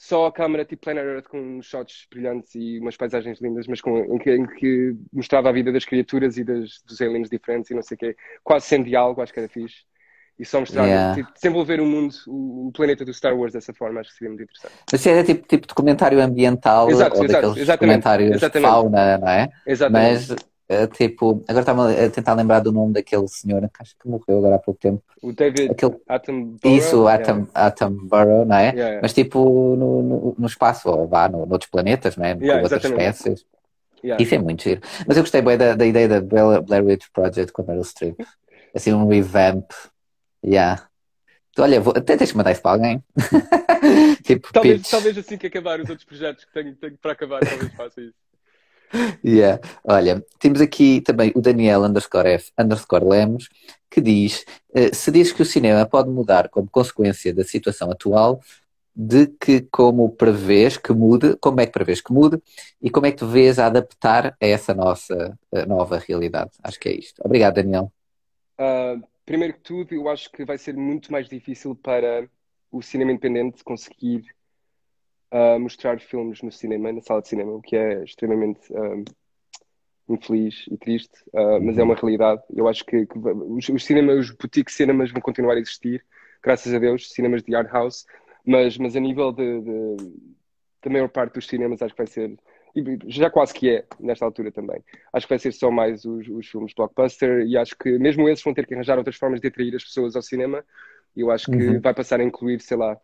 só 0.00 0.24
a 0.26 0.32
câmera 0.32 0.64
tipo 0.64 0.80
Planet 0.82 1.04
Earth 1.04 1.28
com 1.28 1.60
shots 1.60 2.06
brilhantes 2.10 2.54
e 2.54 2.78
umas 2.80 2.96
paisagens 2.96 3.38
lindas, 3.38 3.66
mas 3.66 3.82
com, 3.82 3.98
em, 3.98 4.18
que, 4.18 4.30
em 4.34 4.46
que 4.46 4.94
mostrava 5.12 5.50
a 5.50 5.52
vida 5.52 5.70
das 5.70 5.84
criaturas 5.84 6.38
e 6.38 6.44
das, 6.44 6.80
dos 6.86 7.02
aliens 7.02 7.28
diferentes 7.28 7.70
e 7.70 7.74
não 7.74 7.82
sei 7.82 7.96
o 7.96 7.98
quê, 7.98 8.16
quase 8.42 8.64
sem 8.64 8.82
diálogo, 8.82 9.20
acho 9.20 9.30
que 9.32 9.40
era 9.40 9.48
fixe. 9.48 9.84
E 10.38 10.44
só 10.46 10.58
mostrar, 10.60 10.86
Yeah. 10.86 11.14
tipo, 11.16 11.30
desenvolver 11.34 11.80
o 11.82 11.84
mundo, 11.84 12.14
o, 12.26 12.68
o 12.68 12.72
planeta 12.72 13.04
do 13.04 13.12
Star 13.12 13.36
Wars 13.36 13.52
dessa 13.52 13.74
forma, 13.74 14.00
acho 14.00 14.08
que 14.08 14.16
seria 14.16 14.30
muito 14.30 14.42
interessante. 14.44 14.74
Mas 14.90 15.06
era 15.06 15.22
tipo, 15.22 15.46
tipo 15.46 15.66
documentário 15.66 16.18
ambiental 16.18 16.88
Exato, 16.88 17.18
ou 17.18 17.24
exato, 17.24 17.32
daqueles 17.48 17.56
exatamente, 17.58 18.02
documentários 18.02 18.36
exatamente. 18.36 18.64
de 18.64 18.72
fauna, 18.72 19.18
não 19.18 19.28
é? 19.28 19.48
Exatamente. 19.66 20.28
Mas, 20.30 20.36
eh, 20.72 20.86
tipo, 20.86 21.42
agora 21.48 21.60
estava 21.60 21.90
a 21.90 22.10
tentar 22.10 22.34
lembrar 22.34 22.60
do 22.60 22.70
nome 22.70 22.92
daquele 22.92 23.26
senhor 23.26 23.60
que 23.62 23.82
acho 23.82 23.96
que 23.98 24.08
morreu 24.08 24.38
agora 24.38 24.54
há 24.54 24.58
pouco 24.60 24.78
tempo. 24.78 25.02
O 25.20 25.32
David 25.32 25.72
Aquele- 25.72 26.00
Attenborough. 26.08 26.76
Isso, 26.76 27.02
o 27.02 27.08
yeah. 27.10 27.24
Atom, 27.24 27.46
Attenborough, 27.52 28.44
não 28.44 28.54
é? 28.56 28.62
Yeah, 28.66 28.78
yeah. 28.78 29.00
Mas 29.02 29.12
tipo 29.12 29.74
no, 29.76 30.00
no, 30.00 30.36
no 30.38 30.46
espaço, 30.46 30.88
ou 30.88 31.08
vá, 31.08 31.28
no, 31.28 31.44
noutros 31.44 31.68
planetas, 31.68 32.16
não 32.16 32.24
é? 32.24 32.36
Com 32.36 32.44
outras 32.44 32.84
exatamente. 32.84 33.16
espécies. 33.16 33.46
Isso 34.20 34.34
é 34.34 34.38
muito 34.38 34.62
giro. 34.62 34.80
Mas 35.08 35.16
eu 35.16 35.24
gostei 35.24 35.42
bem 35.42 35.58
da, 35.58 35.74
da 35.74 35.84
ideia 35.84 36.08
da 36.08 36.20
Blair, 36.20 36.84
Witch 36.84 37.06
Project 37.12 37.52
com 37.52 37.62
a 37.62 37.64
Meryl 37.66 37.82
Streep. 37.82 38.20
Assim, 38.72 38.92
um 38.92 39.08
revamp. 39.08 39.68
Yeah. 40.44 40.86
Olha, 41.58 41.80
vou, 41.80 41.92
até 41.96 42.16
tens 42.16 42.30
que 42.30 42.36
mandar 42.38 42.52
isso 42.52 42.62
para 42.62 42.70
alguém. 42.70 43.02
tipo, 44.22 44.52
Talvez, 44.52 44.82
pitch. 44.82 44.90
talvez 44.90 45.18
assim 45.18 45.36
que 45.36 45.48
acabar 45.48 45.80
os 45.80 45.90
outros 45.90 46.06
projetos 46.06 46.44
que 46.44 46.52
tenho, 46.52 46.74
tenho 46.76 46.96
para 46.96 47.12
acabar, 47.12 47.40
talvez 47.40 47.74
faça 47.74 48.00
isso. 48.00 48.14
Yeah. 49.24 49.60
Olha, 49.84 50.24
temos 50.38 50.60
aqui 50.60 51.00
também 51.00 51.32
o 51.34 51.40
Daniel 51.40 51.82
underscore 51.82 52.28
F 52.30 52.52
underscore 52.58 53.04
Lemos 53.04 53.48
que 53.88 54.00
diz: 54.00 54.44
eh, 54.74 54.92
se 54.94 55.10
diz 55.10 55.32
que 55.32 55.42
o 55.42 55.44
cinema 55.44 55.86
pode 55.86 56.10
mudar 56.10 56.48
como 56.48 56.68
consequência 56.68 57.34
da 57.34 57.44
situação 57.44 57.90
atual, 57.90 58.40
de 58.94 59.26
que 59.26 59.62
como 59.62 60.10
prevês 60.10 60.76
que 60.76 60.92
mude, 60.92 61.36
como 61.36 61.60
é 61.60 61.66
que 61.66 61.72
prevês 61.72 62.00
que 62.00 62.12
mude 62.12 62.40
e 62.82 62.90
como 62.90 63.06
é 63.06 63.12
que 63.12 63.18
te 63.18 63.24
vês 63.24 63.58
a 63.58 63.66
adaptar 63.66 64.36
a 64.40 64.46
essa 64.46 64.74
nossa 64.74 65.38
nova 65.66 65.98
realidade? 65.98 66.50
Acho 66.62 66.78
que 66.78 66.88
é 66.88 66.92
isto. 66.94 67.20
Obrigado, 67.24 67.54
Daniel. 67.54 67.92
Ah, 68.58 68.96
primeiro 69.24 69.54
que 69.54 69.60
tudo, 69.60 69.94
eu 69.94 70.08
acho 70.08 70.30
que 70.30 70.44
vai 70.44 70.58
ser 70.58 70.74
muito 70.74 71.10
mais 71.10 71.28
difícil 71.28 71.74
para 71.74 72.28
o 72.70 72.82
cinema 72.82 73.12
independente 73.12 73.64
conseguir 73.64 74.24
ah, 75.30 75.58
mostrar 75.58 76.00
filmes 76.00 76.42
no 76.42 76.50
cinema, 76.52 76.92
na 76.92 77.00
sala 77.00 77.22
de 77.22 77.28
cinema, 77.28 77.52
o 77.52 77.62
que 77.62 77.76
é 77.76 78.02
extremamente 78.04 78.60
ah, 78.74 79.02
infeliz 80.08 80.66
e 80.70 80.76
triste, 80.76 81.12
ah, 81.34 81.58
mas 81.60 81.78
é 81.78 81.82
uma 81.82 81.94
realidade. 81.94 82.42
Eu 82.54 82.68
acho 82.68 82.84
que, 82.84 83.06
que 83.06 83.18
os, 83.18 83.68
os 83.68 83.84
cinemas, 83.84 84.18
os 84.18 84.30
boutique 84.32 84.72
cinemas 84.72 85.10
vão 85.10 85.20
continuar 85.20 85.54
a 85.54 85.60
existir, 85.60 86.04
graças 86.42 86.72
a 86.74 86.78
Deus, 86.78 87.12
cinemas 87.12 87.42
de 87.42 87.54
art 87.54 87.70
house, 87.70 88.06
mas, 88.44 88.76
mas 88.78 88.96
a 88.96 89.00
nível 89.00 89.32
de, 89.32 89.60
de- 89.60 89.96
da 90.82 90.90
maior 90.90 91.08
parte 91.08 91.34
dos 91.34 91.46
cinemas 91.46 91.82
acho 91.82 91.94
que 91.94 92.02
vai 92.02 92.06
ser 92.06 92.36
já 93.06 93.28
quase 93.30 93.52
que 93.52 93.68
é, 93.68 93.84
nesta 93.98 94.24
altura 94.24 94.52
também. 94.52 94.82
Acho 95.12 95.26
que 95.26 95.32
vai 95.32 95.38
ser 95.38 95.52
só 95.52 95.70
mais 95.70 96.04
os, 96.04 96.28
os 96.28 96.46
filmes 96.46 96.72
blockbuster 96.74 97.44
e 97.46 97.56
acho 97.56 97.76
que 97.76 97.98
mesmo 97.98 98.28
esses 98.28 98.44
vão 98.44 98.54
ter 98.54 98.66
que 98.66 98.74
arranjar 98.74 98.96
outras 98.96 99.16
formas 99.16 99.40
de 99.40 99.48
atrair 99.48 99.74
as 99.74 99.84
pessoas 99.84 100.14
ao 100.14 100.22
cinema. 100.22 100.64
E 101.16 101.20
eu 101.20 101.30
acho 101.30 101.50
que 101.50 101.56
uhum. 101.56 101.80
vai 101.80 101.92
passar 101.92 102.20
a 102.20 102.24
incluir, 102.24 102.60
sei 102.60 102.76
lá, 102.76 102.96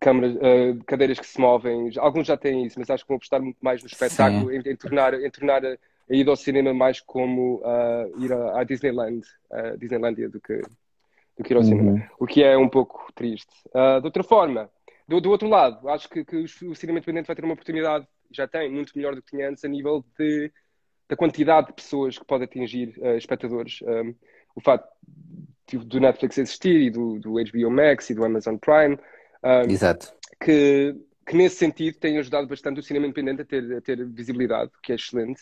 câmaras, 0.00 0.34
uh, 0.36 0.84
cadeiras 0.86 1.18
que 1.18 1.26
se 1.26 1.40
movem. 1.40 1.90
Alguns 1.98 2.26
já 2.26 2.36
têm 2.36 2.66
isso, 2.66 2.78
mas 2.78 2.90
acho 2.90 3.04
que 3.04 3.08
vão 3.08 3.16
apostar 3.16 3.40
muito 3.40 3.58
mais 3.60 3.82
no 3.82 3.88
espetáculo, 3.88 4.52
em, 4.52 4.60
em, 4.60 4.76
tornar, 4.76 5.14
em 5.14 5.30
tornar 5.30 5.64
a, 5.64 5.76
a 6.10 6.14
ida 6.14 6.30
ao 6.30 6.36
cinema 6.36 6.72
mais 6.72 7.00
como 7.00 7.56
uh, 7.56 8.22
ir 8.22 8.32
à, 8.32 8.62
Disneyland, 8.64 9.26
uh, 9.50 9.76
Disneylandia 9.76 10.28
do 10.28 10.40
que, 10.40 10.60
do 11.36 11.44
que 11.44 11.52
ir 11.52 11.56
ao 11.56 11.62
uhum. 11.62 11.68
cinema. 11.68 12.10
O 12.18 12.26
que 12.26 12.42
é 12.42 12.56
um 12.56 12.68
pouco 12.68 13.10
triste. 13.14 13.52
Uh, 13.68 14.00
de 14.00 14.06
outra 14.06 14.22
forma, 14.22 14.70
do, 15.06 15.20
do 15.20 15.30
outro 15.30 15.48
lado, 15.48 15.88
acho 15.88 16.08
que, 16.08 16.24
que, 16.24 16.36
o 16.36 16.74
cinema 16.74 16.98
independente 16.98 17.26
vai 17.26 17.36
ter 17.36 17.44
uma 17.44 17.54
oportunidade, 17.54 18.06
já 18.30 18.46
tem, 18.46 18.70
muito 18.70 18.92
melhor 18.96 19.14
do 19.14 19.22
que 19.22 19.30
tinha 19.30 19.48
antes, 19.48 19.64
a 19.64 19.68
nível 19.68 20.04
de, 20.18 20.52
da 21.08 21.16
quantidade 21.16 21.68
de 21.68 21.72
pessoas 21.74 22.18
que 22.18 22.24
pode 22.24 22.44
atingir 22.44 22.94
espectadores. 23.16 23.80
Um, 23.82 24.14
o 24.54 24.60
facto 24.60 24.88
do 25.72 26.00
Netflix 26.00 26.38
existir 26.38 26.80
e 26.80 26.90
do, 26.90 27.18
do 27.18 27.34
HBO 27.34 27.70
Max 27.70 28.10
e 28.10 28.14
do 28.14 28.24
Amazon 28.24 28.56
Prime. 28.56 28.98
Um, 29.46 29.70
Exato. 29.70 30.12
Que, 30.42 30.96
que 31.24 31.36
nesse 31.36 31.56
sentido 31.56 31.98
tem 31.98 32.18
ajudado 32.18 32.48
bastante 32.48 32.80
o 32.80 32.82
cinema 32.82 33.06
independente 33.06 33.42
a 33.42 33.44
ter, 33.44 33.76
a 33.76 33.80
ter 33.80 34.04
visibilidade, 34.04 34.72
o 34.76 34.82
que 34.82 34.90
é 34.90 34.96
excelente. 34.96 35.40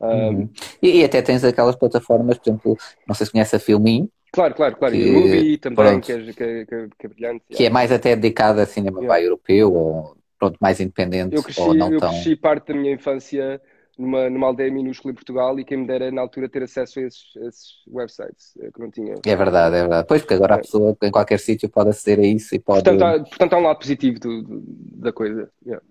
Um, 0.00 0.06
uhum. 0.06 0.50
e, 0.80 1.00
e, 1.00 1.04
até 1.04 1.20
tens 1.22 1.44
aquelas 1.44 1.76
plataformas, 1.76 2.38
por 2.38 2.48
exemplo, 2.48 2.78
não 3.06 3.14
sei 3.14 3.26
se 3.26 3.32
conhece 3.32 3.56
a 3.56 3.58
Filmin, 3.58 4.08
Claro, 4.32 4.54
claro, 4.54 4.76
claro. 4.76 4.94
Que, 4.94 5.00
e 5.00 5.10
o 5.10 5.12
Movie 5.12 5.58
também, 5.58 6.00
que 6.00 6.10
é, 6.10 6.32
que, 6.32 6.42
é, 6.42 6.64
que 6.64 7.06
é, 7.06 7.08
brilhante. 7.08 7.44
Que 7.50 7.66
é 7.66 7.70
mais 7.70 7.92
até 7.92 8.16
dedicado 8.16 8.62
a 8.62 8.66
cinema 8.66 9.00
yeah. 9.00 9.22
europeu 9.22 9.74
ou 9.74 10.16
pronto, 10.38 10.56
mais 10.58 10.80
independente 10.80 11.36
eu 11.36 11.42
cresci, 11.42 11.60
ou 11.60 11.74
não 11.74 11.92
eu 11.92 12.00
tão... 12.00 12.08
cresci 12.08 12.34
parte 12.34 12.72
da 12.72 12.78
minha 12.78 12.94
infância 12.94 13.60
numa, 13.98 14.30
numa 14.30 14.46
aldeia 14.46 14.70
minúscula 14.70 15.12
em 15.12 15.14
Portugal 15.14 15.58
e 15.58 15.64
quem 15.64 15.78
me 15.78 15.86
dera 15.86 16.10
na 16.10 16.20
altura 16.20 16.48
ter 16.48 16.62
acesso 16.62 16.98
a 16.98 17.02
esses, 17.02 17.36
a 17.36 17.46
esses 17.46 17.66
websites 17.88 18.54
eh, 18.60 18.70
que 18.72 18.80
não 18.80 18.90
tinha. 18.90 19.14
É 19.24 19.36
verdade, 19.36 19.76
é 19.76 19.80
verdade. 19.80 20.06
Pois, 20.08 20.22
porque 20.22 20.34
agora 20.34 20.54
é. 20.54 20.56
a 20.56 20.60
pessoa 20.60 20.96
em 21.02 21.10
qualquer 21.10 21.38
sítio 21.38 21.68
pode 21.68 21.90
aceder 21.90 22.24
a 22.24 22.26
isso 22.26 22.54
e 22.54 22.58
pode... 22.58 22.84
Portanto, 22.84 23.02
há, 23.02 23.18
portanto, 23.18 23.52
há 23.52 23.58
um 23.58 23.62
lado 23.62 23.78
positivo 23.78 24.18
do, 24.18 24.42
do, 24.42 24.62
da 24.66 25.12
coisa. 25.12 25.50
Yeah. 25.64 25.82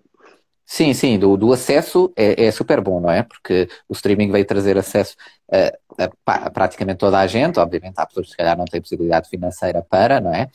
Sim, 0.64 0.94
sim, 0.94 1.18
do, 1.18 1.36
do 1.36 1.52
acesso 1.52 2.12
é, 2.16 2.44
é, 2.44 2.50
super 2.50 2.80
bom, 2.80 3.00
não 3.00 3.10
é? 3.10 3.22
Porque 3.22 3.68
o 3.88 3.92
streaming 3.92 4.30
veio 4.30 4.44
trazer 4.44 4.78
acesso 4.78 5.16
a, 5.50 6.02
a, 6.02 6.46
a, 6.46 6.50
praticamente 6.50 6.98
toda 6.98 7.18
a 7.18 7.26
gente, 7.26 7.60
obviamente 7.60 7.94
há 7.98 8.06
pessoas 8.06 8.26
que 8.26 8.30
se 8.30 8.36
calhar 8.36 8.56
não 8.56 8.64
têm 8.64 8.80
possibilidade 8.80 9.28
financeira 9.28 9.82
para, 9.82 10.20
não 10.20 10.32
é? 10.32 10.48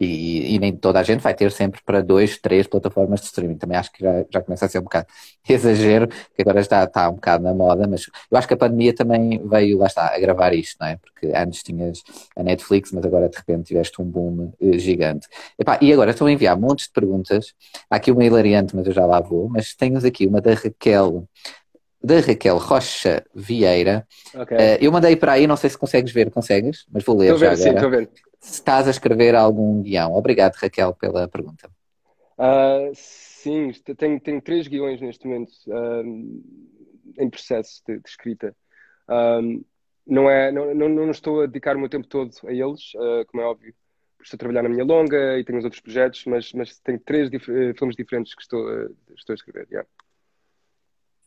E, 0.00 0.54
e, 0.54 0.58
nem 0.58 0.74
toda 0.74 0.98
a 0.98 1.02
gente 1.02 1.20
vai 1.20 1.34
ter 1.34 1.52
sempre 1.52 1.82
para 1.84 2.00
dois, 2.00 2.38
três 2.38 2.66
plataformas 2.66 3.20
de 3.20 3.26
streaming. 3.26 3.58
Também 3.58 3.76
acho 3.76 3.92
que 3.92 4.02
já, 4.02 4.24
já 4.30 4.40
começa 4.40 4.64
a 4.64 4.68
ser 4.68 4.78
um 4.78 4.84
bocado 4.84 5.06
exagero, 5.46 6.08
que 6.08 6.40
agora 6.40 6.60
está, 6.60 6.84
está 6.84 7.10
um 7.10 7.16
bocado 7.16 7.44
na 7.44 7.52
moda, 7.52 7.86
mas 7.86 8.06
eu 8.30 8.38
acho 8.38 8.48
que 8.48 8.54
a 8.54 8.56
pandemia 8.56 8.94
também 8.94 9.38
veio, 9.46 9.76
lá 9.76 9.86
está, 9.86 10.14
a 10.14 10.18
gravar 10.18 10.54
isto, 10.54 10.78
não 10.80 10.86
é? 10.86 10.96
Porque 10.96 11.30
antes 11.36 11.62
tinhas 11.62 12.02
a 12.34 12.42
Netflix, 12.42 12.92
mas 12.92 13.04
agora 13.04 13.28
de 13.28 13.36
repente 13.36 13.66
tiveste 13.66 14.00
um 14.00 14.04
boom 14.06 14.54
uh, 14.58 14.78
gigante. 14.78 15.28
Epá, 15.58 15.78
e 15.82 15.92
agora 15.92 16.12
estou 16.12 16.26
a 16.26 16.32
enviar 16.32 16.58
montes 16.58 16.86
de 16.86 16.92
perguntas. 16.92 17.52
Há 17.90 17.96
aqui 17.96 18.10
uma 18.10 18.24
hilariante, 18.24 18.74
mas 18.74 18.86
eu 18.86 18.92
já 18.94 19.04
lá 19.04 19.20
vou. 19.20 19.50
Mas 19.50 19.74
tenho 19.74 19.98
aqui 19.98 20.26
uma 20.26 20.40
da 20.40 20.54
Raquel 20.54 21.28
da 22.02 22.18
Raquel 22.20 22.56
Rocha 22.56 23.22
Vieira. 23.34 24.06
Okay. 24.34 24.56
Uh, 24.56 24.78
eu 24.80 24.90
mandei 24.90 25.14
para 25.14 25.32
aí, 25.32 25.46
não 25.46 25.56
sei 25.56 25.68
se 25.68 25.76
consegues 25.76 26.10
ver, 26.10 26.30
consegues? 26.30 26.86
Mas 26.90 27.04
vou 27.04 27.18
ler 27.18 27.34
estou 27.34 27.38
já 27.38 27.50
vendo, 27.50 27.60
agora. 27.60 27.70
Sim, 27.70 27.76
estou 27.76 27.90
vendo. 27.90 28.29
Se 28.40 28.54
estás 28.54 28.88
a 28.88 28.90
escrever 28.90 29.34
algum 29.34 29.82
guião. 29.82 30.14
Obrigado, 30.14 30.54
Raquel, 30.54 30.94
pela 30.94 31.28
pergunta. 31.28 31.70
Uh, 32.38 32.90
sim, 32.94 33.70
tenho, 33.98 34.18
tenho 34.18 34.40
três 34.40 34.66
guiões 34.66 35.00
neste 35.00 35.26
momento 35.26 35.52
uh, 35.68 36.42
em 37.18 37.28
processo 37.28 37.82
de, 37.86 37.98
de 37.98 38.08
escrita. 38.08 38.56
não, 40.06 40.30
é, 40.30 40.50
não, 40.50 40.74
não, 40.74 40.88
não, 40.88 41.10
estou 41.10 41.42
a 41.42 41.46
dedicar 41.46 41.76
o 41.76 41.80
meu 41.80 41.90
tempo 41.90 42.06
todo 42.06 42.30
a 42.46 42.52
eles, 42.52 42.92
como 43.28 43.42
é 43.42 43.46
óbvio. 43.46 43.74
Estou 44.22 44.36
a 44.36 44.38
trabalhar 44.38 44.62
na 44.62 44.68
minha 44.68 44.84
longa 44.84 45.38
e 45.38 45.44
tenho 45.44 45.58
os 45.58 45.64
outros 45.64 45.80
projetos, 45.80 46.24
mas, 46.26 46.52
mas 46.52 46.78
tenho 46.80 46.98
três 47.00 47.30
dif 47.30 47.46
filmes 47.74 47.96
diferentes 47.96 48.34
que 48.34 48.42
estou, 48.42 48.68
estou 49.16 49.32
a 49.32 49.34
escrever. 49.34 49.66
Yeah. 49.70 49.88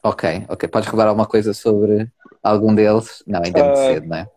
Ok, 0.04 0.45
ok. 0.49 0.67
Podes 0.67 0.89
revelar 0.89 1.08
alguma 1.08 1.26
coisa 1.26 1.54
sobre 1.54 2.12
algum 2.41 2.76
deles? 2.76 3.23
Não, 3.26 3.41
ainda 3.43 3.60
é 3.60 3.63
muito 3.63 3.80
uh, 3.80 3.88
cedo, 3.88 4.08
não 4.08 4.17
é? 4.17 4.32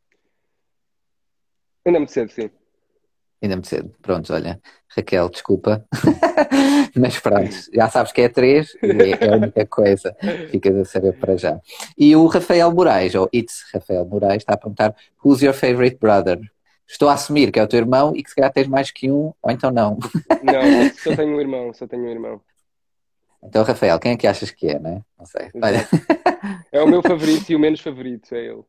Ainda 1.84 1.98
é 1.98 2.00
muito 2.00 2.12
cedo, 2.12 2.30
sim. 2.30 2.50
Ainda 3.42 3.54
é 3.54 3.56
muito 3.56 3.68
cedo. 3.68 3.94
Pronto, 4.00 4.32
olha, 4.32 4.60
Raquel, 4.88 5.28
desculpa. 5.28 5.84
Mas 6.96 7.18
pronto, 7.18 7.54
já 7.72 7.88
sabes 7.90 8.12
que 8.12 8.22
é 8.22 8.28
três 8.28 8.74
e 8.82 9.12
é 9.20 9.28
a 9.28 9.36
única 9.36 9.66
coisa. 9.66 10.16
Ficas 10.50 10.76
a 10.76 10.84
saber 10.84 11.12
para 11.18 11.36
já. 11.36 11.60
E 11.98 12.16
o 12.16 12.26
Rafael 12.26 12.72
Moraes, 12.72 13.14
ou 13.14 13.28
It's 13.34 13.64
Rafael 13.72 14.06
Moraes, 14.06 14.38
está 14.38 14.54
a 14.54 14.56
perguntar: 14.56 14.94
Who's 15.22 15.42
your 15.42 15.54
favorite 15.54 15.98
brother? 16.00 16.40
Estou 16.88 17.08
a 17.08 17.14
assumir 17.14 17.50
que 17.50 17.58
é 17.58 17.62
o 17.62 17.66
teu 17.66 17.80
irmão 17.80 18.14
e 18.14 18.22
que 18.22 18.30
se 18.30 18.36
calhar 18.36 18.52
tens 18.52 18.68
mais 18.68 18.90
que 18.90 19.10
um, 19.10 19.34
ou 19.42 19.50
então 19.50 19.70
não. 19.70 19.98
Não, 20.42 20.90
só 20.96 21.16
tenho 21.16 21.36
um 21.36 21.40
irmão, 21.40 21.74
só 21.74 21.86
tenho 21.86 22.04
um 22.04 22.10
irmão. 22.10 22.40
Então, 23.42 23.64
Rafael, 23.64 23.98
quem 23.98 24.12
é 24.12 24.16
que 24.16 24.26
achas 24.26 24.50
que 24.50 24.68
é, 24.68 24.78
né? 24.78 25.02
Não 25.18 25.26
sei. 25.26 25.50
Olha. 25.62 25.86
É 26.72 26.80
o 26.80 26.86
meu 26.86 27.02
favorito 27.02 27.50
e 27.50 27.56
o 27.56 27.58
menos 27.58 27.80
favorito, 27.80 28.34
é 28.34 28.46
ele. 28.46 28.62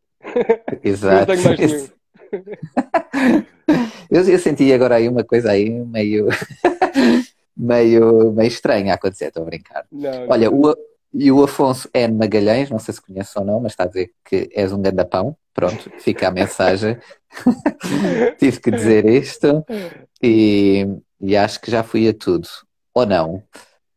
Exato. 0.83 1.31
Não 1.31 1.35
tenho 1.35 1.43
mais 1.43 1.59
nenhum. 1.59 3.47
Eu, 4.09 4.23
eu, 4.23 4.39
senti 4.39 4.71
agora 4.71 4.95
aí 4.95 5.09
uma 5.09 5.21
coisa 5.21 5.51
aí 5.51 5.69
meio, 5.69 6.27
meio, 7.57 8.31
meio 8.31 8.47
estranha 8.47 8.93
a 8.93 8.95
acontecer, 8.95 9.25
estou 9.25 9.43
a 9.43 9.45
brincar. 9.45 9.85
Não, 9.91 10.29
Olha, 10.29 10.49
não. 10.49 10.61
O, 10.61 10.75
e 11.13 11.31
o 11.31 11.43
Afonso 11.43 11.89
N. 11.93 12.13
Magalhães, 12.13 12.69
não 12.69 12.79
sei 12.79 12.93
se 12.93 13.01
conhece 13.01 13.37
ou 13.37 13.43
não, 13.43 13.59
mas 13.59 13.73
está 13.73 13.83
a 13.83 13.87
dizer 13.87 14.11
que 14.23 14.49
és 14.53 14.71
um 14.71 14.81
gandapão. 14.81 15.35
Pronto, 15.53 15.91
fica 15.99 16.27
a 16.27 16.31
mensagem. 16.31 16.97
Tive 18.39 18.59
que 18.59 18.71
dizer 18.71 19.05
isto 19.05 19.65
e, 20.21 20.85
e 21.19 21.35
acho 21.35 21.59
que 21.59 21.71
já 21.71 21.83
fui 21.83 22.07
a 22.07 22.13
tudo. 22.13 22.47
Ou 22.93 23.05
não? 23.05 23.43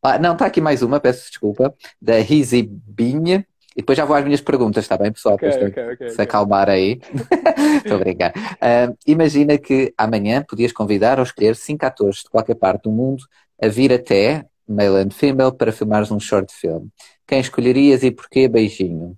Ah, 0.03 0.19
não, 0.19 0.33
está 0.33 0.47
aqui 0.47 0.61
mais 0.61 0.83
uma, 0.83 0.99
peço 0.99 1.29
desculpa, 1.29 1.75
da 2.01 2.19
Rizzy 2.19 2.63
Binha. 2.63 3.47
E 3.77 3.83
depois 3.83 3.97
já 3.97 4.05
vou 4.05 4.17
às 4.17 4.25
minhas 4.25 4.41
perguntas, 4.41 4.85
está 4.85 4.97
bem, 4.97 5.13
pessoal? 5.13 5.37
Okay, 5.37 5.49
okay, 5.49 5.93
okay, 5.93 6.09
se 6.11 6.21
acalmar 6.21 6.69
aí. 6.69 7.01
Estou 7.79 7.97
a 7.97 8.01
brincar. 8.01 8.33
Uh, 8.37 8.97
imagina 9.07 9.57
que 9.59 9.95
amanhã 9.97 10.43
podias 10.43 10.73
convidar 10.73 11.19
ou 11.19 11.25
escolher 11.25 11.55
cinco 11.55 11.87
atores 11.87 12.19
de 12.19 12.31
qualquer 12.31 12.57
parte 12.57 12.85
do 12.85 12.91
mundo 12.91 13.23
a 13.63 13.69
vir 13.69 13.93
até, 13.93 14.45
male 14.67 15.05
and 15.05 15.11
female, 15.11 15.53
para 15.53 15.71
filmares 15.71 16.11
um 16.11 16.19
short 16.19 16.53
film. 16.53 16.89
Quem 17.27 17.41
escolherias 17.41 18.03
e 18.03 18.11
porquê? 18.11 18.49
Beijinho. 18.49 19.17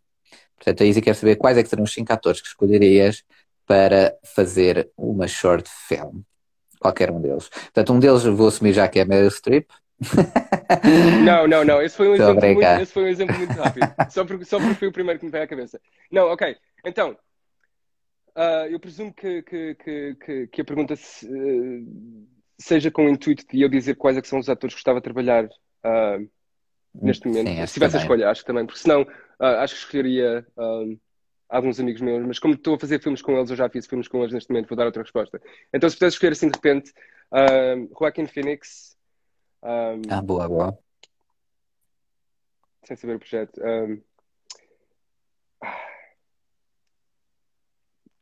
Portanto, 0.56 0.82
a 0.82 0.86
Izzy 0.86 1.00
quer 1.00 1.14
saber 1.14 1.36
quais 1.36 1.56
é 1.56 1.62
que 1.62 1.68
serão 1.68 1.84
os 1.84 1.92
cinco 1.92 2.12
atores 2.12 2.40
que 2.40 2.48
escolherias 2.48 3.24
para 3.66 4.14
fazer 4.34 4.90
uma 4.96 5.26
short 5.26 5.68
film. 5.88 6.20
Qualquer 6.78 7.10
um 7.10 7.20
deles. 7.20 7.48
Portanto, 7.48 7.92
um 7.92 7.98
deles 7.98 8.22
vou 8.24 8.48
assumir 8.48 8.72
já 8.72 8.86
que 8.86 9.00
é 9.00 9.04
Meryl 9.04 9.30
Streep. 9.30 9.70
Não, 11.24 11.46
não, 11.46 11.64
não. 11.64 11.82
Esse 11.82 11.96
foi 11.96 12.08
um, 12.08 12.14
exemplo 12.14 12.54
muito, 12.54 12.80
esse 12.80 12.92
foi 12.92 13.04
um 13.04 13.08
exemplo 13.08 13.36
muito 13.36 13.52
rápido. 13.52 13.86
só, 14.10 14.24
porque, 14.26 14.44
só 14.44 14.58
porque 14.58 14.74
foi 14.74 14.88
o 14.88 14.92
primeiro 14.92 15.18
que 15.18 15.26
me 15.26 15.32
veio 15.32 15.44
à 15.44 15.46
cabeça. 15.46 15.80
Não, 16.10 16.26
ok. 16.28 16.56
Então, 16.84 17.16
uh, 18.36 18.66
eu 18.70 18.78
presumo 18.80 19.12
que, 19.12 19.42
que, 19.42 19.74
que, 19.74 20.46
que 20.48 20.60
a 20.60 20.64
pergunta 20.64 20.96
se, 20.96 21.26
uh, 21.26 22.26
seja 22.58 22.90
com 22.90 23.06
o 23.06 23.08
intuito 23.08 23.44
de 23.50 23.60
eu 23.60 23.68
dizer 23.68 23.94
quais 23.94 24.16
é 24.16 24.22
são 24.22 24.38
os 24.38 24.48
atores 24.48 24.74
que 24.74 24.78
gostava 24.78 25.00
de 25.00 25.04
trabalhar 25.04 25.44
uh, 25.44 26.30
neste 26.94 27.26
momento. 27.26 27.48
Sim, 27.48 27.66
se 27.66 27.74
tivesse 27.74 27.96
a 27.96 28.00
escolha, 28.00 28.30
acho 28.30 28.40
que 28.40 28.46
também. 28.46 28.66
Porque 28.66 28.80
senão, 28.80 29.06
acho 29.38 29.74
que 29.74 29.80
escolheria 29.80 30.46
alguns 31.48 31.78
amigos 31.78 32.00
meus. 32.00 32.26
Mas 32.26 32.38
como 32.38 32.54
estou 32.54 32.74
a 32.74 32.78
fazer 32.78 33.00
filmes 33.00 33.22
com 33.22 33.36
eles, 33.36 33.50
eu 33.50 33.56
já 33.56 33.68
fiz 33.68 33.86
filmes 33.86 34.08
com 34.08 34.20
eles 34.20 34.32
neste 34.32 34.50
momento, 34.50 34.68
vou 34.68 34.76
dar 34.76 34.86
outra 34.86 35.02
resposta. 35.02 35.40
Então, 35.72 35.88
se 35.88 35.96
pudesse 35.96 36.14
escolher 36.14 36.32
assim 36.32 36.48
de 36.48 36.56
repente, 36.56 36.92
Joaquin 37.98 38.26
Phoenix 38.26 38.96
um, 39.62 40.02
ah, 40.08 40.22
boa, 40.22 40.48
boa. 40.48 40.78
Sem 42.84 42.96
saber 42.96 43.16
o 43.16 43.18
projeto. 43.18 43.60
Um, 43.62 44.02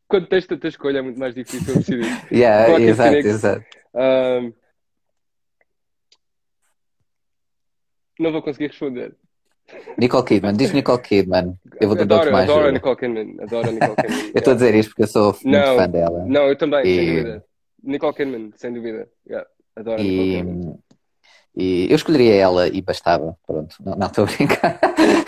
quando 0.06 0.26
tens 0.26 0.46
tanta 0.46 0.68
escolha 0.68 0.98
é 0.98 1.02
muito 1.02 1.18
mais 1.18 1.34
difícil 1.34 1.74
decidir. 1.76 2.04
yeah, 2.30 2.78
exato, 2.80 3.16
exato. 3.16 3.64
Um, 3.94 4.52
não 8.18 8.32
vou 8.32 8.42
conseguir 8.42 8.66
responder. 8.66 9.16
Nicole 9.96 10.24
Kidman, 10.24 10.56
diz 10.56 10.72
Nicole 10.72 11.00
Kidman. 11.00 11.58
Eu 11.80 11.88
vou 11.88 11.98
adoro, 11.98 12.32
mais 12.32 12.50
adoro 12.50 12.68
a 12.68 12.72
Nicole 12.72 12.96
Kidman. 12.96 13.36
Adoro 13.40 13.68
a 13.68 13.72
Nicole 13.72 13.96
Kidman. 13.96 14.30
eu 14.34 14.38
estou 14.38 14.52
a 14.52 14.56
dizer 14.56 14.74
isto 14.74 14.88
porque 14.90 15.02
eu 15.04 15.06
sou 15.06 15.38
não, 15.44 15.76
fã 15.76 15.88
dela. 15.88 16.24
Não, 16.26 16.48
eu 16.48 16.56
também, 16.56 16.82
e... 16.84 16.96
sem 16.96 17.06
dúvida. 17.06 17.44
Nicole 17.82 18.14
Kidman, 18.14 18.52
sem 18.56 18.72
dúvida. 18.72 19.08
Yeah, 19.26 19.48
adoro 19.76 20.00
a 20.00 20.04
Nicole 20.04 20.36
Kidman. 20.36 20.78
E 21.60 21.86
eu 21.90 21.96
escolheria 21.96 22.34
ela 22.36 22.68
e 22.68 22.80
bastava, 22.80 23.36
pronto, 23.46 23.76
não 23.84 24.06
estou 24.06 24.24
a 24.24 24.26
brincar. 24.26 24.80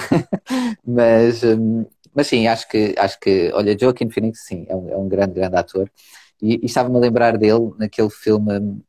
mas, 0.82 1.42
hum, 1.44 1.84
mas 2.14 2.26
sim, 2.26 2.46
acho 2.46 2.66
que, 2.70 2.94
acho 2.96 3.20
que, 3.20 3.50
olha, 3.52 3.76
Joaquin 3.78 4.08
Phoenix, 4.08 4.46
sim, 4.46 4.64
é 4.66 4.74
um, 4.74 4.88
é 4.88 4.96
um 4.96 5.06
grande, 5.06 5.34
grande 5.34 5.56
ator. 5.56 5.90
E, 6.40 6.54
e 6.62 6.64
estava-me 6.64 6.96
a 6.96 7.00
lembrar 7.00 7.36
dele 7.36 7.72
naquele 7.78 8.08
filme, 8.08 8.58
hum, 8.58 8.80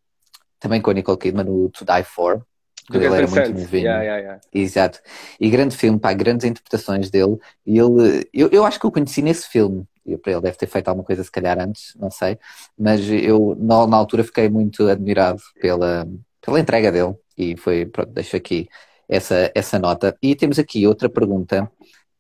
também 0.58 0.80
com 0.80 0.92
a 0.92 0.94
Nicole 0.94 1.18
Kidman, 1.18 1.50
o 1.50 1.70
To 1.70 1.84
Die 1.84 2.04
For, 2.06 2.46
Quando 2.90 3.04
ele 3.04 3.14
era 3.14 3.28
muito 3.28 3.50
novinho. 3.52 3.84
Yeah, 3.84 4.04
yeah, 4.04 4.22
yeah. 4.22 4.42
Exato. 4.54 5.00
E 5.38 5.50
grande 5.50 5.76
filme, 5.76 6.00
pá, 6.00 6.14
grandes 6.14 6.46
interpretações 6.46 7.10
dele. 7.10 7.38
E 7.66 7.78
ele, 7.78 8.26
eu, 8.34 8.48
eu 8.54 8.66
acho 8.66 8.80
que 8.80 8.88
o 8.88 8.92
conheci 8.92 9.22
nesse 9.22 9.50
filme. 9.50 9.86
Eu, 10.06 10.18
para 10.18 10.32
ele 10.32 10.42
deve 10.42 10.56
ter 10.56 10.68
feito 10.68 10.88
alguma 10.88 11.06
coisa 11.06 11.22
se 11.22 11.32
calhar 11.32 11.60
antes, 11.60 11.94
não 12.00 12.10
sei. 12.10 12.38
Mas 12.78 13.02
eu 13.10 13.58
na, 13.60 13.86
na 13.86 13.98
altura 13.98 14.24
fiquei 14.24 14.48
muito 14.48 14.88
admirado 14.88 15.42
pela, 15.60 16.08
pela 16.42 16.60
entrega 16.60 16.90
dele. 16.90 17.16
E 17.38 17.58
foi, 17.58 17.86
pronto, 17.86 18.12
deixo 18.12 18.36
aqui 18.36 18.68
essa, 19.08 19.52
essa 19.54 19.80
nota. 19.80 20.16
E 20.22 20.36
temos 20.36 20.60
aqui 20.60 20.86
outra 20.88 21.10
pergunta, 21.10 21.72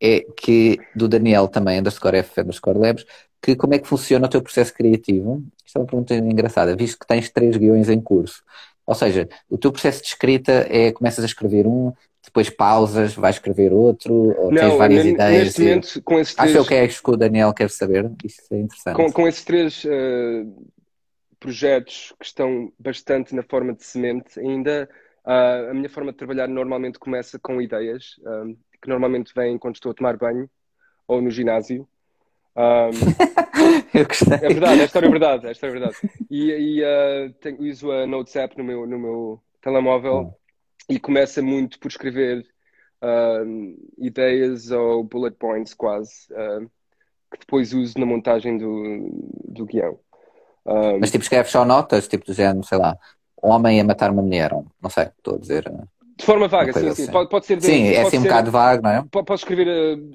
é 0.01 0.25
que 0.35 0.79
do 0.95 1.07
Daniel 1.07 1.47
também, 1.47 1.79
underscore 1.79 2.17
F, 2.17 2.41
underscore 2.41 2.77
Labs, 2.77 3.05
que 3.41 3.55
como 3.55 3.73
é 3.73 3.79
que 3.79 3.87
funciona 3.87 4.25
o 4.25 4.29
teu 4.29 4.41
processo 4.41 4.73
criativo? 4.73 5.43
Isto 5.65 5.77
é 5.77 5.79
uma 5.79 5.87
pergunta 5.87 6.15
engraçada, 6.15 6.75
visto 6.75 6.99
que 6.99 7.07
tens 7.07 7.29
três 7.29 7.57
guiões 7.57 7.89
em 7.89 7.99
curso. 7.99 8.43
Ou 8.85 8.95
seja, 8.95 9.29
o 9.49 9.57
teu 9.57 9.71
processo 9.71 10.01
de 10.01 10.07
escrita 10.07 10.67
é 10.69 10.91
começas 10.91 11.23
a 11.23 11.27
escrever 11.27 11.65
um, 11.65 11.93
depois 12.23 12.49
pausas, 12.49 13.13
vais 13.13 13.35
escrever 13.35 13.73
outro, 13.73 14.13
ou 14.13 14.51
Não, 14.51 14.61
tens 14.61 14.77
várias 14.77 15.05
ideias. 15.05 15.43
Neste 15.43 15.61
momento, 15.61 16.01
com 16.03 16.19
esses 16.19 16.35
três... 16.35 16.55
Acho 16.55 16.67
que 16.67 16.73
é 16.73 16.87
que 16.87 17.09
o 17.09 17.17
Daniel 17.17 17.53
quer 17.53 17.69
saber, 17.69 18.11
isso 18.23 18.41
é 18.51 18.59
interessante. 18.59 18.95
Com, 18.95 19.11
com 19.11 19.27
esses 19.27 19.43
três 19.43 19.83
uh, 19.85 19.89
projetos 21.43 22.13
que 22.17 22.25
estão 22.25 22.71
bastante 22.79 23.35
na 23.35 23.43
forma 23.43 23.73
de 23.73 23.83
semente, 23.83 24.39
ainda 24.39 24.89
uh, 25.25 25.71
a 25.71 25.73
minha 25.73 25.89
forma 25.89 26.13
de 26.13 26.17
trabalhar 26.17 26.47
normalmente 26.47 26.97
começa 26.97 27.37
com 27.37 27.61
ideias, 27.61 28.17
uh, 28.19 28.57
que 28.81 28.87
normalmente 28.87 29.33
vêm 29.35 29.57
quando 29.57 29.75
estou 29.75 29.91
a 29.91 29.93
tomar 29.93 30.15
banho 30.15 30.49
ou 31.05 31.21
no 31.21 31.29
ginásio. 31.29 31.85
Um, 32.55 32.91
eu 33.93 34.07
gostei. 34.07 34.35
É 34.35 34.47
verdade, 34.47 34.81
a 34.81 34.85
história 34.85 35.07
é 35.07 35.09
verdade, 35.09 35.47
a 35.47 35.51
história 35.51 35.75
é 35.75 35.79
verdade. 35.79 35.97
E, 36.31 36.51
e 36.51 36.81
uh, 36.81 37.33
tenho, 37.41 37.61
uso 37.61 37.91
a 37.91 38.07
Notes 38.07 38.37
app 38.37 38.57
no 38.57 38.63
meu, 38.63 38.87
no 38.87 38.97
meu 38.97 39.43
telemóvel 39.61 40.19
hum. 40.21 40.33
e 40.89 40.97
começa 40.97 41.41
muito 41.41 41.77
por 41.77 41.89
escrever 41.89 42.47
uh, 43.01 43.75
ideias 43.97 44.71
ou 44.71 45.03
bullet 45.03 45.35
points 45.35 45.73
quase, 45.73 46.31
uh, 46.31 46.71
que 47.33 47.39
depois 47.41 47.73
uso 47.73 47.99
na 47.99 48.05
montagem 48.05 48.57
do, 48.57 49.09
do 49.43 49.65
guião. 49.65 49.99
Um, 50.65 50.99
Mas 50.99 51.11
tipo, 51.11 51.23
escreves 51.23 51.51
só 51.51 51.65
notas, 51.65 52.07
tipo 52.07 52.25
do 52.25 52.33
género, 52.33 52.65
sei 52.65 52.77
lá, 52.77 52.97
homem 53.41 53.81
a 53.81 53.83
matar 53.83 54.11
uma 54.11 54.21
mulher, 54.21 54.51
não 54.81 54.89
sei, 54.89 55.05
estou 55.05 55.35
a 55.35 55.39
dizer. 55.39 55.71
De 56.17 56.25
forma 56.25 56.47
vaga, 56.47 56.71
sim, 56.71 56.87
assim. 56.87 57.05
sim. 57.05 57.11
Pode, 57.11 57.29
pode 57.29 57.45
ser. 57.45 57.61
Sim, 57.61 57.87
é 57.87 58.01
assim 58.01 58.19
um 58.19 58.23
bocado 58.23 58.51
vago, 58.51 58.83
não 58.83 58.89
é? 58.89 59.03
Pode, 59.11 59.33
escrever 59.33 59.67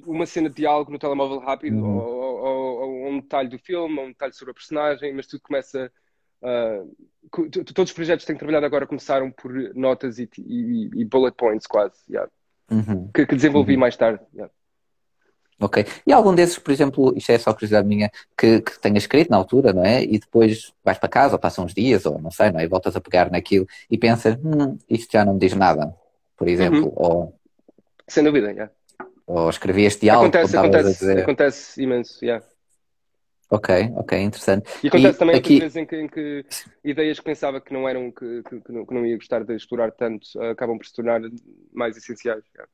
uma 0.05 0.25
cena 0.25 0.49
de 0.49 0.55
diálogo 0.55 0.91
no 0.91 0.97
telemóvel 0.97 1.39
rápido, 1.39 1.77
uhum. 1.77 1.97
ou, 1.97 2.43
ou, 2.43 2.81
ou, 2.81 3.07
um 3.09 3.19
detalhe 3.19 3.49
do 3.49 3.59
filme, 3.59 3.99
ou 3.99 4.05
um 4.05 4.09
detalhe 4.09 4.33
sobre 4.33 4.51
a 4.51 4.53
personagem, 4.55 5.13
mas 5.13 5.27
tudo 5.27 5.41
começa. 5.41 5.91
Uh, 6.41 6.95
todos 7.75 7.89
os 7.89 7.93
projetos 7.93 8.23
que 8.23 8.27
tenho 8.27 8.39
trabalhado 8.39 8.65
agora 8.65 8.87
começaram 8.87 9.29
por 9.29 9.51
notas 9.75 10.19
e, 10.19 10.29
e, 10.37 10.89
e 11.01 11.05
bullet 11.05 11.35
points, 11.35 11.67
quase, 11.67 11.95
yeah. 12.09 12.31
uhum. 12.71 13.09
que, 13.13 13.25
que, 13.25 13.35
desenvolvi 13.35 13.73
uhum. 13.73 13.81
mais 13.81 13.97
tarde. 13.97 14.23
Yeah. 14.33 14.51
Ok. 15.59 15.85
E 16.07 16.13
algum 16.13 16.33
desses, 16.33 16.57
por 16.57 16.71
exemplo, 16.71 17.13
isto 17.17 17.31
é 17.31 17.37
só 17.37 17.53
curiosidade 17.53 17.87
minha, 17.87 18.09
que, 18.37 18.61
que 18.61 18.79
tenha 18.79 18.97
escrito 18.97 19.29
na 19.29 19.37
altura, 19.37 19.73
não 19.73 19.83
é? 19.83 20.01
E 20.03 20.17
depois 20.17 20.73
vais 20.83 20.97
para 20.97 21.09
casa, 21.09 21.35
ou 21.35 21.39
passam 21.39 21.65
uns 21.65 21.73
dias, 21.73 22.05
ou 22.05 22.19
não 22.19 22.31
sei, 22.31 22.51
não 22.51 22.59
é? 22.59 22.63
E 22.63 22.67
voltas 22.67 22.95
a 22.95 23.01
pegar 23.01 23.29
naquilo 23.29 23.67
e 23.89 23.97
pensas, 23.97 24.37
hum, 24.37 24.77
isto 24.89 25.11
já 25.11 25.25
não 25.25 25.33
me 25.33 25.39
diz 25.39 25.53
nada, 25.53 25.93
por 26.37 26.47
exemplo. 26.47 26.85
Uhum. 26.85 26.93
Ou, 26.95 27.39
Sem 28.07 28.23
dúvida, 28.23 28.51
yeah. 28.51 28.71
Ou 29.27 29.49
escrevi 29.49 29.83
este 29.83 30.09
algo. 30.09 30.25
Acontece, 30.25 30.57
acontece, 30.57 31.11
acontece 31.11 31.83
imenso, 31.83 32.23
yeah. 32.23 32.43
Ok, 33.51 33.91
ok, 33.95 34.17
interessante. 34.21 34.69
E 34.83 34.87
acontece 34.87 35.15
e 35.15 35.19
também 35.19 35.35
aqui... 35.35 35.59
vezes 35.59 35.75
em 35.75 35.85
que, 35.85 35.95
em 35.95 36.07
que, 36.07 36.45
ideias 36.83 37.19
que 37.19 37.25
pensava 37.25 37.59
que 37.59 37.73
não 37.73 37.89
eram, 37.89 38.11
que, 38.11 38.43
que, 38.43 38.61
que, 38.61 38.71
não, 38.71 38.85
que, 38.85 38.93
não, 38.93 39.05
ia 39.05 39.17
gostar 39.17 39.43
de 39.43 39.55
explorar 39.55 39.91
tanto, 39.91 40.25
acabam 40.51 40.77
por 40.77 40.85
se 40.85 40.93
tornar 40.93 41.19
mais 41.73 41.97
essenciais. 41.97 42.43
Yeah. 42.55 42.71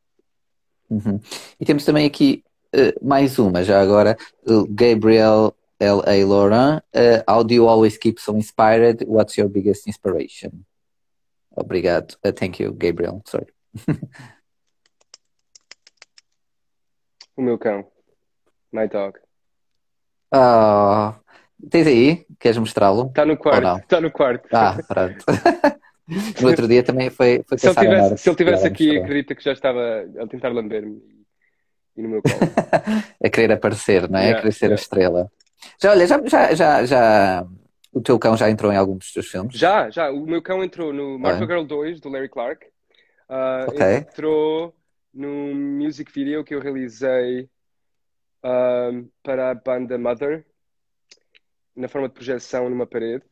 Uhum. 0.90 1.20
E 1.60 1.66
temos 1.66 1.84
também 1.84 2.06
aqui 2.06 2.44
uh, 2.76 2.94
mais 3.02 3.40
uma, 3.40 3.64
já 3.64 3.82
agora, 3.82 4.18
uh, 4.48 4.68
Gabriel 4.70 5.56
L.A. 5.80 6.26
Laurent, 6.26 6.82
uh, 6.94 7.24
how 7.28 7.44
do 7.44 7.54
you 7.54 7.68
always 7.68 7.98
keep 7.98 8.20
so 8.20 8.36
inspired? 8.36 9.04
What's 9.08 9.38
your 9.38 9.50
biggest 9.50 9.88
inspiration? 9.88 10.66
Obrigado. 11.56 12.16
Uh, 12.24 12.32
thank 12.32 12.62
you, 12.62 12.74
Gabriel. 12.74 13.22
Sorry. 13.26 13.48
o 17.36 17.42
meu 17.42 17.58
cão. 17.58 17.86
My 18.72 18.88
dog. 18.88 19.20
Oh, 20.34 21.14
tens 21.70 21.88
aí? 21.88 22.26
Queres 22.40 22.58
mostrá-lo? 22.58 23.08
Está 23.08 23.26
no 23.26 23.38
quarto. 23.38 23.84
Está 23.84 24.02
no 24.02 24.12
quarto. 24.12 24.50
Ah, 24.52 24.78
pronto. 24.86 25.24
no 26.42 26.48
outro 26.50 26.68
dia 26.68 26.84
também 26.84 27.10
foi, 27.10 27.42
foi 27.48 27.58
se, 27.58 27.68
ele 27.68 27.76
tivesse, 27.76 28.18
se 28.18 28.30
ele 28.30 28.36
tivesse 28.36 28.68
aqui, 28.68 28.98
acredita 28.98 29.34
que 29.34 29.44
já 29.44 29.54
estava 29.54 30.06
a 30.20 30.28
tentar 30.28 30.50
lamber-me 30.50 31.15
e 31.96 32.02
no 32.02 32.10
meu 32.10 32.22
colo. 32.22 32.36
a 33.24 33.30
querer 33.30 33.54
aparecer, 33.54 34.10
não 34.10 34.20
é? 34.20 34.24
Yeah, 34.24 34.38
a 34.38 34.42
querer 34.42 34.54
ser 34.54 34.66
yeah. 34.66 34.76
a 34.76 34.82
estrela. 34.82 35.32
Já, 35.82 35.92
olha, 35.92 36.08
já, 36.08 36.26
já, 36.26 36.54
já, 36.54 36.86
já, 36.86 37.48
o 37.92 38.02
teu 38.02 38.20
cão 38.20 38.36
já 38.36 38.50
entrou 38.50 38.72
em 38.72 38.78
algum 38.78 38.98
dos 38.98 39.12
teus 39.12 39.28
filmes? 39.28 39.56
Já, 39.56 39.90
já. 39.90 40.12
O 40.12 40.26
meu 40.26 40.42
cão 40.42 40.64
entrou 40.64 40.94
no 40.94 41.18
Marco 41.18 41.44
é. 41.44 41.48
Girl 41.48 41.64
2, 41.64 42.00
do 42.00 42.10
Larry 42.10 42.30
Clark. 42.30 42.66
Uh, 43.30 43.70
okay. 43.70 43.96
Entrou 43.98 44.76
no 45.14 45.56
music 45.56 46.12
video 46.12 46.44
que 46.44 46.54
eu 46.54 46.60
realizei 46.60 47.50
uh, 48.44 49.10
para 49.24 49.52
a 49.52 49.56
banda 49.56 49.98
Mother, 49.98 50.46
na 51.76 51.88
forma 51.88 52.08
de 52.08 52.14
projeção 52.14 52.70
numa 52.70 52.86
parede. 52.86 53.24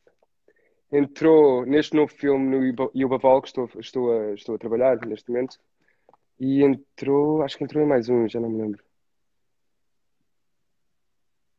Entrou 0.90 1.66
neste 1.66 1.94
novo 1.94 2.12
filme 2.12 2.74
no 2.74 2.90
Yuba 2.94 3.18
Vol, 3.18 3.42
que 3.42 3.48
estou, 3.48 3.68
estou, 3.78 4.12
a, 4.12 4.34
estou 4.34 4.54
a 4.54 4.58
trabalhar 4.58 4.96
neste 5.06 5.30
momento. 5.30 5.58
E 6.38 6.62
entrou, 6.62 7.42
acho 7.42 7.56
que 7.56 7.64
entrou 7.64 7.82
em 7.82 7.86
mais 7.86 8.08
um, 8.08 8.28
já 8.28 8.40
não 8.40 8.50
me 8.50 8.60
lembro. 8.60 8.82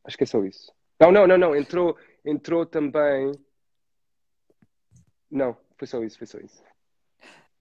Acho 0.03 0.17
que 0.17 0.23
é 0.23 0.27
só 0.27 0.43
isso. 0.43 0.71
Não, 0.99 1.11
não, 1.11 1.27
não, 1.27 1.37
não. 1.37 1.55
Entrou, 1.55 1.97
entrou 2.23 2.65
também. 2.65 3.31
Não, 5.31 5.57
foi 5.77 5.87
só 5.87 6.03
isso, 6.03 6.17
foi 6.17 6.27
só 6.27 6.37
isso. 6.39 6.63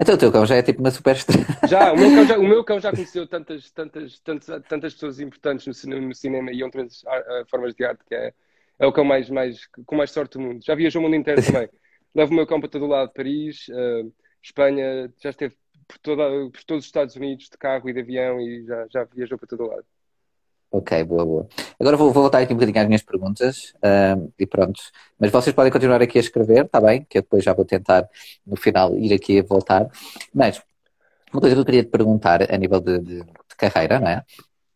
Então 0.00 0.16
o 0.16 0.18
teu 0.18 0.32
cão 0.32 0.44
já 0.44 0.56
é 0.56 0.62
tipo 0.62 0.80
uma 0.80 0.90
super 0.90 1.14
estrela. 1.14 1.46
Já, 1.68 1.92
o 1.92 1.96
meu 1.96 2.10
cão 2.10 2.26
já, 2.26 2.38
o 2.38 2.42
meu 2.42 2.64
cão 2.64 2.80
já 2.80 2.90
conheceu 2.92 3.26
tantas, 3.26 3.70
tantas, 3.70 4.18
tantas, 4.20 4.62
tantas 4.68 4.94
pessoas 4.94 5.20
importantes 5.20 5.66
no 5.66 5.74
cinema, 5.74 6.06
no 6.06 6.14
cinema 6.14 6.52
e 6.52 6.62
outras 6.62 7.02
uh, 7.04 7.46
formas 7.48 7.74
de 7.74 7.84
arte 7.84 8.04
que 8.04 8.14
é, 8.14 8.34
é 8.78 8.86
o 8.86 8.92
cão 8.92 9.04
mais, 9.04 9.30
mais, 9.30 9.66
com 9.86 9.96
mais 9.96 10.10
sorte 10.10 10.32
do 10.32 10.40
mundo. 10.40 10.64
Já 10.64 10.74
viajou 10.74 11.00
o 11.00 11.04
mundo 11.04 11.16
inteiro 11.16 11.42
também. 11.46 11.68
Levo 12.14 12.32
o 12.32 12.34
meu 12.34 12.46
cão 12.46 12.60
para 12.60 12.68
todo 12.68 12.84
o 12.84 12.88
lado, 12.88 13.12
Paris, 13.12 13.68
uh, 13.68 14.12
Espanha, 14.42 15.12
já 15.22 15.30
esteve 15.30 15.56
por, 15.86 15.98
toda, 15.98 16.22
por 16.50 16.64
todos 16.64 16.84
os 16.84 16.88
Estados 16.88 17.16
Unidos 17.16 17.48
de 17.50 17.58
carro 17.58 17.88
e 17.88 17.92
de 17.92 18.00
avião 18.00 18.40
e 18.40 18.64
já, 18.64 18.86
já 18.90 19.04
viajou 19.04 19.38
para 19.38 19.48
todo 19.48 19.66
lado. 19.66 19.84
Ok, 20.70 21.04
boa, 21.04 21.24
boa. 21.24 21.48
Agora 21.78 21.96
vou, 21.96 22.12
vou 22.12 22.22
voltar 22.24 22.40
aqui 22.40 22.52
um 22.52 22.56
bocadinho 22.56 22.80
às 22.80 22.86
minhas 22.86 23.02
perguntas 23.02 23.72
e 24.36 24.44
pronto. 24.44 24.80
Mas 25.18 25.30
vocês 25.30 25.54
podem 25.54 25.70
continuar 25.70 26.02
aqui 26.02 26.18
a 26.18 26.20
escrever, 26.20 26.64
está 26.64 26.80
bem? 26.80 27.06
Que 27.08 27.18
eu 27.18 27.22
depois 27.22 27.44
já 27.44 27.52
vou 27.52 27.64
tentar 27.64 28.08
no 28.44 28.56
final 28.56 28.96
ir 28.96 29.12
aqui 29.14 29.38
a 29.38 29.42
voltar. 29.44 29.88
Mas 30.34 30.60
uma 31.32 31.40
coisa 31.40 31.54
que 31.54 31.60
eu 31.60 31.64
queria 31.64 31.84
te 31.84 31.90
perguntar 31.90 32.52
a 32.52 32.56
nível 32.56 32.80
de, 32.80 32.98
de, 32.98 33.20
de 33.20 33.56
carreira, 33.56 34.00
não 34.00 34.08
é? 34.08 34.24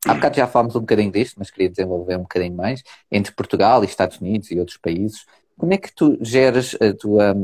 Há 0.06 0.14
bocado 0.14 0.36
já 0.36 0.46
falámos 0.46 0.76
um 0.76 0.80
bocadinho 0.80 1.10
disto, 1.10 1.34
mas 1.36 1.50
queria 1.50 1.68
desenvolver 1.68 2.16
um 2.16 2.22
bocadinho 2.22 2.54
mais 2.54 2.82
entre 3.10 3.32
Portugal 3.32 3.82
e 3.82 3.86
Estados 3.86 4.20
Unidos 4.20 4.50
e 4.50 4.58
outros 4.60 4.76
países. 4.76 5.26
Como 5.56 5.74
é 5.74 5.78
que 5.78 5.92
tu 5.92 6.16
geres 6.20 6.76
a 6.80 6.92
tua, 6.94 7.34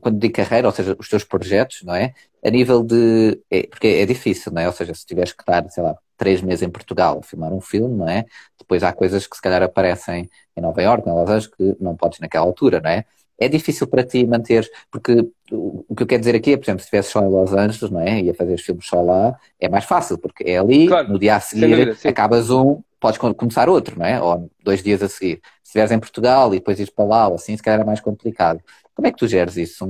quando 0.00 0.18
digo 0.18 0.34
carreira, 0.34 0.68
ou 0.68 0.72
seja, 0.72 0.96
os 0.98 1.08
teus 1.08 1.24
projetos, 1.24 1.82
não 1.82 1.94
é? 1.94 2.12
A 2.44 2.50
nível 2.50 2.82
de. 2.82 3.40
É, 3.50 3.66
porque 3.66 3.86
é 3.86 4.06
difícil, 4.06 4.52
não 4.52 4.62
é? 4.62 4.66
Ou 4.66 4.72
seja, 4.72 4.94
se 4.94 5.06
tiveres 5.06 5.32
que 5.32 5.42
estar, 5.42 5.68
sei 5.70 5.82
lá, 5.82 5.96
três 6.16 6.42
meses 6.42 6.62
em 6.62 6.68
Portugal 6.68 7.18
a 7.20 7.22
filmar 7.22 7.52
um 7.52 7.60
filme, 7.60 7.96
não 7.96 8.08
é? 8.08 8.24
Depois 8.58 8.82
há 8.82 8.92
coisas 8.92 9.26
que 9.26 9.34
se 9.34 9.42
calhar 9.42 9.62
aparecem 9.62 10.28
em 10.56 10.60
Nova 10.60 10.82
Iorque, 10.82 11.08
em 11.08 11.12
Los 11.12 11.30
Angeles, 11.30 11.46
que 11.46 11.76
não 11.80 11.96
podes 11.96 12.20
naquela 12.20 12.44
altura, 12.44 12.80
não 12.80 12.90
é? 12.90 13.04
É 13.40 13.48
difícil 13.48 13.86
para 13.86 14.02
ti 14.02 14.26
manter, 14.26 14.68
porque 14.90 15.28
o 15.52 15.94
que 15.94 16.02
eu 16.02 16.06
quero 16.08 16.20
dizer 16.20 16.34
aqui 16.34 16.52
é, 16.52 16.56
por 16.56 16.64
exemplo, 16.64 16.80
se 16.80 16.86
estivesse 16.86 17.12
só 17.12 17.22
em 17.22 17.28
Los 17.28 17.52
Angeles, 17.52 17.90
não 17.90 18.00
é? 18.00 18.20
E 18.20 18.30
a 18.30 18.34
fazer 18.34 18.54
os 18.54 18.62
filmes 18.62 18.84
só 18.84 19.00
lá, 19.00 19.38
é 19.60 19.68
mais 19.68 19.84
fácil, 19.84 20.18
porque 20.18 20.42
é 20.42 20.58
ali, 20.58 20.88
claro, 20.88 21.12
no 21.12 21.20
dia 21.20 21.36
a 21.36 21.40
seguir, 21.40 21.86
dúvida, 21.86 22.08
acabas 22.08 22.50
um, 22.50 22.82
podes 22.98 23.18
começar 23.18 23.68
outro, 23.68 23.96
não 23.96 24.04
é? 24.04 24.20
Ou 24.20 24.50
dois 24.62 24.82
dias 24.82 25.02
a 25.02 25.08
seguir. 25.08 25.40
Se 25.62 25.70
estiveres 25.70 25.92
em 25.92 26.00
Portugal 26.00 26.52
e 26.52 26.58
depois 26.58 26.80
ires 26.80 26.92
para 26.92 27.04
lá, 27.04 27.28
ou 27.28 27.36
assim, 27.36 27.56
se 27.56 27.62
calhar 27.62 27.80
é 27.80 27.84
mais 27.84 28.00
complicado. 28.00 28.60
Como 28.98 29.06
é 29.06 29.12
que 29.12 29.18
tu 29.18 29.28
geres 29.28 29.56
isso? 29.56 29.84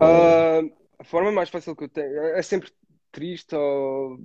Uh, 0.00 0.72
a 0.98 1.04
forma 1.04 1.30
mais 1.30 1.50
fácil 1.50 1.76
que 1.76 1.84
eu 1.84 1.88
tenho 1.90 2.18
é 2.18 2.40
sempre 2.40 2.72
triste 3.12 3.54
ou 3.54 4.18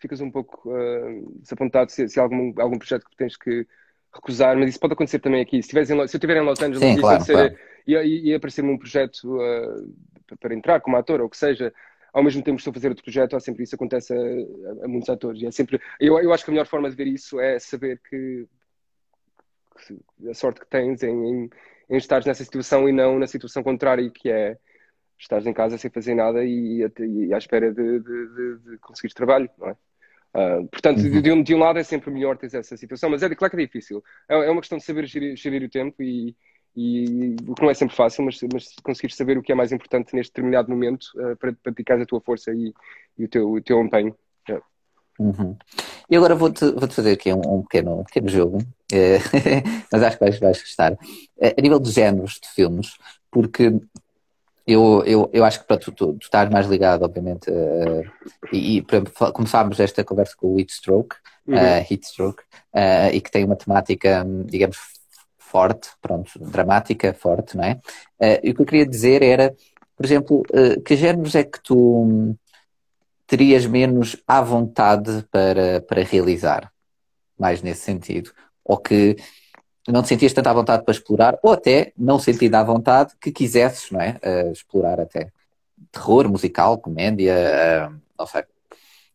ficas 0.00 0.20
um 0.20 0.28
pouco 0.28 0.68
uh, 0.68 1.38
desapontado 1.38 1.92
se, 1.92 2.08
se 2.08 2.18
há 2.18 2.24
algum, 2.24 2.52
algum 2.60 2.76
projeto 2.76 3.08
que 3.08 3.16
tens 3.16 3.36
que 3.36 3.64
recusar, 4.12 4.56
mas 4.56 4.70
isso 4.70 4.80
pode 4.80 4.94
acontecer 4.94 5.20
também 5.20 5.40
aqui. 5.40 5.62
Se, 5.62 5.78
em, 5.78 5.84
se 5.86 5.92
eu 5.92 6.04
estiver 6.04 6.36
em 6.36 6.44
Los 6.44 6.60
Angeles 6.60 6.80
Sim, 6.80 7.00
claro, 7.00 7.24
claro. 7.24 7.56
e, 7.86 7.94
e, 7.94 8.30
e 8.30 8.34
aparecer-me 8.34 8.72
um 8.72 8.78
projeto 8.78 9.36
uh, 9.36 10.36
para 10.40 10.52
entrar 10.52 10.80
como 10.80 10.96
ator 10.96 11.20
ou 11.20 11.28
o 11.28 11.30
que 11.30 11.36
seja, 11.36 11.72
ao 12.12 12.24
mesmo 12.24 12.42
tempo 12.42 12.58
estou 12.58 12.72
a 12.72 12.74
fazer 12.74 12.88
outro 12.88 13.04
projeto, 13.04 13.36
há 13.36 13.40
sempre 13.40 13.62
isso 13.62 13.76
acontece 13.76 14.12
a, 14.12 14.16
a, 14.16 14.84
a 14.86 14.88
muitos 14.88 15.08
atores. 15.08 15.40
E 15.40 15.46
é 15.46 15.52
sempre, 15.52 15.80
eu, 16.00 16.18
eu 16.18 16.32
acho 16.32 16.44
que 16.44 16.50
a 16.50 16.54
melhor 16.54 16.66
forma 16.66 16.90
de 16.90 16.96
ver 16.96 17.06
isso 17.06 17.38
é 17.38 17.60
saber 17.60 18.00
que, 18.10 18.48
que 19.86 20.28
a 20.28 20.34
sorte 20.34 20.58
que 20.58 20.66
tens 20.66 21.04
em, 21.04 21.44
em 21.44 21.50
em 21.88 21.96
estar 21.96 22.24
nessa 22.24 22.44
situação 22.44 22.88
e 22.88 22.92
não 22.92 23.18
na 23.18 23.26
situação 23.26 23.62
contrária, 23.62 24.08
que 24.10 24.30
é 24.30 24.56
estás 25.18 25.46
em 25.46 25.52
casa 25.52 25.78
sem 25.78 25.90
fazer 25.90 26.14
nada 26.14 26.44
e, 26.44 26.82
e, 26.98 27.32
à 27.32 27.38
espera 27.38 27.72
de, 27.72 28.00
de, 28.00 28.28
de, 28.28 28.58
de 28.58 28.78
conseguir 28.78 29.14
trabalho, 29.14 29.48
não 29.58 29.68
é? 29.68 29.76
Uh, 30.34 30.66
portanto, 30.66 30.98
uhum. 30.98 31.22
de, 31.22 31.30
um, 31.30 31.42
de 31.44 31.54
um 31.54 31.58
lado 31.60 31.78
é 31.78 31.84
sempre 31.84 32.10
melhor 32.10 32.36
ter 32.36 32.52
essa 32.56 32.76
situação, 32.76 33.08
mas 33.08 33.22
é 33.22 33.32
claro 33.36 33.54
que 33.54 33.62
é 33.62 33.66
difícil. 33.66 34.02
É, 34.28 34.34
é 34.34 34.50
uma 34.50 34.60
questão 34.60 34.78
de 34.78 34.84
saber 34.84 35.06
gerir, 35.06 35.36
gerir 35.36 35.62
o 35.62 35.70
tempo 35.70 36.02
e, 36.02 36.34
e, 36.76 37.36
o 37.46 37.54
que 37.54 37.62
não 37.62 37.70
é 37.70 37.74
sempre 37.74 37.94
fácil, 37.94 38.24
mas, 38.24 38.40
mas 38.52 38.74
conseguir 38.82 39.12
saber 39.12 39.38
o 39.38 39.42
que 39.42 39.52
é 39.52 39.54
mais 39.54 39.70
importante 39.70 40.12
neste 40.12 40.32
determinado 40.32 40.68
momento 40.68 41.04
uh, 41.14 41.36
para 41.36 41.52
praticar 41.52 42.00
a 42.00 42.06
tua 42.06 42.20
força 42.20 42.52
e, 42.52 42.74
e 43.16 43.24
o, 43.24 43.28
teu, 43.28 43.48
o 43.48 43.60
teu 43.62 43.80
empenho. 43.80 44.16
Yeah. 44.48 44.66
Uhum. 45.20 45.56
E 46.10 46.16
agora 46.16 46.34
vou-te 46.34 46.64
vou 46.72 46.88
-te 46.88 46.94
fazer 46.94 47.12
aqui 47.12 47.32
um, 47.32 47.40
um, 47.46 47.62
pequeno, 47.62 48.00
um 48.00 48.04
pequeno 48.04 48.28
jogo, 48.28 48.58
mas 49.90 50.02
acho 50.02 50.18
que 50.18 50.24
vais, 50.24 50.38
vais 50.38 50.60
gostar. 50.60 50.96
A 51.40 51.60
nível 51.60 51.78
de 51.78 51.90
géneros 51.90 52.40
de 52.40 52.48
filmes, 52.48 52.96
porque 53.30 53.72
eu, 54.66 55.02
eu, 55.04 55.30
eu 55.32 55.44
acho 55.44 55.60
que 55.60 55.66
para 55.66 55.76
tu, 55.76 55.92
tu, 55.92 56.14
tu 56.14 56.24
estás 56.24 56.48
mais 56.48 56.66
ligado, 56.66 57.02
obviamente, 57.02 57.50
uh, 57.50 58.02
e, 58.50 58.78
e 58.78 58.86
começámos 59.32 59.78
esta 59.78 60.02
conversa 60.02 60.34
com 60.36 60.54
o 60.54 60.58
Heat 60.58 60.72
Stroke, 60.72 61.16
uhum. 61.46 61.54
uh, 61.54 61.86
Heat 61.90 62.06
Stroke 62.06 62.42
uh, 62.74 63.12
e 63.12 63.20
que 63.20 63.30
tem 63.30 63.44
uma 63.44 63.56
temática, 63.56 64.24
digamos, 64.46 64.78
forte, 65.36 65.90
pronto, 66.00 66.30
dramática, 66.38 67.12
forte, 67.12 67.56
não 67.56 67.62
é? 67.62 67.78
e 68.42 68.50
o 68.50 68.54
que 68.54 68.62
eu 68.62 68.66
queria 68.66 68.86
dizer 68.86 69.22
era, 69.22 69.54
por 69.96 70.04
exemplo, 70.04 70.42
que 70.84 70.96
géneros 70.96 71.36
é 71.36 71.44
que 71.44 71.62
tu 71.62 72.34
terias 73.24 73.64
menos 73.64 74.16
à 74.26 74.40
vontade 74.40 75.24
para, 75.30 75.80
para 75.82 76.02
realizar? 76.02 76.72
Mais 77.38 77.62
nesse 77.62 77.82
sentido. 77.82 78.32
Ou 78.64 78.78
que 78.78 79.16
não 79.86 80.02
te 80.02 80.08
sentias 80.08 80.32
tanto 80.32 80.48
à 80.48 80.52
vontade 80.52 80.84
para 80.84 80.92
explorar, 80.92 81.38
ou 81.42 81.52
até 81.52 81.92
não 81.96 82.18
sentido 82.18 82.54
à 82.54 82.62
vontade 82.62 83.14
que 83.20 83.30
quisesses, 83.30 83.90
não 83.90 84.00
é? 84.00 84.18
Uh, 84.24 84.52
explorar 84.52 85.00
até. 85.00 85.30
Terror, 85.92 86.28
musical, 86.28 86.78
comédia, 86.78 87.34
uh, 87.90 88.00
não 88.18 88.26
sei, 88.26 88.44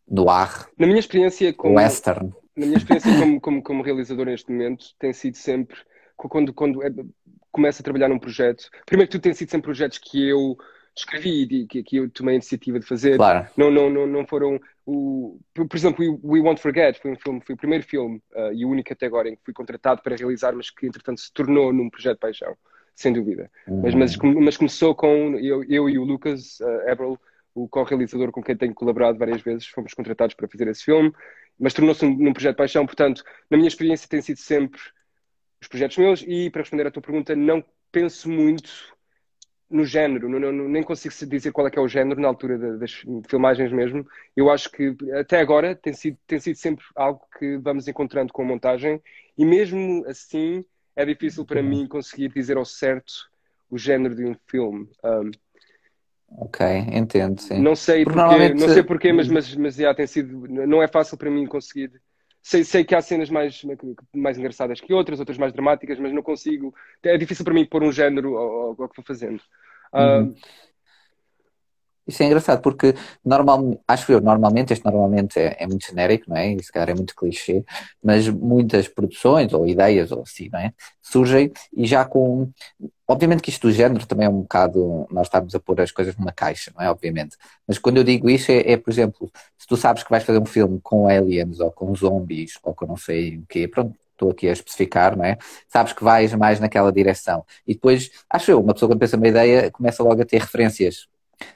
noir. 0.08 0.68
Na 0.78 0.86
minha 0.86 1.00
experiência 1.00 1.52
como. 1.52 1.76
Western. 1.76 2.32
Na 2.56 2.66
minha 2.66 2.78
experiência 2.78 3.18
como, 3.18 3.40
como, 3.42 3.62
como 3.62 3.82
realizador 3.82 4.26
neste 4.26 4.50
momento, 4.50 4.86
tem 4.98 5.12
sido 5.12 5.36
sempre. 5.36 5.76
Quando, 6.16 6.52
quando 6.52 6.82
é, 6.82 6.90
começo 7.50 7.80
a 7.80 7.84
trabalhar 7.84 8.08
num 8.08 8.18
projeto. 8.18 8.68
Primeiro 8.86 9.08
que 9.08 9.12
tudo 9.12 9.22
tem 9.22 9.34
sido 9.34 9.50
sempre 9.50 9.66
projetos 9.66 9.98
que 9.98 10.28
eu 10.28 10.56
escrevi 10.96 11.42
e 11.42 11.66
que, 11.66 11.96
eu 11.96 12.10
tomei 12.10 12.34
a 12.34 12.36
iniciativa 12.36 12.78
de 12.78 12.86
fazer. 12.86 13.16
Claro. 13.16 13.48
Não, 13.56 13.70
não, 13.70 13.90
não, 13.90 14.06
não 14.06 14.26
foram. 14.26 14.60
O, 14.84 15.38
por, 15.54 15.76
exemplo, 15.76 16.20
We 16.24 16.40
Won't 16.40 16.60
Forget 16.60 17.00
foi 17.00 17.12
um 17.12 17.16
filme, 17.16 17.40
foi 17.44 17.54
o 17.54 17.58
primeiro 17.58 17.84
filme 17.84 18.20
uh, 18.34 18.52
e 18.52 18.64
o 18.64 18.68
único 18.68 18.92
até 18.92 19.06
agora 19.06 19.28
em 19.28 19.36
que 19.36 19.44
fui 19.44 19.54
contratado 19.54 20.02
para 20.02 20.16
realizar, 20.16 20.52
mas 20.52 20.70
que 20.70 20.86
entretanto 20.86 21.20
se 21.20 21.32
tornou 21.32 21.72
num 21.72 21.88
projeto 21.88 22.14
de 22.14 22.20
paixão, 22.20 22.56
sem 22.94 23.12
dúvida. 23.12 23.50
Uhum. 23.68 23.82
Mas, 23.82 23.94
mas, 23.94 24.16
mas, 24.16 24.56
começou 24.56 24.94
com 24.94 25.38
eu, 25.38 25.62
eu 25.64 25.88
e 25.88 25.98
o 25.98 26.04
Lucas 26.04 26.58
uh, 26.60 26.88
Eberl, 26.88 27.16
o 27.54 27.68
co-realizador 27.68 28.30
com 28.32 28.42
quem 28.42 28.56
tenho 28.56 28.74
colaborado 28.74 29.18
várias 29.18 29.42
vezes, 29.42 29.66
fomos 29.66 29.94
contratados 29.94 30.34
para 30.34 30.48
fazer 30.48 30.68
esse 30.68 30.84
filme, 30.84 31.12
mas 31.58 31.74
tornou-se 31.74 32.04
num, 32.04 32.16
num 32.16 32.32
projeto 32.32 32.54
de 32.54 32.58
paixão. 32.58 32.84
Portanto, 32.84 33.22
na 33.48 33.56
minha 33.56 33.68
experiência, 33.68 34.08
tem 34.08 34.20
sido 34.20 34.38
sempre 34.38 34.80
os 35.62 35.68
projetos 35.68 35.98
meus 35.98 36.24
e 36.26 36.50
para 36.50 36.62
responder 36.62 36.86
à 36.86 36.90
tua 36.90 37.02
pergunta, 37.02 37.36
não 37.36 37.62
penso 37.92 38.28
muito 38.28 38.70
no 39.70 39.84
género, 39.84 40.28
não, 40.28 40.40
não, 40.40 40.68
nem 40.68 40.82
consigo 40.82 41.14
dizer 41.26 41.52
qual 41.52 41.66
é 41.66 41.70
que 41.70 41.78
é 41.78 41.82
o 41.82 41.88
género 41.88 42.20
na 42.20 42.26
altura 42.26 42.58
de, 42.58 42.78
das 42.78 43.04
filmagens 43.28 43.72
mesmo. 43.72 44.04
Eu 44.36 44.50
acho 44.50 44.70
que 44.70 44.96
até 45.14 45.38
agora 45.38 45.76
tem 45.76 45.92
sido, 45.92 46.18
tem 46.26 46.40
sido 46.40 46.56
sempre 46.56 46.84
algo 46.96 47.20
que 47.38 47.56
vamos 47.58 47.86
encontrando 47.86 48.32
com 48.32 48.42
a 48.42 48.44
montagem 48.44 49.00
e 49.38 49.44
mesmo 49.44 50.04
assim 50.06 50.64
é 50.96 51.04
difícil 51.04 51.44
para 51.44 51.62
mim 51.62 51.86
conseguir 51.86 52.28
dizer 52.30 52.56
ao 52.56 52.64
certo 52.64 53.12
o 53.70 53.78
género 53.78 54.16
de 54.16 54.24
um 54.24 54.34
filme. 54.48 54.88
Um, 55.04 55.30
ok, 56.38 56.66
entendo. 56.92 57.40
Sim. 57.40 57.62
Não 57.62 57.76
sei 57.76 58.02
porque, 58.02 58.18
normalmente... 58.18 58.60
não 58.60 58.68
sei 58.68 58.82
porquê, 58.82 59.12
mas, 59.12 59.28
mas, 59.28 59.54
mas 59.54 59.76
já, 59.76 59.94
tem 59.94 60.06
sido, 60.08 60.48
não 60.48 60.82
é 60.82 60.88
fácil 60.88 61.16
para 61.16 61.30
mim 61.30 61.46
conseguir 61.46 61.92
Sei, 62.42 62.64
sei 62.64 62.84
que 62.84 62.94
há 62.94 63.02
cenas 63.02 63.28
mais, 63.28 63.62
mais 64.14 64.38
engraçadas 64.38 64.80
que 64.80 64.94
outras, 64.94 65.20
outras 65.20 65.36
mais 65.36 65.52
dramáticas, 65.52 65.98
mas 65.98 66.12
não 66.12 66.22
consigo. 66.22 66.74
É 67.02 67.16
difícil 67.18 67.44
para 67.44 67.54
mim 67.54 67.66
pôr 67.66 67.82
um 67.82 67.92
género 67.92 68.36
ao, 68.36 68.82
ao 68.82 68.88
que 68.88 68.96
vou 68.96 69.04
fazendo. 69.04 69.42
Uhum. 69.92 70.30
Uh, 70.30 70.36
isso 72.10 72.22
é 72.22 72.26
engraçado 72.26 72.60
porque 72.60 72.94
normalmente, 73.24 73.80
acho 73.88 74.12
eu, 74.12 74.20
normalmente, 74.20 74.72
este 74.72 74.84
normalmente 74.84 75.38
é, 75.38 75.56
é, 75.58 75.66
muito 75.66 75.86
genérico, 75.86 76.26
não 76.28 76.36
é? 76.36 76.52
E 76.52 76.62
se 76.62 76.72
calhar 76.72 76.90
é 76.90 76.94
muito 76.94 77.14
clichê, 77.14 77.64
mas 78.02 78.28
muitas 78.28 78.88
produções 78.88 79.52
ou 79.52 79.66
ideias 79.66 80.12
ou 80.12 80.22
assim, 80.22 80.48
não 80.52 80.58
é? 80.58 80.72
Surgem 81.00 81.52
e 81.76 81.86
já 81.86 82.04
com. 82.04 82.50
Obviamente 83.08 83.42
que 83.42 83.50
isto 83.50 83.66
do 83.66 83.72
género 83.72 84.06
também 84.06 84.26
é 84.26 84.30
um 84.30 84.42
bocado. 84.42 85.06
Nós 85.10 85.26
estamos 85.26 85.54
a 85.54 85.60
pôr 85.60 85.80
as 85.80 85.90
coisas 85.90 86.16
numa 86.16 86.32
caixa, 86.32 86.72
não 86.76 86.84
é? 86.84 86.90
Obviamente. 86.90 87.36
Mas 87.66 87.78
quando 87.78 87.96
eu 87.98 88.04
digo 88.04 88.28
isso 88.30 88.50
é, 88.52 88.72
é 88.72 88.76
por 88.76 88.90
exemplo, 88.90 89.30
se 89.58 89.66
tu 89.66 89.76
sabes 89.76 90.02
que 90.02 90.10
vais 90.10 90.24
fazer 90.24 90.38
um 90.38 90.46
filme 90.46 90.80
com 90.82 91.08
aliens 91.08 91.60
ou 91.60 91.70
com 91.72 91.94
zombies 91.94 92.58
ou 92.62 92.74
com 92.74 92.86
não 92.86 92.96
sei 92.96 93.38
o 93.38 93.46
quê, 93.48 93.66
pronto, 93.68 93.94
estou 94.20 94.30
aqui 94.30 94.48
a 94.48 94.52
especificar, 94.52 95.16
não 95.16 95.24
é? 95.24 95.38
Sabes 95.68 95.92
que 95.92 96.04
vais 96.04 96.34
mais 96.34 96.60
naquela 96.60 96.92
direção. 96.92 97.44
E 97.66 97.74
depois, 97.74 98.10
acho 98.28 98.50
eu, 98.50 98.60
uma 98.60 98.74
pessoa 98.74 98.90
quando 98.90 99.00
pensa 99.00 99.16
uma 99.16 99.28
ideia 99.28 99.70
começa 99.70 100.02
logo 100.02 100.20
a 100.22 100.24
ter 100.24 100.40
referências 100.40 101.08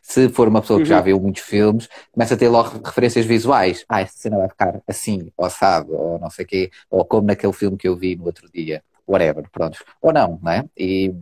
se 0.03 0.29
for 0.29 0.49
uma 0.49 0.61
pessoa 0.61 0.81
que 0.81 0.87
já 0.87 0.99
uhum. 0.99 1.05
viu 1.05 1.21
muitos 1.21 1.43
filmes, 1.43 1.89
começa 2.13 2.35
a 2.35 2.37
ter 2.37 2.49
logo 2.49 2.81
referências 2.85 3.25
visuais. 3.25 3.85
Ah, 3.89 4.01
esta 4.01 4.19
cena 4.19 4.39
vai 4.39 4.49
ficar 4.49 4.81
assim, 4.87 5.31
ou 5.37 5.51
sabe, 5.51 5.93
ou 5.93 6.19
não 6.19 6.31
sei 6.31 6.45
o 6.45 6.49
quê, 6.49 6.71
ou 6.91 7.05
como 7.05 7.27
naquele 7.27 7.53
filme 7.53 7.77
que 7.77 7.89
eu 7.89 7.97
vi 7.97 8.17
no 8.17 8.25
outro 8.27 8.49
dia, 8.53 8.83
whatever, 9.07 9.45
pronto. 9.51 9.79
Ou 10.01 10.13
não, 10.13 10.39
não 10.43 10.53
é? 10.53 10.65
E, 10.77 11.13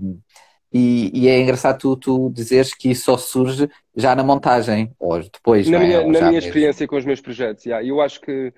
e, 0.72 1.10
e 1.22 1.28
é 1.28 1.40
engraçado 1.40 1.78
tu, 1.78 1.96
tu 1.96 2.30
dizeres 2.30 2.74
que 2.74 2.90
isso 2.90 3.04
só 3.04 3.16
surge 3.16 3.68
já 3.94 4.14
na 4.14 4.22
montagem, 4.22 4.92
ou 4.98 5.20
depois, 5.22 5.68
Na 5.68 5.78
é? 5.78 5.86
minha, 5.86 6.06
na 6.06 6.28
minha 6.28 6.38
experiência 6.38 6.86
com 6.86 6.96
os 6.96 7.04
meus 7.04 7.20
projetos, 7.20 7.66
yeah, 7.66 7.86
eu 7.86 8.00
acho 8.00 8.20
que 8.20 8.52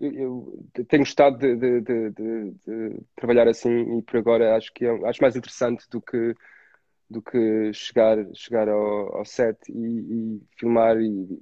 eu, 0.00 0.64
tenho 0.88 1.02
gostado 1.02 1.38
de, 1.38 1.56
de, 1.56 1.80
de, 1.80 2.10
de, 2.10 3.00
trabalhar 3.16 3.48
assim 3.48 3.98
e 3.98 4.02
por 4.02 4.16
agora 4.16 4.56
acho 4.56 4.72
que 4.72 4.86
é, 4.86 5.08
acho 5.08 5.20
mais 5.20 5.34
interessante 5.34 5.84
do 5.90 6.00
que 6.00 6.34
do 7.08 7.22
que 7.22 7.72
chegar, 7.72 8.18
chegar 8.34 8.68
ao, 8.68 9.16
ao 9.16 9.24
set 9.24 9.56
e, 9.68 9.72
e, 9.72 10.42
filmar 10.58 11.00
e 11.00 11.40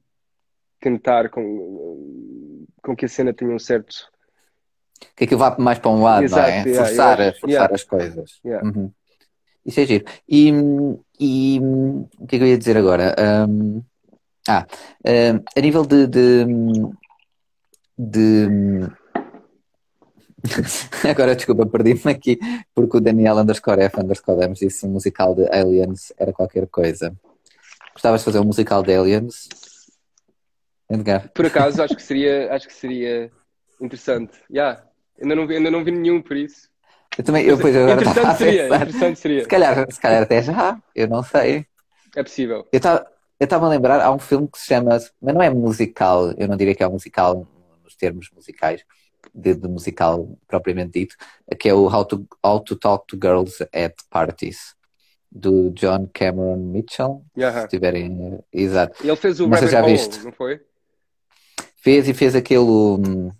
tentar 0.80 1.28
com, 1.28 2.66
com 2.82 2.94
que 2.94 3.04
a 3.04 3.08
cena 3.08 3.32
tenha 3.32 3.54
um 3.54 3.58
certo. 3.58 4.10
Que 5.14 5.24
aquilo 5.24 5.40
vá 5.40 5.56
mais 5.58 5.78
para 5.78 5.90
um 5.90 6.02
lado, 6.02 6.24
Exato, 6.24 6.42
não 6.42 6.48
é? 6.48 6.62
Yeah, 6.62 6.84
forçar, 6.84 7.18
yeah, 7.18 7.38
forçar 7.38 7.50
yeah. 7.50 7.74
as 7.74 7.84
coisas. 7.84 8.40
Uhum. 8.44 8.92
Isso 9.64 9.80
é 9.80 9.86
giro. 9.86 10.04
E, 10.28 10.52
e 11.18 11.60
o 11.60 12.26
que 12.26 12.36
é 12.36 12.38
que 12.38 12.44
eu 12.44 12.48
ia 12.48 12.58
dizer 12.58 12.76
agora? 12.76 13.14
Um, 13.48 13.82
ah, 14.48 14.64
um, 15.04 15.42
a 15.56 15.60
nível 15.60 15.84
de, 15.84 16.06
de, 16.06 16.44
de 17.98 18.48
Agora, 21.08 21.34
desculpa, 21.34 21.66
perdi-me 21.66 22.12
aqui 22.12 22.38
porque 22.74 22.96
o 22.96 23.00
Daniel 23.00 23.38
underscore 23.38 23.82
F 23.82 24.00
underscore 24.00 24.38
Lemos 24.38 24.58
disse 24.58 24.86
um 24.86 24.90
musical 24.90 25.34
de 25.34 25.48
Aliens 25.50 26.12
era 26.18 26.32
qualquer 26.32 26.66
coisa. 26.66 27.14
Gostavas 27.92 28.20
de 28.20 28.24
fazer 28.26 28.40
um 28.40 28.44
musical 28.44 28.82
de 28.82 28.94
Aliens? 28.94 29.48
Edgar? 30.90 31.30
Por 31.32 31.46
acaso, 31.46 31.82
acho 31.82 31.96
que 31.96 32.02
seria, 32.04 32.52
acho 32.52 32.66
que 32.66 32.74
seria 32.74 33.30
interessante. 33.80 34.38
Yeah. 34.50 34.84
Ainda, 35.20 35.34
não, 35.34 35.48
ainda 35.48 35.70
não 35.70 35.84
vi 35.84 35.90
nenhum 35.90 36.20
por 36.20 36.36
isso. 36.36 36.68
Eu 37.16 37.24
também, 37.24 37.46
eu 37.46 37.58
pois 37.58 37.74
agora 37.74 38.02
interessante 38.02 38.36
seria, 38.36 38.66
interessante 38.66 39.18
seria. 39.18 39.42
Se 39.42 39.48
calhar, 39.48 39.92
se 39.92 40.00
calhar 40.00 40.22
até 40.22 40.42
já, 40.42 40.78
eu 40.94 41.08
não 41.08 41.22
sei. 41.22 41.66
É 42.14 42.22
possível. 42.22 42.66
Eu 42.70 42.78
estava 43.40 43.66
a 43.66 43.68
lembrar, 43.68 44.00
há 44.00 44.12
um 44.12 44.18
filme 44.18 44.48
que 44.48 44.58
se 44.58 44.66
chama, 44.66 44.98
mas 45.20 45.34
não 45.34 45.42
é 45.42 45.48
musical, 45.48 46.32
eu 46.36 46.46
não 46.46 46.56
diria 46.56 46.74
que 46.74 46.82
é 46.82 46.88
um 46.88 46.92
musical 46.92 47.46
nos 47.82 47.96
termos 47.96 48.30
musicais, 48.34 48.84
de, 49.36 49.54
de, 49.54 49.68
musical 49.68 50.38
propriamente 50.48 51.00
dito, 51.00 51.16
que 51.58 51.68
é 51.68 51.74
o 51.74 51.86
How 51.86 52.04
to, 52.04 52.26
How 52.44 52.60
to 52.60 52.76
Talk 52.76 53.06
to 53.06 53.18
Girls 53.20 53.62
at 53.72 53.94
Parties, 54.10 54.74
do 55.30 55.70
John 55.70 56.08
Cameron 56.12 56.72
Mitchell. 56.72 57.24
Uh 57.36 57.42
-huh. 57.42 57.62
Se 57.62 57.68
tiverem. 57.68 58.38
Exato. 58.52 59.06
Ele 59.06 59.16
fez 59.16 59.40
o 59.40 59.48
Rabbit 59.48 59.70
já 59.70 59.82
Hole, 59.82 59.92
viste. 59.92 60.24
não 60.24 60.32
foi? 60.32 60.60
Fez 61.76 62.08
e 62.08 62.14
fez 62.14 62.34
aquele. 62.34 63.32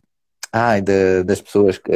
Ai, 0.52 0.80
de, 0.80 1.24
das 1.24 1.40
pessoas 1.40 1.78
que. 1.78 1.92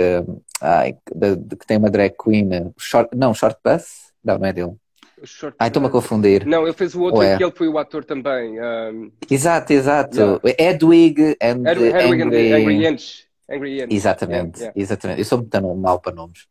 Ai, 0.61 0.96
de, 1.14 1.36
de, 1.36 1.57
que 1.57 1.66
tem 1.66 1.76
uma 1.76 1.90
drag 1.90 2.14
queen. 2.22 2.72
Short, 2.78 3.16
não, 3.16 3.34
Short 3.34 3.59
Bus? 3.64 4.11
Não, 4.24 4.38
não 4.38 4.46
é 4.46 4.53
dele. 4.53 4.76
Short 5.24 5.55
Ai, 5.59 5.68
estou-me 5.68 5.88
a 5.88 5.90
confundir. 5.90 6.46
Não, 6.46 6.64
ele 6.64 6.72
fez 6.72 6.94
o 6.94 7.03
outro 7.03 7.22
é? 7.22 7.36
que 7.36 7.44
ele 7.44 7.53
foi 7.53 7.68
o 7.68 7.78
ator 7.78 8.05
também. 8.05 8.59
Um... 8.61 9.12
Exato, 9.30 9.72
exato. 9.72 10.18
Yeah. 10.18 10.40
Edwig 10.59 11.36
and 11.42 11.66
Edwig, 11.66 11.94
Edwig 11.94 12.22
Angry... 12.22 12.53
and 12.53 12.57
Angry 12.57 12.86
Inch. 12.86 13.30
Exatamente, 13.92 14.61
yeah, 14.61 14.72
yeah. 14.72 14.72
exatamente. 14.76 15.18
Eu 15.20 15.24
sou 15.24 15.38
muito 15.38 15.76
mal 15.76 16.01
para 16.01 16.14
nomes. 16.14 16.46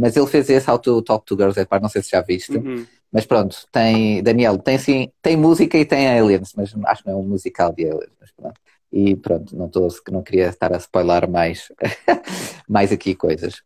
Mas 0.00 0.16
ele 0.16 0.26
fez 0.26 0.48
esse 0.50 0.70
How 0.70 0.78
to 0.78 1.02
Talk 1.02 1.24
to 1.24 1.36
Girls 1.36 1.66
Bar, 1.68 1.80
não 1.80 1.88
sei 1.88 2.02
se 2.02 2.10
já 2.10 2.20
viste. 2.20 2.56
Uhum. 2.56 2.86
Mas 3.12 3.26
pronto, 3.26 3.66
tem, 3.72 4.22
Daniel, 4.22 4.58
tem 4.58 4.78
sim, 4.78 5.10
tem 5.20 5.36
música 5.36 5.76
e 5.76 5.84
tem 5.84 6.08
aliens, 6.08 6.52
mas 6.56 6.74
acho 6.86 7.02
que 7.02 7.08
não 7.08 7.16
é 7.16 7.20
um 7.20 7.26
musical 7.26 7.72
de 7.72 7.84
aliens. 7.86 8.12
Mas 8.20 8.30
pronto. 8.30 8.60
E 8.92 9.16
pronto, 9.16 9.56
não, 9.56 9.68
tô, 9.68 9.88
não 10.10 10.22
queria 10.22 10.48
estar 10.48 10.72
a 10.72 10.76
spoiler 10.76 11.28
mais, 11.28 11.72
mais 12.68 12.92
aqui 12.92 13.14
coisas. 13.14 13.62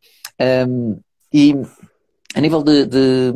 Um, 0.69 0.99
e 1.33 1.55
a 2.35 2.41
nível 2.41 2.63
de, 2.63 2.87
de, 2.87 3.33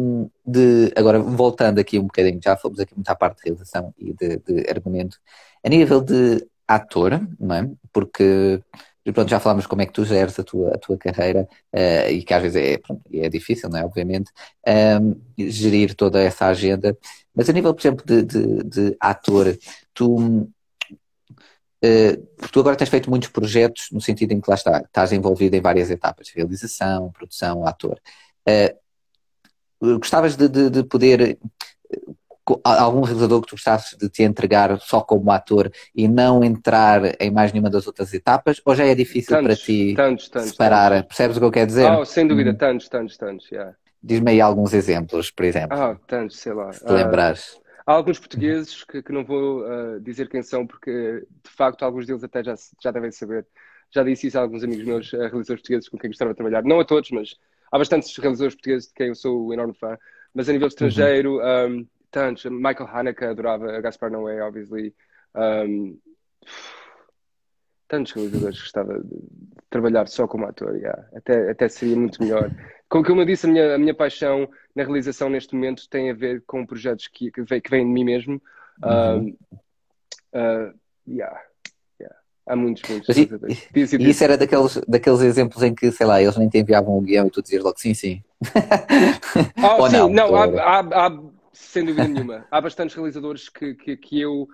de, 0.46 0.92
Agora, 0.96 1.18
voltando 1.20 1.78
aqui 1.78 1.98
um 1.98 2.04
bocadinho, 2.04 2.40
já 2.42 2.56
fomos 2.56 2.80
aqui 2.80 2.94
muito 2.94 3.08
à 3.08 3.14
parte 3.14 3.38
de 3.38 3.44
realização 3.44 3.94
e 3.96 4.12
de, 4.12 4.38
de 4.38 4.70
argumento. 4.70 5.18
A 5.64 5.68
nível 5.68 6.00
de 6.00 6.46
ator, 6.66 7.26
não 7.38 7.54
é? 7.54 7.70
Porque 7.92 8.60
pronto, 9.12 9.28
já 9.28 9.40
falámos 9.40 9.66
como 9.66 9.82
é 9.82 9.86
que 9.86 9.92
tu 9.92 10.04
geres 10.04 10.38
a 10.38 10.44
tua, 10.44 10.74
a 10.74 10.78
tua 10.78 10.96
carreira 10.98 11.48
uh, 11.72 12.10
e 12.10 12.22
que 12.22 12.34
às 12.34 12.42
vezes 12.42 12.56
é, 12.56 12.78
pronto, 12.78 13.02
é 13.12 13.28
difícil, 13.28 13.68
não 13.68 13.78
é? 13.78 13.84
Obviamente, 13.84 14.30
um, 15.00 15.20
gerir 15.38 15.94
toda 15.94 16.22
essa 16.22 16.46
agenda. 16.46 16.96
Mas 17.34 17.48
a 17.48 17.52
nível, 17.52 17.74
por 17.74 17.80
exemplo, 17.80 18.04
de, 18.04 18.22
de, 18.22 18.64
de 18.64 18.96
ator, 19.00 19.56
tu 19.94 20.48
Uh, 21.80 22.48
tu 22.50 22.58
agora 22.58 22.74
tens 22.74 22.88
feito 22.88 23.08
muitos 23.08 23.28
projetos 23.28 23.88
no 23.92 24.00
sentido 24.00 24.32
em 24.32 24.40
que 24.40 24.50
lá 24.50 24.56
está, 24.56 24.80
estás 24.80 25.12
envolvido 25.12 25.54
em 25.54 25.60
várias 25.60 25.90
etapas, 25.90 26.28
realização, 26.30 27.12
produção, 27.12 27.64
ator. 27.64 28.00
Uh, 28.48 29.96
gostavas 29.98 30.36
de, 30.36 30.48
de, 30.48 30.70
de, 30.70 30.82
poder 30.82 31.38
algum 32.64 33.02
realizador 33.02 33.40
que 33.40 33.48
tu 33.48 33.56
gostasses 33.56 33.96
de 33.96 34.08
te 34.08 34.22
entregar 34.22 34.78
só 34.80 35.00
como 35.00 35.30
ator 35.30 35.70
e 35.94 36.06
não 36.08 36.42
entrar 36.44 37.20
em 37.20 37.30
mais 37.30 37.52
nenhuma 37.52 37.70
das 37.70 37.86
outras 37.86 38.12
etapas, 38.14 38.60
ou 38.64 38.74
já 38.74 38.84
é 38.84 38.94
difícil 38.94 39.36
tantos, 39.36 39.46
para 39.46 39.56
ti 39.56 39.94
tantos, 39.94 40.28
tantos, 40.28 40.50
separar? 40.50 41.04
Percebes 41.04 41.36
o 41.36 41.40
que 41.40 41.46
eu 41.46 41.50
quero 41.50 41.66
dizer? 41.66 41.90
Oh, 41.90 42.04
sem 42.04 42.26
dúvida, 42.26 42.50
hum. 42.50 42.56
tantos, 42.56 42.88
tantos, 42.88 43.16
tantos, 43.16 43.50
yeah. 43.50 43.74
Diz-me 44.02 44.30
aí 44.30 44.40
alguns 44.40 44.72
exemplos, 44.72 45.30
por 45.30 45.44
exemplo. 45.44 45.76
Ah, 45.76 45.96
tantos, 46.06 46.38
sei 46.38 46.52
lá. 46.52 46.72
Se 46.72 46.84
te 46.84 46.92
lembrares. 46.92 47.54
Uh, 47.54 47.68
Há 47.88 47.92
alguns 47.92 48.18
portugueses 48.18 48.84
que, 48.84 49.02
que 49.02 49.12
não 49.12 49.24
vou 49.24 49.62
uh, 49.62 49.98
dizer 50.00 50.28
quem 50.28 50.42
são, 50.42 50.66
porque 50.66 51.26
de 51.42 51.50
facto 51.50 51.82
alguns 51.84 52.06
deles 52.06 52.22
até 52.22 52.44
já, 52.44 52.54
já 52.82 52.90
devem 52.90 53.10
saber. 53.10 53.46
Já 53.90 54.02
disse 54.02 54.26
isso 54.26 54.38
a 54.38 54.42
alguns 54.42 54.62
amigos 54.62 54.84
meus, 54.84 55.12
uh, 55.14 55.16
realizadores 55.16 55.62
portugueses 55.62 55.88
com 55.88 55.96
quem 55.96 56.10
gostava 56.10 56.32
de 56.32 56.36
trabalhar. 56.36 56.62
Não 56.64 56.78
a 56.78 56.84
todos, 56.84 57.10
mas 57.10 57.34
há 57.72 57.78
bastantes 57.78 58.14
realizadores 58.18 58.54
portugueses 58.54 58.88
de 58.88 58.94
quem 58.94 59.08
eu 59.08 59.14
sou 59.14 59.48
um 59.48 59.52
enorme 59.54 59.74
fã. 59.74 59.96
Mas 60.34 60.48
a 60.48 60.52
nível 60.52 60.68
estrangeiro, 60.68 61.38
uhum. 61.38 61.78
um, 61.78 61.86
tantos. 62.10 62.44
Michael 62.44 62.88
Haneke 62.92 63.24
adorava, 63.24 63.80
Gaspar 63.80 64.10
Noé, 64.10 64.42
obviously. 64.42 64.94
Um, 65.34 65.98
tantos 67.86 68.12
realizadores 68.12 68.58
que 68.58 68.64
gostava 68.64 69.00
de 69.00 69.16
trabalhar 69.70 70.08
só 70.08 70.26
como 70.26 70.46
ator, 70.46 70.76
yeah. 70.76 71.08
até, 71.14 71.50
até 71.50 71.68
seria 71.68 71.96
muito 71.96 72.22
melhor. 72.22 72.50
Como, 72.88 73.04
como 73.04 73.22
eu 73.22 73.26
disse, 73.26 73.46
a 73.46 73.50
minha, 73.50 73.74
a 73.74 73.78
minha 73.78 73.94
paixão 73.94 74.48
na 74.74 74.84
realização 74.84 75.30
neste 75.30 75.54
momento 75.54 75.88
tem 75.88 76.10
a 76.10 76.14
ver 76.14 76.42
com 76.46 76.66
projetos 76.66 77.08
que, 77.08 77.30
que, 77.30 77.42
vêm, 77.42 77.60
que 77.60 77.70
vêm 77.70 77.86
de 77.86 77.92
mim 77.92 78.04
mesmo. 78.04 78.42
Uhum. 78.84 79.36
Uh, 80.34 80.78
yeah. 81.08 81.40
Há 82.48 82.56
muitos, 82.56 82.82
muitos. 82.88 83.14
E, 83.14 83.28
e, 83.74 84.10
isso 84.10 84.24
era 84.24 84.38
daqueles, 84.38 84.80
daqueles 84.88 85.20
exemplos 85.20 85.62
em 85.62 85.74
que, 85.74 85.92
sei 85.92 86.06
lá, 86.06 86.22
eles 86.22 86.36
nem 86.38 86.48
te 86.48 86.58
enviavam 86.58 86.96
o 86.96 87.00
guião 87.02 87.26
e 87.26 87.30
tu 87.30 87.42
dizias 87.42 87.62
logo 87.62 87.78
sim, 87.78 87.92
sim. 87.92 88.22
Oh, 89.62 89.84
sim, 89.90 89.96
não, 89.96 90.08
não 90.08 90.34
há, 90.34 90.44
há, 90.44 90.78
há, 90.80 91.20
sem 91.58 91.84
dúvida 91.84 92.06
nenhuma. 92.06 92.46
Há 92.50 92.60
bastantes 92.60 92.94
realizadores 92.94 93.48
que, 93.48 93.74
que, 93.74 93.96
que 93.96 94.20
eu, 94.20 94.48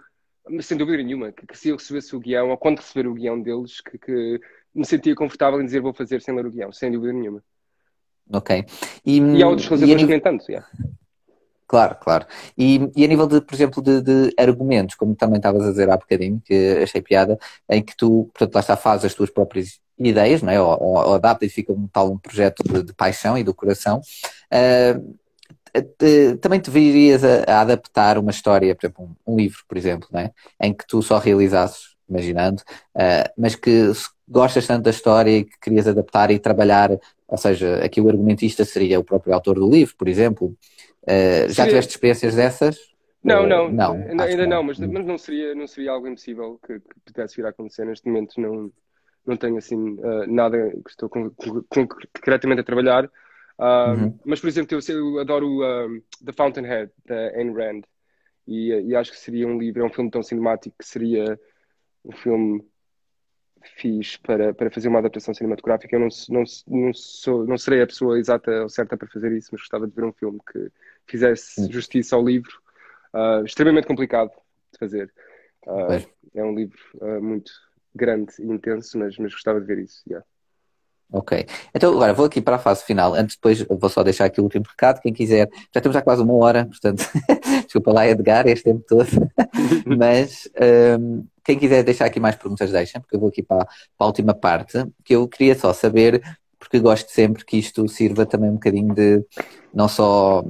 sem 0.61 0.77
dúvida 0.77 1.03
nenhuma, 1.03 1.31
que, 1.33 1.47
que, 1.47 1.57
se 1.57 1.69
eu 1.69 1.77
recebesse 1.77 2.17
o 2.17 2.21
guião, 2.21 2.51
ou 2.51 2.57
quando 2.57 2.79
receber 2.79 3.07
o 3.07 3.15
guião 3.15 3.41
deles, 3.41 3.81
que, 3.81 3.99
que 3.99 4.41
me 4.75 4.85
sentia 4.85 5.15
confortável 5.15 5.61
em 5.61 5.65
dizer 5.65 5.81
vou 5.81 5.93
fazer 5.93 6.21
sem 6.21 6.35
ler 6.35 6.47
o 6.47 6.51
guião, 6.51 6.73
sem 6.73 6.91
dúvida 6.91 7.13
nenhuma. 7.13 7.43
Ok. 8.33 8.65
E, 9.05 9.21
e 9.21 9.43
há 9.43 9.49
outros 9.49 9.69
realizadores 9.69 10.03
nível... 10.03 10.21
comentando, 10.21 10.45
yeah. 10.49 10.67
Claro, 11.67 11.97
claro. 12.01 12.27
E, 12.57 12.91
e, 12.97 13.05
a 13.05 13.09
nível 13.09 13.27
de, 13.27 13.41
por 13.41 13.55
exemplo, 13.55 13.83
de, 13.83 14.01
de, 14.01 14.35
argumentos, 14.39 14.95
como 14.95 15.15
também 15.15 15.37
estavas 15.37 15.63
a 15.63 15.71
dizer 15.71 15.91
há 15.91 15.97
bocadinho, 15.97 16.41
que 16.45 16.79
achei 16.83 17.03
piada, 17.03 17.39
em 17.69 17.83
que 17.83 17.97
tu, 17.97 18.31
portanto, 18.33 18.55
lá 18.55 18.61
está, 18.61 18.77
fazes 18.77 19.07
as 19.07 19.15
tuas 19.15 19.31
próprias 19.31 19.81
ideias, 19.99 20.43
não 20.43 20.53
é? 20.53 20.61
ou, 20.61 20.69
ou, 20.69 20.95
ou 20.97 21.15
adapta 21.15 21.45
e 21.45 21.49
fica 21.49 21.73
um 21.73 21.87
tal 21.87 22.11
um 22.11 22.19
projeto 22.19 22.63
de, 22.63 22.83
de 22.83 22.93
paixão 22.93 23.37
e 23.37 23.45
do 23.45 23.55
coração. 23.55 24.01
Uh, 24.53 25.17
também 26.41 26.61
te 26.61 26.71
virias 26.71 27.25
a, 27.25 27.45
a, 27.45 27.61
adaptar 27.61 28.19
uma 28.19 28.31
história, 28.31 28.75
por 28.75 28.87
exemplo, 28.87 29.17
um, 29.27 29.33
um, 29.33 29.37
livro, 29.37 29.59
por 29.69 29.77
exemplo, 29.77 30.09
não 30.13 30.21
é? 30.21 30.31
em 30.61 30.73
que 30.73 30.87
tu 30.87 31.03
só 31.03 31.19
realizasses, 31.19 31.95
imaginando, 32.09 32.63
uh, 32.95 33.31
mas 33.37 33.55
que 33.55 33.91
gostas 34.29 34.67
tanto 34.67 34.85
da 34.85 34.91
história 34.91 35.39
e 35.39 35.45
que 35.45 35.59
querias 35.61 35.89
adaptar 35.89 36.31
e 36.31 36.39
trabalhar 36.39 36.91
ou 37.27 37.39
seja, 37.39 37.85
aqui 37.85 38.01
o 38.01 38.09
argumentista 38.09 38.65
seria 38.65 39.01
o 39.01 39.05
próprio 39.05 39.35
autor 39.35 39.57
do 39.57 39.69
livro, 39.69 39.95
por 39.97 40.09
exemplo. 40.09 40.57
Uh, 41.03 41.49
já 41.49 41.67
tiveste 41.67 41.91
experiências 41.91 42.35
dessas? 42.37 42.79
Não, 43.23 43.47
não, 43.47 43.73
não 43.73 43.93
ainda, 43.95 44.25
ainda 44.25 44.47
não, 44.47 44.63
mas, 44.63 44.79
mas, 44.79 45.05
não, 45.05 45.17
seria, 45.17 45.55
não 45.55 45.67
seria 45.67 45.91
algo 45.91 46.07
impossível 46.07 46.61
que, 46.65 46.79
que 46.79 47.01
pudesse 47.05 47.37
vir 47.37 47.47
a 47.47 47.49
acontecer. 47.49 47.87
Neste 47.87 48.07
momento 48.07 48.41
não, 48.41 48.71
não 49.27 49.37
tenho 49.37 49.57
assim 49.57 49.95
uh, 49.95 50.27
nada 50.29 50.71
que 50.85 50.91
estou 50.91 51.09
concretamente 51.09 52.61
a 52.61 52.65
trabalhar. 52.65 53.11
Uh, 53.59 54.01
uhum. 54.01 54.19
Mas, 54.25 54.41
por 54.41 54.49
exemplo, 54.49 54.77
eu, 54.77 54.97
eu 54.97 55.21
adoro 55.21 55.61
The 56.25 56.33
Fountainhead, 56.33 56.91
da 57.07 57.29
Ayn 57.37 57.53
Rand, 57.53 57.83
e, 58.47 58.71
e, 58.71 58.95
acho 58.95 59.11
que 59.11 59.19
seria 59.19 59.47
um 59.47 59.59
livro, 59.59 59.83
é 59.83 59.87
um 59.87 59.93
filme 59.93 60.11
tão 60.11 60.23
cinemático 60.23 60.77
que 60.79 60.85
seria 60.85 61.39
um 62.05 62.13
filme 62.13 62.65
fiz 63.77 64.17
para, 64.19 64.53
para 64.53 64.71
fazer 64.71 64.89
uma 64.89 64.99
adaptação 64.99 65.33
cinematográfica. 65.35 65.97
Eu 65.97 66.01
não, 66.01 66.09
não, 66.29 66.45
não, 66.67 66.93
sou, 66.93 67.47
não 67.47 67.59
serei 67.59 67.83
a 67.83 67.87
pessoa 67.87 68.19
exata 68.19 68.63
ou 68.63 68.69
certa 68.69 68.97
para 68.97 69.09
fazer 69.09 69.33
isso, 69.33 69.49
mas 69.53 69.63
gostava 69.63 69.87
de 69.87 69.95
ver 69.95 70.05
um 70.05 70.13
filme 70.13 70.39
que 70.53 70.71
fizesse 71.07 71.71
justiça 71.71 72.17
ao 72.17 72.25
livro. 72.25 72.53
Uh, 73.13 73.45
extremamente 73.45 73.87
complicado 73.87 74.31
de 74.73 74.79
fazer. 74.79 75.13
Uh, 75.67 76.05
é 76.35 76.45
um 76.45 76.55
livro 76.55 76.79
uh, 76.97 77.23
muito 77.23 77.53
grande 77.95 78.35
e 78.39 78.45
intenso, 78.45 78.99
mas, 78.99 79.17
mas 79.17 79.33
gostava 79.33 79.61
de 79.61 79.67
ver 79.67 79.79
isso. 79.79 80.03
Yeah. 80.07 80.27
Ok. 81.15 81.47
Então 81.73 81.93
agora 81.93 82.13
vou 82.13 82.27
aqui 82.27 82.41
para 82.41 82.57
a 82.57 82.59
fase 82.59 82.83
final. 82.83 83.15
Antes 83.15 83.37
depois 83.37 83.63
vou 83.63 83.89
só 83.89 84.03
deixar 84.03 84.25
aqui 84.25 84.41
o 84.41 84.45
último 84.45 84.65
recado. 84.69 85.01
Quem 85.01 85.13
quiser, 85.13 85.49
já 85.73 85.81
temos 85.81 85.95
já 85.95 86.03
quase 86.03 86.21
uma 86.21 86.35
hora, 86.35 86.67
portanto, 86.67 87.09
desculpa 87.63 87.93
lá 87.93 88.05
Edgar 88.09 88.49
este 88.49 88.65
tempo 88.65 88.85
todo. 88.85 89.09
Mas 89.87 90.49
um, 90.99 91.25
quem 91.45 91.57
quiser 91.57 91.85
deixar 91.85 92.07
aqui 92.07 92.19
mais 92.19 92.35
perguntas, 92.35 92.73
deixem, 92.73 93.01
porque 93.01 93.15
eu 93.15 93.21
vou 93.21 93.29
aqui 93.29 93.45
para, 93.45 93.65
para 93.65 93.69
a 94.01 94.07
última 94.07 94.35
parte, 94.35 94.85
que 95.05 95.15
eu 95.15 95.29
queria 95.29 95.55
só 95.57 95.73
saber, 95.73 96.21
porque 96.59 96.81
gosto 96.81 97.09
sempre 97.13 97.45
que 97.45 97.59
isto 97.59 97.87
sirva 97.87 98.27
também 98.27 98.51
um 98.51 98.55
bocadinho 98.55 98.93
de 98.93 99.25
não 99.73 99.87
só 99.87 100.45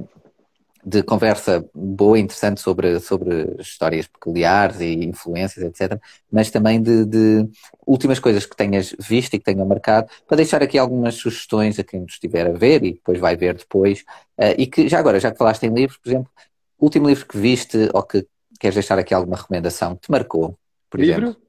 de 0.85 1.01
conversa 1.01 1.67
boa 1.73 2.19
e 2.19 2.21
interessante 2.21 2.61
sobre, 2.61 2.99
sobre 2.99 3.55
histórias 3.59 4.05
peculiares 4.05 4.79
e 4.79 5.03
influências, 5.03 5.65
etc., 5.65 5.99
mas 6.31 6.51
também 6.51 6.79
de, 6.79 7.03
de, 7.05 7.49
últimas 7.87 8.19
coisas 8.19 8.45
que 8.45 8.55
tenhas 8.55 8.95
visto 8.99 9.33
e 9.33 9.39
que 9.39 9.45
tenham 9.45 9.65
marcado, 9.65 10.07
para 10.27 10.37
deixar 10.37 10.61
aqui 10.61 10.77
algumas 10.77 11.15
sugestões 11.15 11.79
a 11.79 11.83
quem 11.83 12.01
nos 12.01 12.13
estiver 12.13 12.45
a 12.45 12.51
ver 12.51 12.83
e 12.83 12.93
depois 12.93 13.19
vai 13.19 13.35
ver 13.35 13.55
depois. 13.55 14.01
Uh, 14.37 14.53
e 14.59 14.67
que, 14.67 14.87
já 14.87 14.99
agora, 14.99 15.19
já 15.19 15.31
que 15.31 15.39
falaste 15.39 15.63
em 15.63 15.73
livros, 15.73 15.97
por 15.97 16.09
exemplo, 16.09 16.31
último 16.79 17.07
livro 17.07 17.25
que 17.25 17.37
viste 17.37 17.89
ou 17.91 18.03
que 18.03 18.27
queres 18.59 18.75
deixar 18.75 18.99
aqui 18.99 19.13
alguma 19.13 19.37
recomendação 19.37 19.95
que 19.95 20.03
te 20.03 20.11
marcou, 20.11 20.55
por 20.87 20.99
livro? 20.99 21.23
exemplo? 21.23 21.41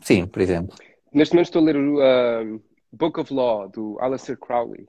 Sim, 0.00 0.26
por 0.26 0.40
exemplo. 0.40 0.76
Neste 1.12 1.34
momento 1.34 1.46
estou 1.46 1.62
a 1.62 1.64
ler 1.64 1.76
o 1.76 1.96
uh, 1.96 2.62
Book 2.92 3.18
of 3.18 3.34
Law, 3.34 3.68
do 3.68 3.98
Aleister 3.98 4.38
Crowley. 4.38 4.86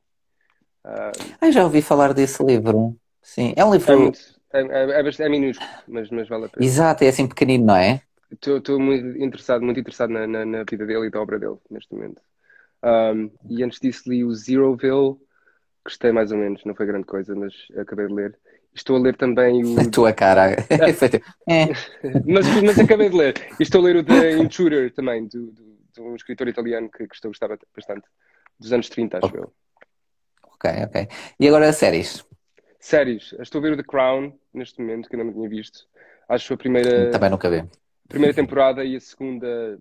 Uh, 0.86 1.34
ah, 1.40 1.50
já 1.50 1.64
ouvi 1.64 1.82
falar 1.82 2.14
desse 2.14 2.44
livro. 2.44 2.96
Sim, 3.22 3.54
é 3.56 3.64
um 3.64 3.72
livro. 3.72 4.12
É, 4.54 4.62
é, 4.62 5.02
é, 5.02 5.24
é 5.26 5.30
minúsculo, 5.30 5.70
mas, 5.88 6.10
mas 6.10 6.28
vale 6.28 6.46
a 6.46 6.50
pena. 6.50 6.66
Exato, 6.66 7.04
é 7.04 7.08
assim 7.08 7.28
pequenino, 7.28 7.66
não 7.66 7.76
é? 7.76 8.02
Estou 8.32 8.80
muito 8.80 9.22
interessado, 9.22 9.64
muito 9.64 9.80
interessado 9.80 10.12
na, 10.12 10.26
na, 10.26 10.46
na, 10.46 10.64
vida 10.64 10.86
dele 10.86 11.08
e 11.08 11.10
da 11.10 11.22
obra 11.22 11.38
dele 11.38 11.58
neste 11.70 11.94
momento. 11.94 12.22
Um, 12.84 13.30
e 13.50 13.64
antes 13.64 13.80
disso 13.80 14.10
li 14.10 14.24
o 14.24 14.34
Zeroville, 14.34 15.18
gostei 15.84 16.12
mais 16.12 16.32
ou 16.32 16.38
menos, 16.38 16.64
não 16.66 16.74
foi 16.74 16.86
grande 16.86 17.06
coisa, 17.06 17.36
mas 17.36 17.54
acabei 17.78 18.08
de 18.08 18.14
ler. 18.14 18.40
Estou 18.74 18.96
a 18.96 19.00
ler 19.00 19.18
também 19.18 19.66
o. 19.66 19.80
A 19.80 19.90
tua 19.90 20.14
cara. 20.14 20.52
é. 21.48 21.66
mas, 22.26 22.64
mas 22.64 22.80
acabei 22.80 23.10
de 23.10 23.18
ler. 23.18 23.34
E 23.60 23.64
estou 23.64 23.82
a 23.82 23.84
ler 23.84 23.98
o 23.98 24.04
The 24.04 24.38
Intruder 24.38 24.94
também, 24.94 25.28
do, 25.28 25.48
do, 25.52 25.78
de 25.94 26.02
um 26.02 26.16
escritor 26.16 26.48
italiano 26.48 26.90
que, 26.90 27.06
que 27.06 27.16
estou 27.16 27.30
a 27.30 27.32
gostar 27.32 27.50
bastante. 27.76 28.08
Dos 28.58 28.72
anos 28.72 28.88
30, 28.90 29.18
acho 29.18 29.36
eu. 29.36 29.54
Ok, 30.54 30.72
ok. 30.86 31.08
E 31.40 31.48
agora 31.48 31.74
séries? 31.74 32.24
Séries. 32.82 33.34
Estou 33.40 33.60
a 33.60 33.62
ver 33.62 33.74
o 33.74 33.78
The 33.78 33.84
Crown 33.84 34.34
neste 34.52 34.82
momento, 34.82 35.08
que 35.08 35.16
ainda 35.16 35.26
não 35.26 35.34
tinha 35.34 35.48
visto. 35.48 35.88
Acho 36.28 36.56
a 36.56 36.58
primeira. 36.58 37.12
Também 37.12 37.30
nunca 37.30 37.50
vi. 37.50 37.64
Primeira 38.10 38.34
temporada 38.34 38.84
e 38.84 38.96
a 38.96 39.00
segunda 39.00 39.80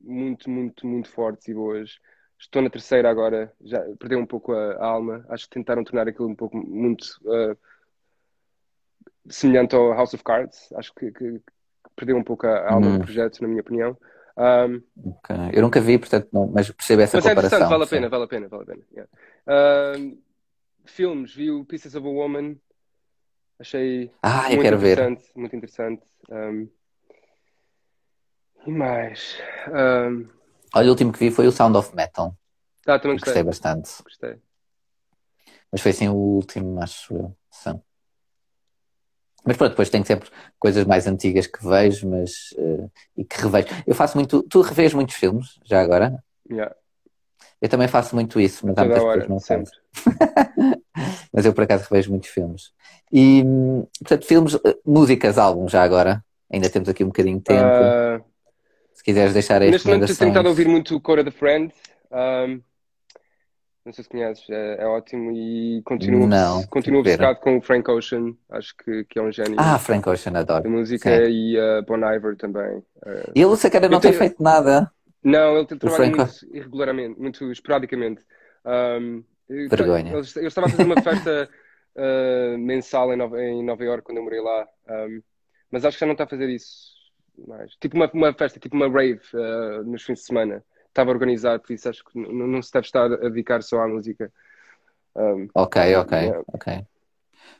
muito, 0.00 0.48
muito, 0.48 0.86
muito 0.86 1.10
fortes 1.10 1.48
e 1.48 1.54
boas. 1.54 1.98
Estou 2.38 2.62
na 2.62 2.70
terceira 2.70 3.10
agora, 3.10 3.52
já 3.62 3.80
perdeu 3.98 4.18
um 4.20 4.26
pouco 4.26 4.52
a, 4.52 4.74
a 4.74 4.86
alma. 4.86 5.26
Acho 5.28 5.44
que 5.44 5.54
tentaram 5.54 5.82
tornar 5.82 6.06
aquilo 6.06 6.28
um 6.28 6.36
pouco 6.36 6.56
muito 6.56 7.04
uh, 7.24 7.56
semelhante 9.28 9.74
ao 9.74 9.92
House 9.92 10.14
of 10.14 10.22
Cards. 10.22 10.72
Acho 10.74 10.94
que, 10.94 11.10
que 11.10 11.40
perdeu 11.96 12.16
um 12.16 12.22
pouco 12.22 12.46
a, 12.46 12.58
a 12.58 12.72
alma 12.74 12.86
hum. 12.86 12.98
do 12.98 13.04
projeto, 13.04 13.40
na 13.42 13.48
minha 13.48 13.60
opinião. 13.60 13.96
Um, 14.36 14.82
okay. 15.10 15.50
Eu 15.52 15.62
nunca 15.62 15.80
vi, 15.80 15.98
portanto, 15.98 16.28
não, 16.32 16.46
mas 16.46 16.70
percebo 16.70 17.02
essa 17.02 17.16
mas 17.16 17.24
comparação. 17.24 17.34
Mas 17.34 17.52
é 17.52 17.56
interessante, 17.56 17.70
vale 17.70 17.84
a 17.84 17.86
pena, 17.86 18.08
vale 18.08 18.24
a 18.24 18.28
pena, 18.28 18.48
vale 18.48 18.62
a 18.62 18.66
pena. 18.66 18.82
Yeah 18.94 20.25
filmes, 20.90 21.34
vi 21.34 21.50
o 21.50 21.64
Pieces 21.64 21.94
of 21.94 22.06
a 22.06 22.10
Woman, 22.10 22.56
achei 23.58 24.10
ah, 24.22 24.48
muito 24.48 24.66
interessante, 24.66 25.24
muito 25.34 25.56
interessante. 25.56 26.02
Um, 26.30 26.68
e 28.66 28.70
mais. 28.70 29.38
Um, 29.68 30.28
Olha, 30.74 30.88
o 30.88 30.90
último 30.90 31.12
que 31.12 31.18
vi 31.18 31.30
foi 31.30 31.46
o 31.46 31.52
Sound 31.52 31.76
of 31.76 31.94
Metal. 31.94 32.36
Ah, 32.86 32.98
também 32.98 33.16
gostei. 33.16 33.42
Gostei 33.42 33.42
bastante. 33.42 34.02
Gostei. 34.02 34.36
Mas 35.70 35.80
foi 35.80 35.90
assim 35.90 36.08
o 36.08 36.14
último, 36.14 36.80
acho 36.82 37.14
eu. 37.14 37.36
São. 37.50 37.82
Mas 39.44 39.56
pronto, 39.56 39.70
depois 39.70 39.88
tenho 39.88 40.04
sempre 40.04 40.28
coisas 40.58 40.84
mais 40.84 41.06
antigas 41.06 41.46
que 41.46 41.64
vejo, 41.64 42.08
mas 42.08 42.52
uh, 42.58 42.90
e 43.16 43.24
que 43.24 43.40
revejo. 43.40 43.68
Eu 43.86 43.94
faço 43.94 44.16
muito. 44.16 44.42
Tu 44.42 44.60
revês 44.60 44.92
muitos 44.92 45.14
filmes, 45.14 45.60
já 45.64 45.80
agora? 45.80 46.22
Yeah. 46.50 46.74
Eu 47.60 47.68
também 47.68 47.88
faço 47.88 48.14
muito 48.14 48.38
isso, 48.38 48.66
mas 48.66 48.76
há 48.76 48.84
muitas 48.84 49.02
pessoas 49.02 49.28
não 49.28 49.40
fazem. 49.40 49.64
mas 51.32 51.46
eu 51.46 51.52
por 51.52 51.64
acaso 51.64 51.86
revejo 51.90 52.10
muitos 52.10 52.28
filmes. 52.28 52.72
E, 53.12 53.42
portanto, 53.98 54.26
filmes, 54.26 54.54
eh, 54.54 54.76
músicas, 54.84 55.38
álbuns 55.38 55.72
já 55.72 55.82
agora. 55.82 56.22
Ainda 56.52 56.68
temos 56.68 56.88
aqui 56.88 57.02
um 57.02 57.08
bocadinho 57.08 57.38
de 57.38 57.44
tempo. 57.44 57.66
Uh, 57.66 58.24
Se 58.92 59.02
quiseres 59.02 59.32
deixar 59.32 59.62
aí 59.62 59.70
Neste 59.70 59.86
momento 59.86 60.06
tenho 60.06 60.28
estado 60.28 60.46
a 60.46 60.48
ouvir 60.48 60.68
muito 60.68 61.00
Cora 61.00 61.24
the 61.24 61.30
Friend. 61.30 61.72
Um, 62.12 62.60
não 63.86 63.92
sei 63.92 64.02
se 64.02 64.10
conheces, 64.10 64.44
é, 64.50 64.82
é 64.82 64.86
ótimo 64.86 65.30
e 65.30 65.80
continuo, 65.84 66.26
não, 66.26 66.64
continuo 66.64 67.00
obcecado 67.00 67.38
com 67.38 67.56
o 67.56 67.60
Frank 67.60 67.88
Ocean, 67.88 68.34
acho 68.50 68.76
que, 68.76 69.04
que 69.04 69.16
é 69.16 69.22
um 69.22 69.30
gênio. 69.30 69.54
Ah, 69.58 69.78
Frank 69.78 70.08
Ocean, 70.08 70.36
adoro. 70.36 70.64
De 70.64 70.68
música 70.68 71.08
Sim. 71.08 71.30
e 71.30 71.56
uh, 71.56 71.84
Bon 71.86 71.98
Iver 71.98 72.36
também. 72.36 72.78
Uh, 72.78 73.30
e 73.32 73.42
ele, 73.42 73.56
se 73.56 73.70
calhar, 73.70 73.88
não 73.88 74.00
tem 74.00 74.12
feito 74.12 74.42
nada. 74.42 74.90
Não, 75.22 75.56
ele 75.56 75.66
trabalha 75.66 76.10
muito 76.10 76.46
irregularmente, 76.52 77.20
muito 77.20 77.50
esporadicamente. 77.50 78.22
Um, 78.64 79.24
Vergonha. 79.48 80.12
Eu, 80.12 80.18
eu, 80.18 80.48
estava 80.48 80.66
a 80.66 80.70
fazer 80.70 80.84
uma 80.84 81.00
festa 81.00 81.48
uh, 81.96 82.58
mensal 82.58 83.12
em 83.12 83.16
Nova, 83.16 83.40
em 83.40 83.64
Nova 83.64 83.84
York 83.84 84.04
quando 84.04 84.18
eu 84.18 84.24
morei 84.24 84.40
lá, 84.40 84.66
um, 84.88 85.22
mas 85.70 85.84
acho 85.84 85.96
que 85.96 86.00
já 86.00 86.06
não 86.06 86.12
está 86.12 86.24
a 86.24 86.28
fazer 86.28 86.48
isso 86.48 86.94
mais. 87.46 87.72
Tipo 87.76 87.96
uma, 87.96 88.10
uma 88.12 88.32
festa, 88.32 88.58
tipo 88.58 88.74
uma 88.76 88.88
rave 88.88 89.20
uh, 89.34 89.84
nos 89.84 90.02
fins 90.02 90.20
de 90.20 90.26
semana 90.26 90.64
estava 90.96 91.10
organizado, 91.10 91.62
por 91.62 91.72
isso 91.72 91.88
acho 91.88 92.02
que 92.04 92.18
não, 92.18 92.46
não 92.46 92.62
se 92.62 92.72
deve 92.72 92.86
estar 92.86 93.04
a 93.04 93.28
dedicar 93.28 93.62
só 93.62 93.82
à 93.82 93.88
música. 93.88 94.32
Um, 95.14 95.48
ok, 95.54 95.96
ok, 95.96 96.18
yeah. 96.18 96.42
ok. 96.48 96.86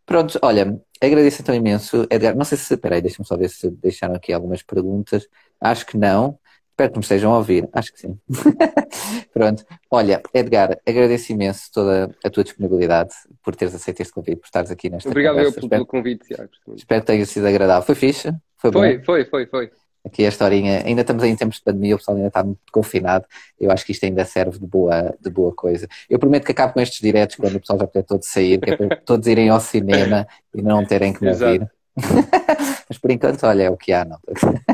Pronto, 0.04 0.38
olha, 0.42 0.80
agradeço 1.00 1.42
então 1.42 1.54
imenso, 1.54 2.06
Edgar. 2.10 2.34
Não 2.34 2.44
sei 2.44 2.56
se, 2.56 2.76
peraí, 2.76 3.02
deixa-me 3.02 3.26
só 3.26 3.36
ver 3.36 3.48
se 3.50 3.70
deixaram 3.70 4.14
aqui 4.14 4.32
algumas 4.32 4.62
perguntas. 4.62 5.28
Acho 5.60 5.84
que 5.86 5.96
não. 5.96 6.38
Espero 6.76 6.92
que 6.92 6.98
me 6.98 7.02
estejam 7.04 7.32
a 7.32 7.38
ouvir. 7.38 7.66
Acho 7.72 7.90
que 7.90 8.00
sim. 8.00 8.18
Pronto. 9.32 9.64
Olha, 9.90 10.20
Edgar, 10.34 10.78
agradeço 10.86 11.32
imenso 11.32 11.72
toda 11.72 12.14
a 12.22 12.28
tua 12.28 12.44
disponibilidade 12.44 13.14
por 13.42 13.56
teres 13.56 13.74
aceito 13.74 14.02
este 14.02 14.12
convite, 14.12 14.40
por 14.40 14.44
estares 14.44 14.70
aqui 14.70 14.90
nesta 14.90 15.08
Obrigado 15.08 15.36
conversa. 15.36 15.58
Obrigado 15.58 15.70
pelo 15.70 15.86
convite, 15.86 16.26
Tiago. 16.26 16.50
Espero 16.76 17.00
que 17.00 17.06
tenha 17.06 17.24
sido 17.24 17.46
agradável. 17.46 17.82
Foi 17.82 17.94
fixe? 17.94 18.30
Foi, 18.58 18.70
foi, 18.70 19.02
foi, 19.02 19.24
foi, 19.24 19.46
foi 19.46 19.70
aqui 20.04 20.24
a 20.24 20.28
historinha, 20.28 20.82
ainda 20.84 21.00
estamos 21.00 21.24
em 21.24 21.34
tempos 21.34 21.56
de 21.56 21.64
pandemia, 21.64 21.96
o 21.96 21.98
pessoal 21.98 22.16
ainda 22.16 22.28
está 22.28 22.44
muito 22.44 22.60
confinado, 22.70 23.24
eu 23.58 23.72
acho 23.72 23.84
que 23.84 23.90
isto 23.90 24.04
ainda 24.04 24.24
serve 24.24 24.58
de 24.58 24.66
boa, 24.66 25.12
de 25.20 25.28
boa 25.28 25.52
coisa. 25.52 25.88
Eu 26.08 26.18
prometo 26.18 26.44
que 26.44 26.52
acabo 26.52 26.74
com 26.74 26.80
estes 26.80 27.00
diretos 27.00 27.34
quando 27.34 27.56
o 27.56 27.60
pessoal 27.60 27.80
já 27.80 27.86
puder 27.88 28.04
todo 28.04 28.22
sair, 28.22 28.60
que 28.60 28.70
é 28.70 28.76
para 28.76 28.96
todos 28.98 29.26
irem 29.26 29.48
ao 29.48 29.58
cinema 29.58 30.26
e 30.54 30.62
não 30.62 30.84
terem 30.84 31.12
que 31.12 31.22
me 31.22 31.30
ouvir. 31.30 31.68
Mas 32.88 32.98
por 32.98 33.10
enquanto, 33.10 33.44
olha, 33.44 33.64
é 33.64 33.70
o 33.70 33.76
que 33.76 33.92
há, 33.92 34.04
não. 34.04 34.18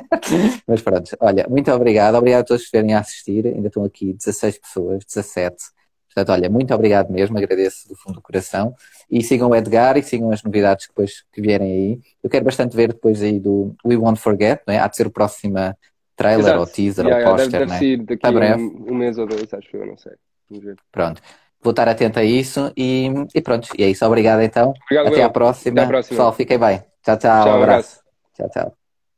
Mas 0.67 0.83
pronto, 0.83 1.17
olha, 1.21 1.47
muito 1.49 1.71
obrigado, 1.71 2.17
obrigado 2.17 2.41
a 2.41 2.45
todos 2.45 2.63
que 2.63 2.67
estiverem 2.67 2.95
a 2.95 3.01
assistir, 3.01 3.47
ainda 3.47 3.69
estão 3.69 3.85
aqui 3.85 4.13
16 4.13 4.59
pessoas, 4.59 5.05
17 5.05 5.57
Portanto, 6.15 6.37
olha, 6.37 6.51
muito 6.51 6.75
obrigado 6.75 7.11
mesmo, 7.11 7.39
agradeço 7.39 7.89
do 7.89 7.97
fundo 7.97 8.17
do 8.17 8.21
coração. 8.21 8.75
E 9.11 9.23
sigam 9.23 9.49
o 9.49 9.57
Edgar 9.57 9.97
e 9.97 10.03
sigam 10.03 10.31
as 10.31 10.43
novidades 10.43 10.87
que 10.87 10.93
depois 10.93 11.25
que 11.33 11.41
vierem 11.41 11.73
aí. 11.73 12.01
Eu 12.23 12.29
quero 12.29 12.45
bastante 12.45 12.77
ver 12.77 12.89
depois 12.89 13.23
aí 13.23 13.41
do 13.41 13.75
We 13.85 13.97
Won't 13.97 14.21
Forget, 14.21 14.61
não 14.67 14.75
é? 14.75 14.79
Há 14.79 14.89
de 14.89 14.97
ser 14.97 15.07
o 15.07 15.11
próximo 15.11 15.57
trailer 16.15 16.45
Exato. 16.45 16.61
ou 16.61 16.67
teaser 16.67 17.07
yeah, 17.07 17.31
ou 17.31 17.37
póster, 17.37 17.61
deve, 17.61 17.73
deve 17.73 17.95
é? 17.95 17.97
daqui 18.05 18.27
a 18.27 18.33
breve. 18.33 18.63
Um, 18.63 18.93
um, 18.93 18.95
mês 18.95 19.17
ou 19.17 19.27
dois, 19.27 19.53
acho 19.55 19.75
eu, 19.75 19.87
não 19.87 19.97
sei. 19.97 20.13
Pronto. 20.91 21.23
Vou 21.63 21.71
estar 21.71 21.89
atento 21.89 22.19
a 22.19 22.25
isso 22.25 22.73
e, 22.77 23.09
e 23.35 23.41
pronto. 23.41 23.69
E 23.79 23.85
é 23.85 23.91
isso. 23.91 24.05
Obrigado 24.05 24.43
então. 24.43 24.75
Obrigado, 24.85 25.07
Até 25.09 25.23
à 25.23 25.31
próxima. 25.31 25.73
Até 25.73 25.85
à 25.85 25.87
próxima. 25.89 26.09
Pessoal, 26.09 26.33
fiquem 26.33 26.59
bem. 26.59 26.83
Tchau, 27.03 27.17
tchau. 27.19 27.45
tchau 27.45 27.53
um 27.53 27.63
abraço. 27.63 27.63
abraço. 27.63 28.03
Tchau, 28.37 28.49
tchau. 28.51 28.82